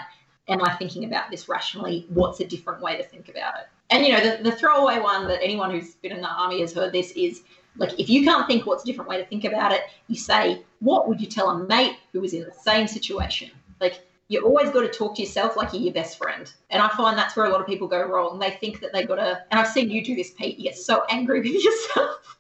Am 0.49 0.63
I 0.63 0.75
thinking 0.75 1.05
about 1.05 1.31
this 1.31 1.49
rationally? 1.49 2.07
What's 2.09 2.41
a 2.41 2.47
different 2.47 2.81
way 2.81 2.97
to 2.97 3.03
think 3.03 3.29
about 3.29 3.55
it? 3.59 3.67
And 3.91 4.07
you 4.07 4.13
know, 4.13 4.21
the, 4.21 4.43
the 4.43 4.53
throwaway 4.53 5.01
one 5.01 5.27
that 5.29 5.43
anyone 5.43 5.71
who's 5.71 5.95
been 5.97 6.13
in 6.13 6.21
the 6.21 6.29
army 6.29 6.61
has 6.61 6.73
heard 6.73 6.93
this 6.93 7.13
is 7.13 7.43
like 7.79 7.99
if 7.99 8.09
you 8.09 8.25
can't 8.25 8.47
think 8.47 8.67
what's 8.67 8.83
a 8.83 8.87
different 8.87 9.09
way 9.09 9.19
to 9.19 9.27
think 9.27 9.45
about 9.45 9.73
it, 9.73 9.83
you 10.09 10.17
say, 10.17 10.63
what 10.81 11.09
would 11.09 11.21
you 11.21 11.27
tell 11.27 11.51
a 11.51 11.67
mate 11.67 11.97
who 12.13 12.21
was 12.21 12.33
in 12.33 12.45
the 12.45 12.53
same 12.53 12.87
situation? 12.87 13.51
Like 13.81 14.07
you 14.29 14.41
always 14.45 14.71
got 14.71 14.81
to 14.81 14.89
talk 14.89 15.17
to 15.17 15.23
yourself 15.23 15.57
like 15.57 15.73
you're 15.73 15.83
your 15.83 15.93
best 15.93 16.19
friend. 16.19 16.53
And 16.71 16.83
I 16.83 16.89
find 16.89 17.17
that's 17.17 17.37
where 17.37 17.47
a 17.47 17.51
lot 17.51 17.61
of 17.61 17.67
people 17.67 17.87
go 17.87 18.03
wrong. 18.05 18.39
They 18.39 18.51
think 18.51 18.81
that 18.81 18.93
they 18.93 19.05
got 19.05 19.17
to, 19.17 19.43
and 19.51 19.61
I've 19.61 19.69
seen 19.69 19.91
you 19.91 20.05
do 20.05 20.17
this, 20.17 20.33
Pete, 20.33 20.59
you 20.59 20.65
get 20.65 20.77
so 20.77 21.05
angry 21.11 21.41
with 21.43 21.53
yourself. 21.63 22.39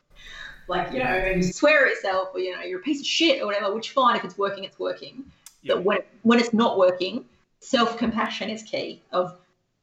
like, 0.68 0.92
you 0.92 0.98
know, 0.98 1.04
and 1.04 1.44
you 1.44 1.52
swear 1.52 1.86
at 1.86 1.90
yourself 1.90 2.30
or, 2.34 2.40
you 2.40 2.56
know, 2.56 2.62
you're 2.62 2.80
a 2.80 2.82
piece 2.82 3.00
of 3.00 3.06
shit 3.06 3.40
or 3.40 3.46
whatever, 3.46 3.72
which 3.72 3.90
fine, 3.90 4.16
if 4.16 4.24
it's 4.24 4.36
working, 4.36 4.64
it's 4.64 4.78
working. 4.78 5.24
Yep. 5.62 5.76
But 5.76 5.84
when, 5.84 5.98
when 6.22 6.40
it's 6.40 6.52
not 6.52 6.76
working, 6.76 7.24
self 7.66 7.98
compassion 7.98 8.48
is 8.48 8.62
key 8.62 9.02
of, 9.10 9.38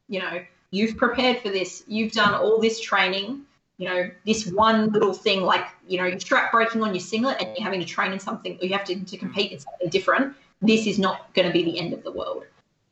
you 0.08 0.20
know, 0.20 0.44
you've 0.72 0.96
prepared 0.96 1.40
for 1.40 1.50
this, 1.50 1.84
you've 1.86 2.14
done 2.14 2.34
all 2.34 2.60
this 2.60 2.80
training, 2.80 3.42
you 3.78 3.90
know, 3.90 4.10
this 4.26 4.48
one 4.48 4.90
little 4.92 5.14
thing 5.14 5.42
like, 5.42 5.66
you 5.88 5.98
know, 5.98 6.06
you're 6.06 6.20
strap 6.20 6.52
breaking 6.52 6.82
on 6.82 6.94
your 6.94 7.02
singlet 7.02 7.42
and 7.42 7.56
your 7.58 7.64
having 7.64 7.82
to 7.82 7.86
train 7.86 8.14
in 8.14 8.20
something 8.20 8.58
or 8.62 8.66
you 8.66 8.74
have 8.74 8.86
to, 8.86 9.04
to 9.04 9.18
compete 9.18 9.52
in 9.52 9.60
something 9.60 9.90
different. 9.90 10.34
This 10.62 10.88
is 10.88 10.98
not 10.98 11.34
going 11.34 11.48
to 11.48 11.52
be 11.52 11.64
the 11.64 11.78
end 11.78 11.94
of 11.94 12.04
the 12.04 12.12
world. 12.12 12.46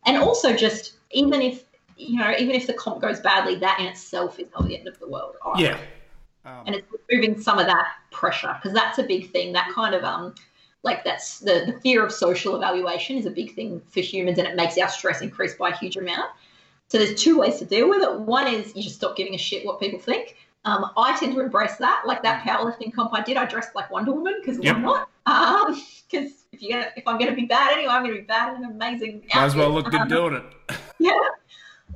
And 0.05 0.17
also 0.17 0.53
just 0.53 0.93
even 1.11 1.41
if, 1.41 1.63
you 1.95 2.19
know, 2.19 2.33
even 2.37 2.53
if 2.53 2.67
the 2.67 2.73
comp 2.73 3.01
goes 3.01 3.21
badly, 3.21 3.55
that 3.55 3.79
in 3.79 3.85
itself 3.85 4.39
is 4.39 4.47
not 4.53 4.67
the 4.67 4.77
end 4.77 4.89
of 4.89 4.99
the 4.99 5.07
world. 5.07 5.35
either 5.55 5.61
Yeah. 5.63 5.79
Um, 6.43 6.63
and 6.65 6.75
it's 6.75 6.87
removing 7.07 7.39
some 7.39 7.59
of 7.59 7.67
that 7.67 7.87
pressure 8.11 8.57
because 8.57 8.73
that's 8.73 8.97
a 8.97 9.03
big 9.03 9.31
thing 9.31 9.53
that 9.53 9.71
kind 9.73 9.93
of 9.93 10.03
um 10.03 10.33
like 10.83 11.03
that's 11.03 11.39
the, 11.39 11.63
the 11.67 11.79
fear 11.81 12.03
of 12.05 12.11
social 12.11 12.55
evaluation 12.55 13.17
is 13.17 13.25
a 13.25 13.31
big 13.31 13.53
thing 13.53 13.81
for 13.89 13.99
humans 13.99 14.37
and 14.37 14.47
it 14.47 14.55
makes 14.55 14.77
our 14.77 14.89
stress 14.89 15.21
increase 15.21 15.55
by 15.55 15.69
a 15.69 15.77
huge 15.77 15.95
amount 15.97 16.29
so 16.87 16.97
there's 16.97 17.21
two 17.21 17.37
ways 17.39 17.57
to 17.59 17.65
deal 17.65 17.87
with 17.89 18.01
it 18.01 18.19
one 18.21 18.47
is 18.47 18.75
you 18.75 18.81
just 18.83 18.95
stop 18.95 19.15
giving 19.15 19.35
a 19.35 19.37
shit 19.37 19.65
what 19.65 19.79
people 19.79 19.99
think 19.99 20.35
um, 20.65 20.85
i 20.97 21.17
tend 21.19 21.33
to 21.33 21.39
embrace 21.39 21.75
that 21.77 22.01
like 22.05 22.21
that 22.23 22.43
powerlifting 22.45 22.93
comp 22.93 23.13
i 23.13 23.21
did 23.21 23.37
i 23.37 23.45
dressed 23.45 23.75
like 23.75 23.89
wonder 23.91 24.11
woman 24.11 24.35
because 24.39 24.57
Yep. 24.59 24.75
why 24.77 24.81
not 24.81 25.09
um 25.27 25.81
because 26.09 26.31
if 26.51 26.61
you 26.61 26.69
get 26.69 26.93
if 26.97 27.07
i'm 27.07 27.17
going 27.17 27.29
to 27.29 27.35
be 27.35 27.45
bad 27.45 27.73
anyway 27.73 27.91
i'm 27.93 28.03
going 28.03 28.15
to 28.15 28.21
be 28.21 28.25
bad 28.27 28.55
in 28.57 28.63
an 28.63 28.71
amazing 28.71 29.23
might 29.33 29.43
as 29.43 29.55
well 29.55 29.69
look 29.71 29.89
good 29.91 30.01
Um, 30.01 30.07
doing 30.07 30.33
it. 30.69 30.77
yeah. 30.99 31.11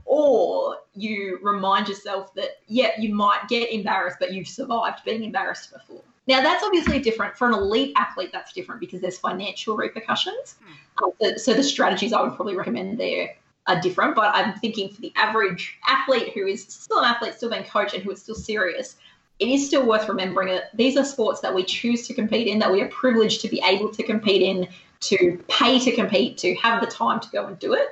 Or 0.07 0.77
you 0.93 1.39
remind 1.41 1.87
yourself 1.87 2.33
that, 2.35 2.57
yeah, 2.67 2.91
you 2.99 3.15
might 3.15 3.47
get 3.49 3.71
embarrassed, 3.71 4.17
but 4.19 4.33
you've 4.33 4.47
survived 4.47 5.03
being 5.03 5.23
embarrassed 5.23 5.73
before. 5.73 6.03
Now, 6.27 6.41
that's 6.41 6.63
obviously 6.63 6.99
different. 6.99 7.37
For 7.37 7.47
an 7.47 7.53
elite 7.53 7.93
athlete, 7.95 8.31
that's 8.31 8.53
different 8.53 8.79
because 8.79 9.01
there's 9.01 9.17
financial 9.17 9.77
repercussions. 9.77 10.55
Um, 11.03 11.11
so, 11.21 11.37
so 11.37 11.53
the 11.53 11.63
strategies 11.63 12.13
I 12.13 12.21
would 12.21 12.35
probably 12.35 12.55
recommend 12.55 12.99
there 12.99 13.35
are 13.67 13.79
different. 13.79 14.15
But 14.15 14.33
I'm 14.35 14.53
thinking 14.59 14.89
for 14.89 15.01
the 15.01 15.13
average 15.15 15.77
athlete 15.87 16.33
who 16.33 16.47
is 16.47 16.63
still 16.63 16.99
an 16.99 17.05
athlete, 17.05 17.35
still 17.35 17.49
being 17.49 17.63
coached, 17.63 17.93
and 17.93 18.03
who 18.03 18.11
is 18.11 18.21
still 18.21 18.35
serious, 18.35 18.97
it 19.39 19.47
is 19.49 19.67
still 19.67 19.85
worth 19.85 20.07
remembering 20.07 20.47
that 20.47 20.75
these 20.75 20.97
are 20.97 21.05
sports 21.05 21.41
that 21.41 21.53
we 21.53 21.63
choose 21.63 22.07
to 22.07 22.13
compete 22.13 22.47
in, 22.47 22.59
that 22.59 22.71
we 22.71 22.81
are 22.81 22.87
privileged 22.87 23.41
to 23.41 23.49
be 23.49 23.61
able 23.65 23.89
to 23.89 24.01
compete 24.01 24.41
in, 24.41 24.67
to 25.01 25.43
pay 25.47 25.77
to 25.79 25.91
compete, 25.91 26.37
to 26.39 26.55
have 26.55 26.81
the 26.81 26.87
time 26.87 27.19
to 27.19 27.29
go 27.31 27.45
and 27.45 27.59
do 27.59 27.73
it 27.73 27.89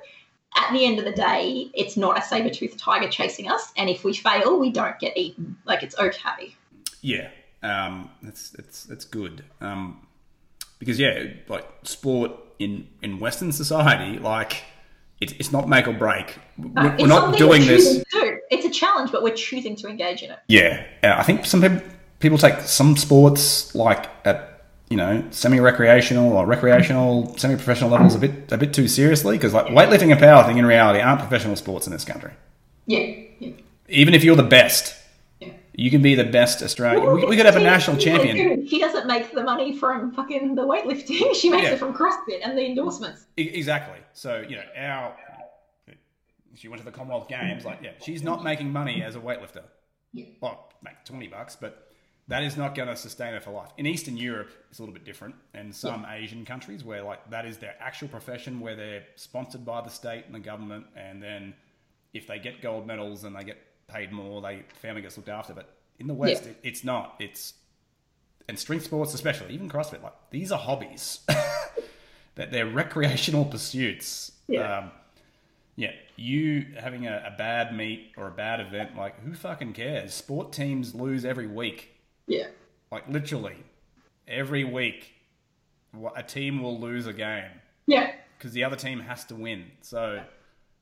at 0.55 0.71
the 0.71 0.85
end 0.85 0.99
of 0.99 1.05
the 1.05 1.11
day, 1.11 1.69
it's 1.73 1.97
not 1.97 2.17
a 2.17 2.21
saber 2.21 2.49
toothed 2.49 2.79
tiger 2.79 3.09
chasing 3.09 3.49
us. 3.49 3.71
And 3.77 3.89
if 3.89 4.03
we 4.03 4.13
fail, 4.13 4.59
we 4.59 4.71
don't 4.71 4.97
get 4.99 5.17
eaten. 5.17 5.57
Like 5.65 5.83
it's 5.83 5.97
okay. 5.97 6.55
Yeah, 7.01 7.29
um, 7.63 8.09
that's 8.21 8.53
it's 8.55 8.89
it's 8.89 9.05
good 9.05 9.43
um, 9.61 10.05
because 10.79 10.99
yeah, 10.99 11.25
like 11.47 11.65
sport 11.83 12.31
in 12.59 12.87
in 13.01 13.19
Western 13.19 13.51
society, 13.51 14.19
like 14.19 14.63
it's 15.21 15.33
it's 15.33 15.51
not 15.51 15.67
make 15.69 15.87
or 15.87 15.93
break. 15.93 16.37
We're, 16.57 16.69
No, 16.69 16.95
we're 16.99 17.07
not 17.07 17.37
doing 17.37 17.65
this. 17.65 18.03
do. 18.11 18.39
It's 18.51 18.65
a 18.65 18.69
challenge, 18.69 19.11
but 19.11 19.23
we're 19.23 19.35
choosing 19.35 19.75
to 19.77 19.87
engage 19.87 20.21
in 20.21 20.31
it. 20.31 20.39
Yeah, 20.47 20.85
uh, 21.03 21.15
I 21.17 21.23
think 21.23 21.45
some 21.45 21.61
people 21.61 21.81
people 22.19 22.37
take 22.37 22.59
some 22.61 22.95
sports 22.97 23.73
like 23.75 24.09
at 24.25 24.49
you 24.89 24.97
know 24.97 25.23
semi-recreational 25.31 26.33
or 26.33 26.45
recreational, 26.45 27.35
semi-professional 27.37 27.89
levels 27.89 28.15
a 28.15 28.19
bit 28.19 28.51
a 28.51 28.57
bit 28.57 28.73
too 28.73 28.87
seriously 28.87 29.37
because 29.37 29.53
like 29.53 29.67
weightlifting 29.67 30.11
and 30.11 30.19
powerlifting 30.19 30.57
in 30.57 30.65
reality 30.65 30.99
aren't 30.99 31.19
professional 31.21 31.55
sports 31.55 31.87
in 31.87 31.93
this 31.93 32.05
country. 32.05 32.31
Yeah. 32.85 33.15
yeah. 33.39 33.51
Even 33.87 34.13
if 34.13 34.23
you're 34.23 34.35
the 34.35 34.43
best, 34.43 34.93
Yeah. 34.95 35.02
You 35.75 35.89
can 35.89 36.01
be 36.01 36.13
the 36.15 36.23
best 36.23 36.61
Australian. 36.61 37.13
we, 37.15 37.25
we 37.25 37.35
could 37.35 37.45
have 37.47 37.55
a 37.55 37.59
national 37.59 37.97
champion. 37.97 38.67
She 38.67 38.79
doesn't 38.79 39.07
make 39.07 39.33
the 39.33 39.43
money 39.43 39.75
from 39.75 40.11
fucking 40.13 40.55
the 40.55 40.61
weightlifting. 40.63 41.33
She 41.35 41.49
makes 41.49 41.63
Yeah. 41.63 41.71
it 41.73 41.79
from 41.79 41.93
CrossFit 41.93 42.41
and 42.43 42.57
the 42.57 42.65
endorsements. 42.65 43.25
Exactly. 43.37 43.97
So 44.13 44.43
you 44.47 44.57
know, 44.57 44.63
our 44.77 45.15
she 46.55 46.67
went 46.67 46.79
to 46.79 46.85
the 46.85 46.91
Commonwealth 46.91 47.27
Games. 47.27 47.65
Like, 47.65 47.79
yeah, 47.81 47.91
she's 47.99 48.21
not 48.23 48.43
making 48.43 48.71
money 48.71 49.03
as 49.03 49.15
a 49.15 49.19
weightlifter. 49.19 49.63
Yeah. 50.13 50.25
Well, 50.41 50.69
make 50.83 51.03
twenty 51.05 51.27
bucks, 51.27 51.55
but 51.55 51.89
that 52.27 52.43
is 52.43 52.55
not 52.55 52.75
going 52.75 52.87
to 52.87 52.95
sustain 52.95 53.33
her 53.33 53.41
for 53.41 53.49
life. 53.51 53.69
In 53.77 53.85
Eastern 53.87 54.15
Europe, 54.15 54.51
it's 54.69 54.79
a 54.79 54.81
little 54.83 54.93
bit 54.93 55.03
different, 55.03 55.35
and 55.55 55.73
some 55.75 56.05
Asian 56.09 56.45
countries 56.45 56.83
where 56.83 57.01
like 57.03 57.27
that 57.31 57.45
is 57.45 57.57
their 57.57 57.75
actual 57.79 58.07
profession, 58.09 58.59
where 58.59 58.75
they're 58.75 59.03
sponsored 59.15 59.65
by 59.65 59.81
the 59.81 59.89
state 59.89 60.25
and 60.27 60.35
the 60.35 60.39
government, 60.39 60.85
and 60.95 61.21
then 61.21 61.53
if 62.13 62.27
they 62.27 62.37
get 62.37 62.61
gold 62.61 62.85
medals 62.85 63.23
and 63.23 63.35
they 63.35 63.43
get 63.43 63.57
paid 63.87 64.11
more, 64.11 64.41
they 64.41 64.63
family 64.81 65.01
gets 65.01 65.17
looked 65.17 65.29
after. 65.29 65.53
But 65.53 65.69
in 65.99 66.07
the 66.07 66.13
West, 66.13 66.43
Yeah. 66.43 66.49
it, 66.51 66.57
it's 66.63 66.83
not. 66.83 67.15
It's 67.19 67.53
and 68.47 68.59
strength 68.59 68.85
sports, 68.85 69.13
especially 69.13 69.53
even 69.53 69.69
CrossFit, 69.69 70.01
like 70.03 70.13
these 70.31 70.51
are 70.51 70.59
hobbies. 70.59 71.19
that 72.35 72.51
they're 72.51 72.65
recreational 72.67 73.45
pursuits. 73.45 74.31
Yeah. 74.47 74.79
Um, 74.79 74.91
yeah, 75.75 75.91
you 76.15 76.65
having 76.79 77.07
a, 77.07 77.31
a 77.33 77.37
bad 77.37 77.75
meet 77.75 78.11
or 78.17 78.27
a 78.27 78.31
bad 78.31 78.59
event, 78.59 78.95
like 78.95 79.19
who 79.23 79.33
fucking 79.33 79.73
cares? 79.73 80.13
Sport 80.13 80.51
teams 80.51 80.93
lose 80.93 81.25
every 81.25 81.47
week. 81.47 81.89
Yeah. 82.27 82.47
Like 82.91 83.07
literally, 83.09 83.57
every 84.27 84.63
week, 84.63 85.13
a 86.15 86.21
team 86.23 86.61
will 86.61 86.79
lose 86.79 87.07
a 87.07 87.13
game 87.13 87.49
Yeah. 87.87 88.11
because 88.37 88.51
the 88.53 88.63
other 88.63 88.75
team 88.75 88.99
has 88.99 89.25
to 89.25 89.35
win. 89.35 89.65
So 89.81 90.21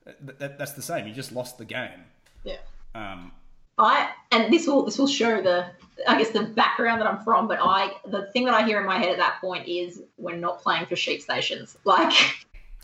th- 0.05 0.37
that, 0.39 0.57
that's 0.57 0.73
the 0.73 0.81
same. 0.81 1.07
You 1.07 1.13
just 1.13 1.31
lost 1.31 1.57
the 1.57 1.65
game. 1.65 2.03
Yeah. 2.43 2.57
Um, 2.95 3.31
I 3.77 4.09
and 4.31 4.51
this 4.53 4.67
will 4.67 4.83
this 4.85 4.97
will 4.97 5.07
show 5.07 5.41
the 5.41 5.65
I 6.07 6.17
guess 6.17 6.29
the 6.31 6.43
background 6.43 7.01
that 7.01 7.07
I'm 7.07 7.23
from, 7.23 7.47
but 7.47 7.59
I 7.61 7.91
the 8.07 8.27
thing 8.33 8.45
that 8.45 8.53
I 8.53 8.65
hear 8.65 8.79
in 8.79 8.85
my 8.85 8.97
head 8.97 9.09
at 9.09 9.17
that 9.17 9.39
point 9.41 9.67
is 9.67 10.01
we're 10.17 10.35
not 10.35 10.61
playing 10.61 10.85
for 10.87 10.95
sheep 10.95 11.21
stations. 11.21 11.77
Like 11.85 12.13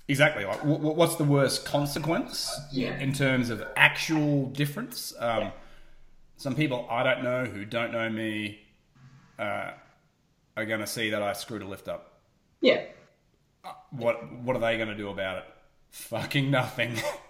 Exactly. 0.10 0.46
Like, 0.46 0.62
wh- 0.62 0.80
wh- 0.80 0.96
what's 0.98 1.16
the 1.16 1.26
worst 1.26 1.66
consequence 1.66 2.50
Yeah. 2.72 2.98
in 2.98 3.12
terms 3.12 3.50
of 3.50 3.62
actual 3.76 4.46
difference? 4.46 5.14
Um, 5.20 5.52
Some 6.38 6.56
people 6.56 6.88
I 6.90 7.04
don't 7.04 7.24
know 7.24 7.44
who 7.46 7.66
don't 7.66 7.92
know 7.92 8.10
me 8.10 8.60
uh, 9.38 9.72
are 10.56 10.66
going 10.66 10.80
to 10.80 10.88
see 10.88 11.10
that 11.10 11.22
I 11.22 11.34
screwed 11.34 11.62
a 11.62 11.68
lift 11.68 11.90
up. 11.90 12.22
yeah. 12.62 12.86
What 13.92 14.32
What 14.44 14.56
are 14.56 14.60
they 14.60 14.78
going 14.78 14.88
to 14.90 14.96
do 14.96 15.10
about 15.10 15.40
it? 15.40 15.44
Fucking 15.92 16.50
nothing. 16.50 16.96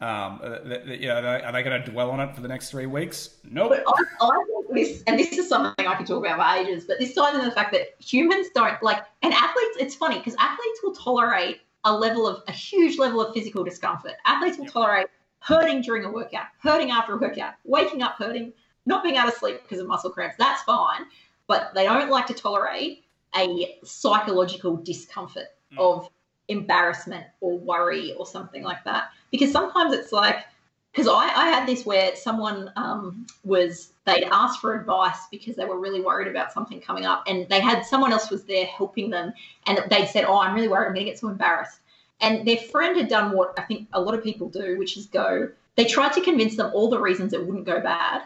Um, 0.00 0.40
uh, 0.42 0.58
th- 0.60 0.84
th- 0.84 1.00
you 1.00 1.08
know, 1.08 1.16
are 1.16 1.52
they 1.52 1.62
going 1.62 1.82
to 1.82 1.90
dwell 1.90 2.10
on 2.10 2.20
it 2.20 2.34
for 2.34 2.40
the 2.40 2.48
next 2.48 2.70
three 2.70 2.86
weeks? 2.86 3.30
Nope. 3.44 3.72
I, 3.72 4.04
I 4.20 4.44
think 4.46 4.74
this, 4.74 5.02
and 5.06 5.18
this 5.18 5.32
is 5.32 5.48
something 5.48 5.86
I 5.86 5.94
could 5.96 6.06
talk 6.06 6.24
about 6.24 6.38
for 6.38 6.60
ages, 6.62 6.84
but 6.84 6.98
this 7.00 7.14
ties 7.14 7.34
into 7.34 7.46
the 7.46 7.52
fact 7.52 7.72
that 7.72 7.94
humans 7.98 8.46
don't 8.54 8.80
like, 8.82 9.04
and 9.22 9.34
athletes, 9.34 9.76
it's 9.80 9.94
funny 9.96 10.18
because 10.18 10.36
athletes 10.38 10.80
will 10.84 10.94
tolerate 10.94 11.60
a 11.84 11.92
level 11.92 12.28
of, 12.28 12.42
a 12.46 12.52
huge 12.52 12.98
level 12.98 13.20
of 13.20 13.34
physical 13.34 13.64
discomfort. 13.64 14.12
Athletes 14.24 14.56
will 14.58 14.66
tolerate 14.66 15.08
hurting 15.40 15.80
during 15.82 16.04
a 16.04 16.10
workout, 16.10 16.46
hurting 16.62 16.90
after 16.90 17.14
a 17.14 17.16
workout, 17.16 17.54
waking 17.64 18.02
up 18.02 18.14
hurting, 18.18 18.52
not 18.86 19.02
being 19.02 19.16
able 19.16 19.30
to 19.30 19.36
sleep 19.36 19.62
because 19.62 19.80
of 19.80 19.88
muscle 19.88 20.10
cramps. 20.10 20.36
That's 20.38 20.62
fine. 20.62 21.06
But 21.48 21.72
they 21.74 21.84
don't 21.84 22.10
like 22.10 22.26
to 22.26 22.34
tolerate 22.34 23.04
a 23.36 23.78
psychological 23.84 24.76
discomfort 24.76 25.46
Mm. 25.72 25.78
of 25.78 26.08
embarrassment 26.48 27.26
or 27.42 27.58
worry 27.58 28.14
or 28.14 28.26
something 28.26 28.62
like 28.62 28.82
that. 28.84 29.10
Because 29.30 29.52
sometimes 29.52 29.92
it's 29.94 30.12
like, 30.12 30.44
because 30.92 31.08
I, 31.08 31.28
I 31.34 31.48
had 31.48 31.66
this 31.66 31.86
where 31.86 32.16
someone 32.16 32.72
um, 32.76 33.26
was 33.44 33.92
they'd 34.04 34.24
asked 34.32 34.60
for 34.60 34.74
advice 34.74 35.26
because 35.30 35.54
they 35.56 35.64
were 35.64 35.78
really 35.78 36.00
worried 36.00 36.28
about 36.28 36.52
something 36.52 36.80
coming 36.80 37.06
up 37.06 37.24
and 37.26 37.48
they 37.48 37.60
had 37.60 37.84
someone 37.84 38.12
else 38.12 38.30
was 38.30 38.44
there 38.44 38.66
helping 38.66 39.10
them 39.10 39.32
and 39.66 39.78
they'd 39.90 40.06
said 40.06 40.24
oh 40.24 40.38
i'm 40.38 40.54
really 40.54 40.68
worried. 40.68 40.88
I'm 40.88 40.94
going 40.94 41.06
to 41.06 41.10
get 41.12 41.18
so 41.18 41.28
embarrassed. 41.28 41.80
And 42.20 42.48
their 42.48 42.56
friend 42.56 42.96
had 42.96 43.08
done 43.08 43.36
what 43.36 43.54
i 43.58 43.62
think 43.62 43.88
a 43.92 44.00
lot 44.00 44.14
of 44.14 44.24
people 44.24 44.48
do 44.48 44.78
which 44.78 44.96
is 44.96 45.06
go 45.06 45.50
they 45.76 45.84
tried 45.84 46.14
to 46.14 46.20
convince 46.20 46.56
them 46.56 46.72
all 46.74 46.90
the 46.90 46.98
reasons 46.98 47.32
it 47.32 47.46
wouldn't 47.46 47.66
go 47.66 47.80
bad 47.80 48.22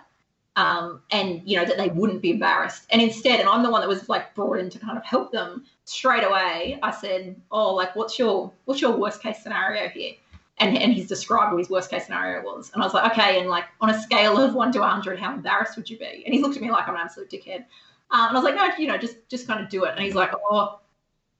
um, 0.55 1.00
and 1.11 1.42
you 1.46 1.57
know 1.57 1.64
that 1.64 1.78
they 1.78 1.88
wouldn't 1.88 2.20
be 2.20 2.30
embarrassed. 2.30 2.86
And 2.90 3.03
instead 3.03 3.40
and 3.40 3.48
i'm 3.48 3.62
the 3.62 3.70
one 3.70 3.80
that 3.80 3.88
was 3.88 4.09
like 4.09 4.34
brought 4.34 4.59
in 4.59 4.70
to 4.70 4.78
kind 4.78 4.96
of 4.96 5.05
help 5.05 5.32
them 5.32 5.64
straight 5.84 6.24
away 6.24 6.78
i 6.82 6.90
said 6.90 7.36
oh 7.50 7.74
like 7.74 7.96
what's 7.96 8.18
your 8.18 8.53
what's 8.66 8.80
your 8.80 8.96
worst 8.96 9.22
case 9.22 9.42
scenario 9.42 9.88
here 9.88 10.12
and, 10.62 10.78
and 10.78 10.92
he's 10.92 11.08
described 11.08 11.52
what 11.52 11.58
his 11.58 11.68
worst 11.68 11.90
case 11.90 12.04
scenario 12.04 12.42
was. 12.42 12.70
And 12.72 12.82
I 12.82 12.86
was 12.86 12.94
like, 12.94 13.10
okay, 13.12 13.40
and 13.40 13.48
like 13.48 13.64
on 13.80 13.90
a 13.90 14.00
scale 14.00 14.38
of 14.38 14.54
one 14.54 14.70
to 14.72 14.80
100, 14.80 15.18
how 15.18 15.34
embarrassed 15.34 15.76
would 15.76 15.90
you 15.90 15.98
be? 15.98 16.22
And 16.24 16.32
he 16.32 16.40
looked 16.40 16.56
at 16.56 16.62
me 16.62 16.70
like 16.70 16.88
I'm 16.88 16.94
an 16.94 17.00
absolute 17.00 17.30
dickhead. 17.30 17.64
Um, 18.10 18.28
and 18.28 18.36
I 18.36 18.40
was 18.40 18.44
like, 18.44 18.54
no, 18.54 18.68
you 18.78 18.86
know, 18.86 18.98
just 18.98 19.16
just 19.28 19.46
kind 19.46 19.60
of 19.62 19.68
do 19.68 19.84
it. 19.84 19.92
And 19.96 20.04
he's 20.04 20.14
like, 20.14 20.30
oh, 20.50 20.80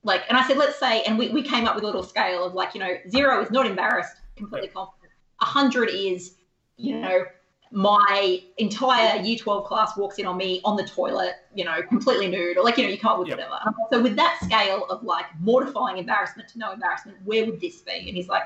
like, 0.03 0.23
and 0.29 0.37
I 0.37 0.47
said, 0.47 0.57
let's 0.57 0.79
say, 0.79 1.03
and 1.03 1.17
we, 1.19 1.29
we 1.29 1.43
came 1.43 1.67
up 1.67 1.75
with 1.77 1.85
a 1.85 1.87
little 1.87 2.03
scale 2.03 2.45
of 2.45 2.55
like, 2.55 2.75
you 2.75 2.81
know, 2.81 2.95
zero 3.09 3.41
is 3.43 3.51
not 3.51 3.67
embarrassed, 3.67 4.17
completely 4.37 4.69
confident. 4.69 5.13
100 5.39 5.91
is, 5.91 6.35
you 6.77 6.99
know, 6.99 7.25
my 7.71 8.43
entire 8.59 9.21
year 9.23 9.37
12 9.39 9.65
class 9.65 9.97
walks 9.97 10.19
in 10.19 10.27
on 10.27 10.37
me 10.37 10.61
on 10.65 10.77
the 10.77 10.85
toilet, 10.85 11.35
you 11.55 11.65
know, 11.65 11.83
completely 11.83 12.29
nude, 12.29 12.59
or 12.59 12.65
like, 12.65 12.77
you 12.77 12.85
know, 12.85 12.91
you 12.91 12.99
up 13.05 13.19
with 13.19 13.29
Yep. 13.29 13.39
whatever. 13.39 13.55
And 13.55 13.69
I'm 13.69 13.75
like, 13.79 13.93
so 13.93 14.03
with 14.03 14.17
that 14.17 14.39
scale 14.43 14.85
of 14.91 15.03
like 15.03 15.27
mortifying 15.41 15.99
embarrassment 15.99 16.49
to 16.51 16.59
no 16.59 16.73
embarrassment, 16.73 17.19
where 17.25 17.47
would 17.47 17.61
this 17.61 17.81
be? 17.81 17.93
And 17.93 18.17
he's 18.17 18.29
like, 18.29 18.43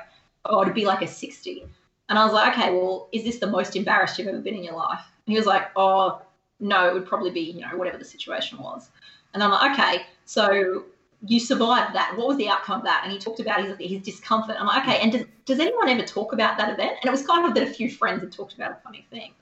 oh, 0.49 0.61
it'd 0.61 0.73
be 0.73 0.85
like 0.85 1.01
a 1.01 1.07
60. 1.07 1.65
And 2.09 2.17
I 2.17 2.23
was 2.23 2.33
like, 2.33 2.57
okay, 2.57 2.71
well, 2.71 3.09
is 3.11 3.23
this 3.23 3.39
the 3.39 3.47
most 3.47 3.75
embarrassed 3.75 4.17
you've 4.17 4.27
ever 4.27 4.39
been 4.39 4.55
in 4.55 4.63
your 4.63 4.75
life? 4.75 5.01
And 5.25 5.33
he 5.33 5.37
was 5.37 5.45
like, 5.45 5.69
oh, 5.75 6.21
no, 6.59 6.87
it 6.87 6.93
would 6.93 7.05
probably 7.05 7.31
be, 7.31 7.41
you 7.41 7.61
know, 7.61 7.75
whatever 7.75 7.97
the 7.97 8.05
situation 8.05 8.59
was. 8.59 8.89
And 9.33 9.43
I'm 9.43 9.51
like, 9.51 9.79
okay, 9.79 10.05
so 10.25 10.85
you 11.25 11.39
survived 11.39 11.95
that. 11.95 12.15
What 12.17 12.27
was 12.27 12.37
the 12.37 12.47
outcome 12.47 12.79
of 12.79 12.85
that? 12.85 13.01
And 13.03 13.11
he 13.11 13.19
talked 13.19 13.39
about 13.39 13.63
his, 13.63 13.75
his 13.79 14.01
discomfort. 14.01 14.55
I'm 14.59 14.67
like, 14.67 14.83
okay, 14.83 14.99
and 14.99 15.11
does, 15.11 15.23
does 15.45 15.59
anyone 15.59 15.89
ever 15.89 16.03
talk 16.03 16.33
about 16.33 16.57
that 16.57 16.69
event? 16.69 16.97
And 17.01 17.07
it 17.07 17.11
was 17.11 17.25
kind 17.25 17.45
of 17.45 17.53
that 17.55 17.63
a 17.63 17.71
few 17.71 17.91
friends 17.91 18.21
had 18.21 18.31
talked 18.31 18.53
about 18.53 18.71
a 18.71 18.75
funny 18.83 19.05
thing. 19.09 19.33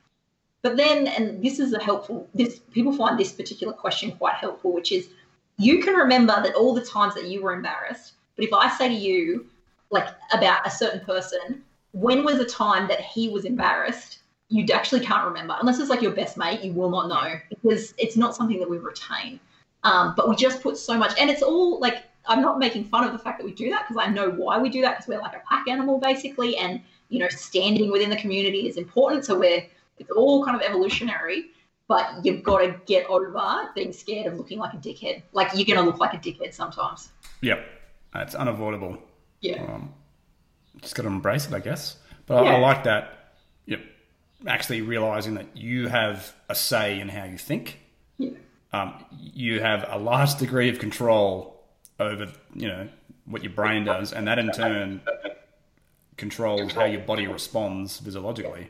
But 0.62 0.78
then, 0.78 1.08
and 1.08 1.44
this 1.44 1.60
is 1.60 1.74
a 1.74 1.80
helpful, 1.80 2.28
this 2.34 2.60
people 2.72 2.92
find 2.92 3.20
this 3.20 3.32
particular 3.32 3.72
question 3.72 4.12
quite 4.14 4.36
helpful, 4.36 4.74
which 4.74 4.92
is 4.92 5.10
you 5.58 5.84
can 5.84 5.94
remember 5.94 6.34
that 6.42 6.56
all 6.56 6.74
the 6.74 6.84
times 6.84 7.14
that 7.14 7.28
you 7.28 7.44
were 7.44 7.54
embarrassed. 7.54 8.14
But 8.36 8.46
if 8.46 8.54
I 8.54 8.76
say 8.76 8.90
to 8.90 8.94
you, 8.94 9.46
like 9.96 10.10
about 10.32 10.68
a 10.68 10.70
certain 10.70 11.00
person, 11.00 11.64
when 11.94 12.24
was 12.24 12.40
a 12.40 12.46
time 12.46 12.88
that 12.90 13.02
he 13.02 13.30
was 13.30 13.46
embarrassed? 13.46 14.20
You 14.50 14.64
actually 14.74 15.00
can't 15.00 15.26
remember 15.26 15.56
unless 15.60 15.80
it's 15.80 15.90
like 15.90 16.04
your 16.04 16.12
best 16.12 16.38
mate. 16.38 16.62
You 16.62 16.74
will 16.74 16.92
not 16.92 17.08
know 17.08 17.40
because 17.50 17.96
it's 17.98 18.16
not 18.16 18.36
something 18.36 18.60
that 18.60 18.70
we 18.70 18.78
retain. 18.78 19.40
Um, 19.84 20.14
but 20.16 20.30
we 20.30 20.36
just 20.36 20.62
put 20.62 20.78
so 20.78 20.98
much, 20.98 21.14
and 21.20 21.30
it's 21.30 21.42
all 21.42 21.80
like 21.80 22.04
I'm 22.28 22.42
not 22.42 22.60
making 22.60 22.86
fun 22.86 23.04
of 23.04 23.14
the 23.14 23.20
fact 23.20 23.40
that 23.40 23.46
we 23.46 23.54
do 23.54 23.70
that 23.70 23.88
because 23.88 24.04
I 24.04 24.10
know 24.12 24.30
why 24.30 24.60
we 24.60 24.70
do 24.70 24.82
that 24.82 24.98
because 24.98 25.08
we're 25.08 25.20
like 25.20 25.36
a 25.36 25.42
pack 25.50 25.68
animal 25.68 26.00
basically, 26.00 26.58
and 26.58 26.82
you 27.10 27.20
know 27.20 27.30
standing 27.30 27.92
within 27.92 28.10
the 28.12 28.18
community 28.18 28.68
is 28.68 28.78
important. 28.78 29.26
So 29.26 29.38
we're 29.40 29.66
it's 29.98 30.12
all 30.12 30.46
kind 30.46 30.56
of 30.56 30.62
evolutionary. 30.62 31.46
But 31.88 32.26
you've 32.26 32.42
got 32.42 32.60
to 32.60 32.76
get 32.88 33.06
over 33.08 33.70
being 33.76 33.94
scared 33.94 34.26
of 34.26 34.40
looking 34.40 34.58
like 34.58 34.74
a 34.74 34.78
dickhead. 34.78 35.22
Like 35.34 35.50
you're 35.54 35.66
going 35.66 35.78
to 35.78 35.84
look 35.84 36.00
like 36.00 36.16
a 36.16 36.18
dickhead 36.18 36.52
sometimes. 36.52 37.12
Yep. 37.42 37.64
It's 38.16 38.34
unavoidable. 38.34 38.98
Yeah. 39.46 39.64
Um, 39.64 39.94
just 40.82 40.96
got 40.96 41.04
to 41.04 41.10
embrace 41.10 41.48
it, 41.48 41.54
I 41.54 41.60
guess. 41.60 41.98
But 42.26 42.46
I, 42.46 42.56
I 42.56 42.60
like 42.60 42.84
that. 42.84 43.34
Yep. 43.66 43.82
Actually 44.48 44.82
realizing 44.82 45.36
that 45.36 45.56
you 45.56 45.88
have 45.88 46.34
a 46.50 46.56
say 46.56 47.00
in 47.00 47.10
how 47.10 47.26
you 47.26 47.38
think. 47.38 47.80
Yeah. 48.18 48.32
Um, 48.74 49.06
you 49.12 49.62
have 49.62 49.86
a 49.90 49.98
large 49.98 50.36
degree 50.36 50.70
of 50.70 50.80
control 50.80 51.64
over, 52.00 52.28
you 52.54 52.68
know, 52.68 52.90
what 53.26 53.44
your 53.44 53.54
brain 53.54 53.86
does, 53.86 54.12
and 54.12 54.28
that 54.28 54.38
in 54.38 54.52
turn 54.52 55.02
controls 56.18 56.74
how 56.74 56.86
your 56.86 57.02
body 57.02 57.28
responds 57.28 58.00
physiologically. 58.00 58.70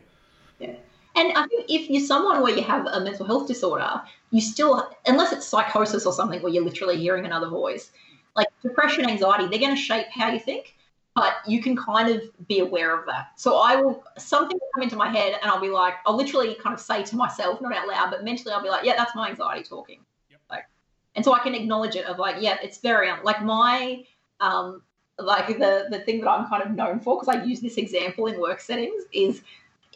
Yeah. 0.59 0.75
And 1.15 1.31
I 1.31 1.47
think 1.47 1.65
if 1.69 1.89
you're 1.89 2.05
someone 2.05 2.41
where 2.41 2.55
you 2.55 2.61
have 2.63 2.85
a 2.87 2.99
mental 2.99 3.25
health 3.25 3.47
disorder, 3.47 4.01
you 4.31 4.41
still, 4.41 4.89
unless 5.05 5.31
it's 5.31 5.47
psychosis 5.47 6.05
or 6.05 6.11
something 6.11 6.41
where 6.41 6.51
you're 6.51 6.63
literally 6.63 6.97
hearing 6.97 7.25
another 7.25 7.47
voice, 7.47 7.91
like 8.35 8.47
depression, 8.61 9.09
anxiety, 9.09 9.47
they're 9.47 9.59
going 9.59 9.75
to 9.75 9.81
shape 9.81 10.07
how 10.11 10.29
you 10.29 10.39
think, 10.39 10.75
but 11.15 11.35
you 11.47 11.61
can 11.61 11.75
kind 11.75 12.09
of 12.09 12.21
be 12.47 12.59
aware 12.59 12.97
of 12.97 13.05
that. 13.05 13.27
So 13.37 13.57
I 13.57 13.75
will, 13.77 14.03
something 14.17 14.57
will 14.57 14.69
come 14.73 14.83
into 14.83 14.95
my 14.95 15.09
head 15.09 15.37
and 15.41 15.49
I'll 15.49 15.61
be 15.61 15.69
like, 15.69 15.95
I'll 16.05 16.15
literally 16.17 16.55
kind 16.55 16.73
of 16.73 16.79
say 16.79 17.03
to 17.03 17.15
myself, 17.15 17.61
not 17.61 17.75
out 17.75 17.87
loud, 17.87 18.11
but 18.11 18.23
mentally 18.23 18.53
I'll 18.53 18.63
be 18.63 18.69
like, 18.69 18.85
yeah, 18.85 18.95
that's 18.97 19.15
my 19.15 19.29
anxiety 19.29 19.63
talking. 19.63 19.99
Like, 20.49 20.65
and 21.15 21.23
so 21.23 21.33
I 21.33 21.39
can 21.39 21.55
acknowledge 21.55 21.95
it 21.95 22.05
of 22.05 22.19
like, 22.19 22.37
yeah, 22.39 22.57
it's 22.61 22.79
very, 22.79 23.09
like 23.23 23.41
my, 23.43 24.03
um, 24.41 24.81
like 25.17 25.47
the, 25.47 25.87
the 25.89 25.99
thing 25.99 26.19
that 26.19 26.29
I'm 26.29 26.47
kind 26.49 26.61
of 26.61 26.71
known 26.71 26.99
for, 26.99 27.17
because 27.17 27.33
I 27.33 27.43
use 27.43 27.61
this 27.61 27.77
example 27.77 28.27
in 28.27 28.39
work 28.39 28.59
settings 28.59 29.03
is 29.13 29.41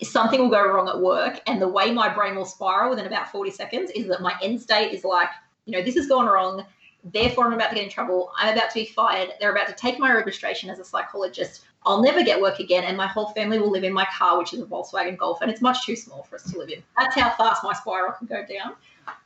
something 0.01 0.39
will 0.39 0.49
go 0.49 0.65
wrong 0.65 0.87
at 0.87 0.99
work 0.99 1.41
and 1.47 1.61
the 1.61 1.67
way 1.67 1.91
my 1.91 2.07
brain 2.07 2.35
will 2.35 2.45
spiral 2.45 2.89
within 2.89 3.05
about 3.05 3.29
40 3.31 3.51
seconds 3.51 3.91
is 3.91 4.07
that 4.07 4.21
my 4.21 4.33
end 4.41 4.61
state 4.61 4.93
is 4.93 5.03
like 5.03 5.29
you 5.65 5.73
know 5.73 5.83
this 5.83 5.95
has 5.95 6.07
gone 6.07 6.25
wrong 6.25 6.65
Therefore, 7.04 7.45
I'm 7.45 7.54
about 7.54 7.70
to 7.70 7.76
get 7.76 7.86
in 7.86 7.89
trouble. 7.89 8.32
I'm 8.38 8.58
about 8.58 8.70
to 8.72 8.76
be 8.76 8.86
fired. 8.86 9.30
They're 9.39 9.52
about 9.52 9.68
to 9.68 9.74
take 9.74 10.00
my 10.00 10.14
registration 10.14 10.70
as 10.70 10.80
a 10.80 10.86
psychologist. 10.86 11.66
I'll 11.86 12.02
never 12.02 12.24
get 12.24 12.41
work 12.41 12.60
again, 12.60 12.84
and 12.84 12.97
my 12.97 13.08
whole 13.08 13.30
family 13.30 13.58
will 13.58 13.72
live 13.72 13.86
in 13.86 13.93
my 13.93 14.06
car, 14.18 14.38
which 14.38 14.54
is 14.54 14.60
a 14.60 14.66
Volkswagen 14.66 15.18
Golf, 15.18 15.41
and 15.41 15.50
it's 15.50 15.62
much 15.62 15.86
too 15.86 15.95
small 15.95 16.24
for 16.24 16.36
us 16.36 16.52
to 16.52 16.58
live 16.58 16.70
in. 16.70 16.84
That's 16.97 17.16
how 17.16 17.30
fast 17.32 17.64
my 17.64 17.74
spiral 17.74 18.12
can 18.14 18.28
go 18.28 18.45
down. 18.45 18.76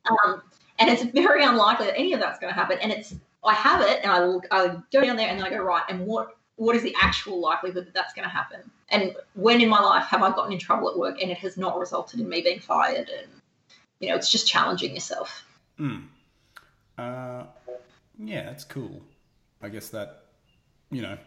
Um, 0.06 0.44
and 0.80 0.90
it's 0.90 1.04
very 1.04 1.44
unlikely 1.44 1.88
that 1.88 1.98
any 1.98 2.14
of 2.14 2.20
that's 2.20 2.40
going 2.40 2.54
to 2.54 2.60
happen. 2.60 2.78
And 2.80 2.92
it's 2.92 3.16
I 3.44 3.54
have 3.54 3.82
it, 3.82 4.00
and 4.04 4.12
I 4.12 4.20
will 4.20 4.44
I 4.52 4.76
go 4.92 5.02
down 5.02 5.16
there, 5.16 5.30
and 5.30 5.40
then 5.40 5.46
I 5.46 5.50
go 5.50 5.64
right. 5.64 5.84
And 5.90 6.06
what 6.06 6.38
what 6.58 6.76
is 6.76 6.84
the 6.84 6.96
actual 7.02 7.42
likelihood 7.42 7.88
that 7.88 7.94
that's 7.94 8.14
going 8.14 8.24
to 8.24 8.30
happen? 8.30 8.60
And 8.90 9.16
when 9.34 9.60
in 9.60 9.70
my 9.70 9.80
life 9.80 10.06
have 10.06 10.22
I 10.22 10.30
gotten 10.30 10.54
in 10.54 10.60
trouble 10.60 10.90
at 10.90 10.98
work, 10.98 11.22
and 11.22 11.32
it 11.32 11.38
has 11.40 11.58
not 11.58 11.80
resulted 11.80 12.20
in 12.20 12.30
me 12.30 12.42
being 12.42 12.60
fired? 12.60 13.10
And 13.10 13.28
you 14.00 14.10
know, 14.10 14.16
it's 14.16 14.30
just 14.30 14.48
challenging 14.48 14.94
yourself. 14.94 15.44
Mm. 15.80 16.06
Uh, 16.98 17.44
yeah, 18.18 18.44
that's 18.44 18.64
cool. 18.64 19.02
I 19.62 19.70
guess 19.70 19.90
that 19.90 20.26
you 20.92 21.02
know, 21.02 21.18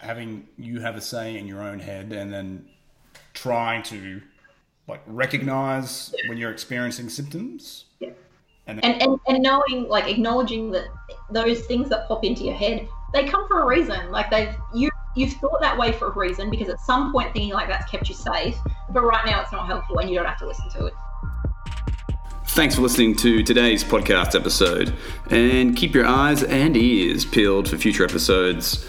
having 0.00 0.46
you 0.56 0.80
have 0.80 0.96
a 0.96 1.00
say 1.00 1.36
in 1.36 1.46
your 1.46 1.62
own 1.62 1.78
head, 1.78 2.12
and 2.12 2.32
then 2.32 2.68
trying 3.34 3.82
to 3.84 4.20
like 4.88 5.02
recognize 5.06 6.14
when 6.28 6.38
you're 6.38 6.52
experiencing 6.52 7.08
symptoms. 7.08 7.86
Yeah. 8.00 8.10
And, 8.66 8.84
and, 8.84 9.02
and, 9.02 9.18
and 9.26 9.42
knowing, 9.42 9.88
like, 9.88 10.08
acknowledging 10.08 10.70
that 10.72 10.84
those 11.30 11.62
things 11.62 11.88
that 11.88 12.06
pop 12.06 12.24
into 12.24 12.44
your 12.44 12.54
head, 12.54 12.86
they 13.12 13.26
come 13.26 13.48
for 13.48 13.62
a 13.62 13.66
reason. 13.66 14.12
Like, 14.12 14.30
they've, 14.30 14.54
you, 14.72 14.90
you've 15.16 15.32
thought 15.34 15.60
that 15.60 15.76
way 15.76 15.90
for 15.92 16.08
a 16.08 16.16
reason 16.16 16.50
because 16.50 16.68
at 16.68 16.78
some 16.80 17.10
point 17.10 17.32
thinking 17.32 17.52
like 17.52 17.68
that's 17.68 17.90
kept 17.90 18.08
you 18.08 18.14
safe, 18.14 18.56
but 18.90 19.02
right 19.02 19.26
now 19.26 19.40
it's 19.42 19.50
not 19.50 19.66
helpful 19.66 19.98
and 19.98 20.08
you 20.08 20.16
don't 20.16 20.26
have 20.26 20.38
to 20.38 20.46
listen 20.46 20.68
to 20.70 20.86
it. 20.86 20.94
Thanks 22.60 22.74
for 22.74 22.82
listening 22.82 23.16
to 23.16 23.42
today's 23.42 23.82
podcast 23.82 24.38
episode, 24.38 24.92
and 25.30 25.74
keep 25.74 25.94
your 25.94 26.04
eyes 26.04 26.42
and 26.42 26.76
ears 26.76 27.24
peeled 27.24 27.66
for 27.66 27.78
future 27.78 28.04
episodes. 28.04 28.86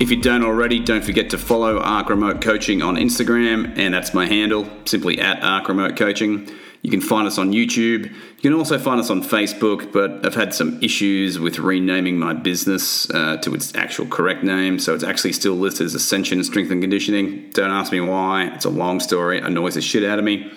If 0.00 0.10
you 0.10 0.20
don't 0.20 0.42
already, 0.42 0.80
don't 0.80 1.04
forget 1.04 1.30
to 1.30 1.38
follow 1.38 1.78
Arc 1.78 2.08
Remote 2.08 2.42
Coaching 2.42 2.82
on 2.82 2.96
Instagram, 2.96 3.78
and 3.78 3.94
that's 3.94 4.12
my 4.12 4.26
handle, 4.26 4.68
simply 4.86 5.20
at 5.20 5.40
Arc 5.40 5.68
Remote 5.68 5.96
Coaching. 5.96 6.50
You 6.82 6.90
can 6.90 7.00
find 7.00 7.28
us 7.28 7.38
on 7.38 7.52
YouTube. 7.52 8.06
You 8.06 8.42
can 8.42 8.54
also 8.54 8.76
find 8.76 8.98
us 8.98 9.08
on 9.08 9.22
Facebook, 9.22 9.92
but 9.92 10.26
I've 10.26 10.34
had 10.34 10.52
some 10.52 10.82
issues 10.82 11.38
with 11.38 11.60
renaming 11.60 12.18
my 12.18 12.32
business 12.32 13.08
uh, 13.10 13.36
to 13.36 13.54
its 13.54 13.72
actual 13.76 14.06
correct 14.06 14.42
name, 14.42 14.80
so 14.80 14.96
it's 14.96 15.04
actually 15.04 15.34
still 15.34 15.54
listed 15.54 15.86
as 15.86 15.94
Ascension 15.94 16.42
Strength 16.42 16.72
and 16.72 16.82
Conditioning. 16.82 17.50
Don't 17.50 17.70
ask 17.70 17.92
me 17.92 18.00
why, 18.00 18.48
it's 18.48 18.64
a 18.64 18.68
long 18.68 18.98
story, 18.98 19.38
annoys 19.38 19.74
the 19.74 19.80
shit 19.80 20.02
out 20.02 20.18
of 20.18 20.24
me. 20.24 20.50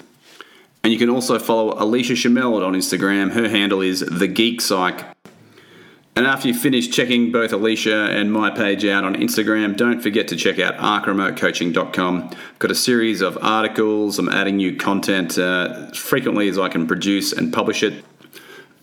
And 0.84 0.92
you 0.92 0.98
can 0.98 1.10
also 1.10 1.38
follow 1.38 1.76
Alicia 1.78 2.14
Chamel 2.14 2.66
on 2.66 2.74
Instagram. 2.74 3.32
Her 3.32 3.48
handle 3.50 3.82
is 3.82 4.00
The 4.00 4.28
Geek 4.28 4.62
Psych. 4.62 5.06
And 6.16 6.28
after 6.28 6.50
you 6.50 6.54
finish 6.54 6.90
checking 6.90 7.32
both 7.32 7.54
Alicia 7.54 8.10
and 8.12 8.34
my 8.34 8.50
page 8.50 8.84
out 8.86 9.06
on 9.06 9.16
Instagram, 9.16 9.78
don't 9.78 10.02
forget 10.02 10.28
to 10.28 10.36
check 10.36 10.60
out 10.60 10.76
arcremotecoaching.com. 10.78 12.32
Got 12.60 12.72
a 12.72 12.76
series 12.76 13.22
of 13.22 13.38
articles. 13.42 14.20
I'm 14.20 14.28
adding 14.28 14.58
new 14.58 14.76
content 14.76 15.38
uh, 15.38 15.88
as 15.92 15.98
frequently 15.98 16.50
as 16.50 16.60
I 16.60 16.68
can 16.68 16.86
produce 16.86 17.32
and 17.32 17.54
publish 17.54 17.82
it. 17.82 18.04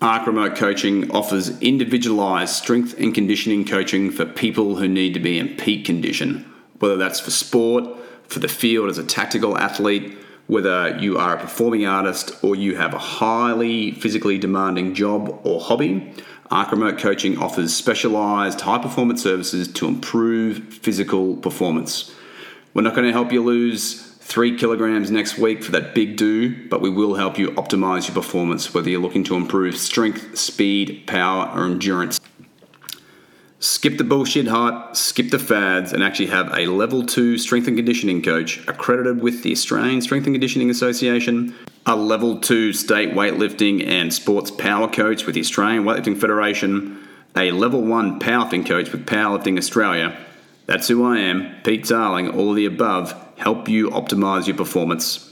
Arc 0.00 0.26
Remote 0.26 0.56
Coaching 0.56 1.10
offers 1.10 1.60
individualized 1.60 2.54
strength 2.54 2.98
and 2.98 3.12
conditioning 3.12 3.64
coaching 3.64 4.10
for 4.10 4.24
people 4.24 4.76
who 4.76 4.86
need 4.86 5.12
to 5.14 5.20
be 5.20 5.38
in 5.38 5.56
peak 5.56 5.84
condition, 5.84 6.50
whether 6.78 6.96
that's 6.96 7.18
for 7.18 7.32
sport, 7.32 7.84
for 8.28 8.38
the 8.38 8.48
field 8.48 8.88
as 8.88 8.98
a 8.98 9.04
tactical 9.04 9.58
athlete, 9.58 10.16
whether 10.48 10.96
you 10.98 11.16
are 11.18 11.36
a 11.36 11.40
performing 11.40 11.86
artist 11.86 12.32
or 12.42 12.56
you 12.56 12.74
have 12.74 12.94
a 12.94 12.98
highly 12.98 13.92
physically 13.92 14.38
demanding 14.38 14.94
job 14.94 15.40
or 15.44 15.60
hobby. 15.60 16.12
Arc 16.50 16.72
Remote 16.72 16.98
Coaching 16.98 17.38
offers 17.38 17.76
specialized 17.76 18.62
high 18.62 18.78
performance 18.78 19.22
services 19.22 19.68
to 19.74 19.86
improve 19.86 20.74
physical 20.74 21.36
performance. 21.36 22.14
We're 22.72 22.82
not 22.82 22.94
going 22.94 23.06
to 23.06 23.12
help 23.12 23.30
you 23.30 23.44
lose 23.44 24.02
three 24.20 24.56
kilograms 24.56 25.10
next 25.10 25.38
week 25.38 25.62
for 25.62 25.72
that 25.72 25.94
big 25.94 26.16
do, 26.16 26.68
but 26.68 26.80
we 26.80 26.88
will 26.88 27.14
help 27.14 27.38
you 27.38 27.50
optimize 27.50 28.08
your 28.08 28.14
performance, 28.14 28.72
whether 28.72 28.88
you're 28.88 29.00
looking 29.00 29.24
to 29.24 29.36
improve 29.36 29.76
strength, 29.76 30.38
speed, 30.38 31.06
power, 31.06 31.50
or 31.54 31.66
endurance. 31.66 32.20
Skip 33.60 33.98
the 33.98 34.04
bullshit 34.04 34.46
hype, 34.46 34.94
skip 34.94 35.30
the 35.30 35.38
fads, 35.38 35.92
and 35.92 36.00
actually 36.00 36.26
have 36.26 36.56
a 36.56 36.66
level 36.66 37.04
two 37.04 37.36
strength 37.36 37.66
and 37.66 37.76
conditioning 37.76 38.22
coach 38.22 38.58
accredited 38.68 39.20
with 39.20 39.42
the 39.42 39.50
Australian 39.50 40.00
Strength 40.00 40.26
and 40.26 40.34
Conditioning 40.34 40.70
Association, 40.70 41.56
a 41.84 41.96
level 41.96 42.38
two 42.38 42.72
state 42.72 43.10
weightlifting 43.10 43.84
and 43.84 44.14
sports 44.14 44.52
power 44.52 44.86
coach 44.86 45.26
with 45.26 45.34
the 45.34 45.40
Australian 45.40 45.82
Weightlifting 45.82 46.20
Federation, 46.20 47.04
a 47.36 47.50
level 47.50 47.82
one 47.82 48.20
powerlifting 48.20 48.64
coach 48.64 48.92
with 48.92 49.06
Powerlifting 49.06 49.58
Australia. 49.58 50.16
That's 50.66 50.86
who 50.86 51.04
I 51.04 51.18
am, 51.18 51.56
Pete 51.64 51.84
Darling, 51.84 52.28
all 52.28 52.52
the 52.52 52.66
above, 52.66 53.12
help 53.38 53.68
you 53.68 53.90
optimize 53.90 54.46
your 54.46 54.56
performance. 54.56 55.27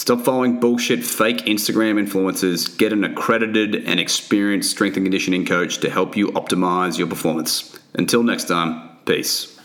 Stop 0.00 0.22
following 0.22 0.58
bullshit 0.60 1.04
fake 1.04 1.44
Instagram 1.44 2.02
influencers. 2.02 2.78
Get 2.78 2.94
an 2.94 3.04
accredited 3.04 3.84
and 3.86 4.00
experienced 4.00 4.70
strength 4.70 4.96
and 4.96 5.04
conditioning 5.04 5.44
coach 5.44 5.76
to 5.80 5.90
help 5.90 6.16
you 6.16 6.28
optimize 6.28 6.96
your 6.96 7.06
performance. 7.06 7.78
Until 7.92 8.22
next 8.22 8.44
time, 8.44 8.96
peace. 9.04 9.59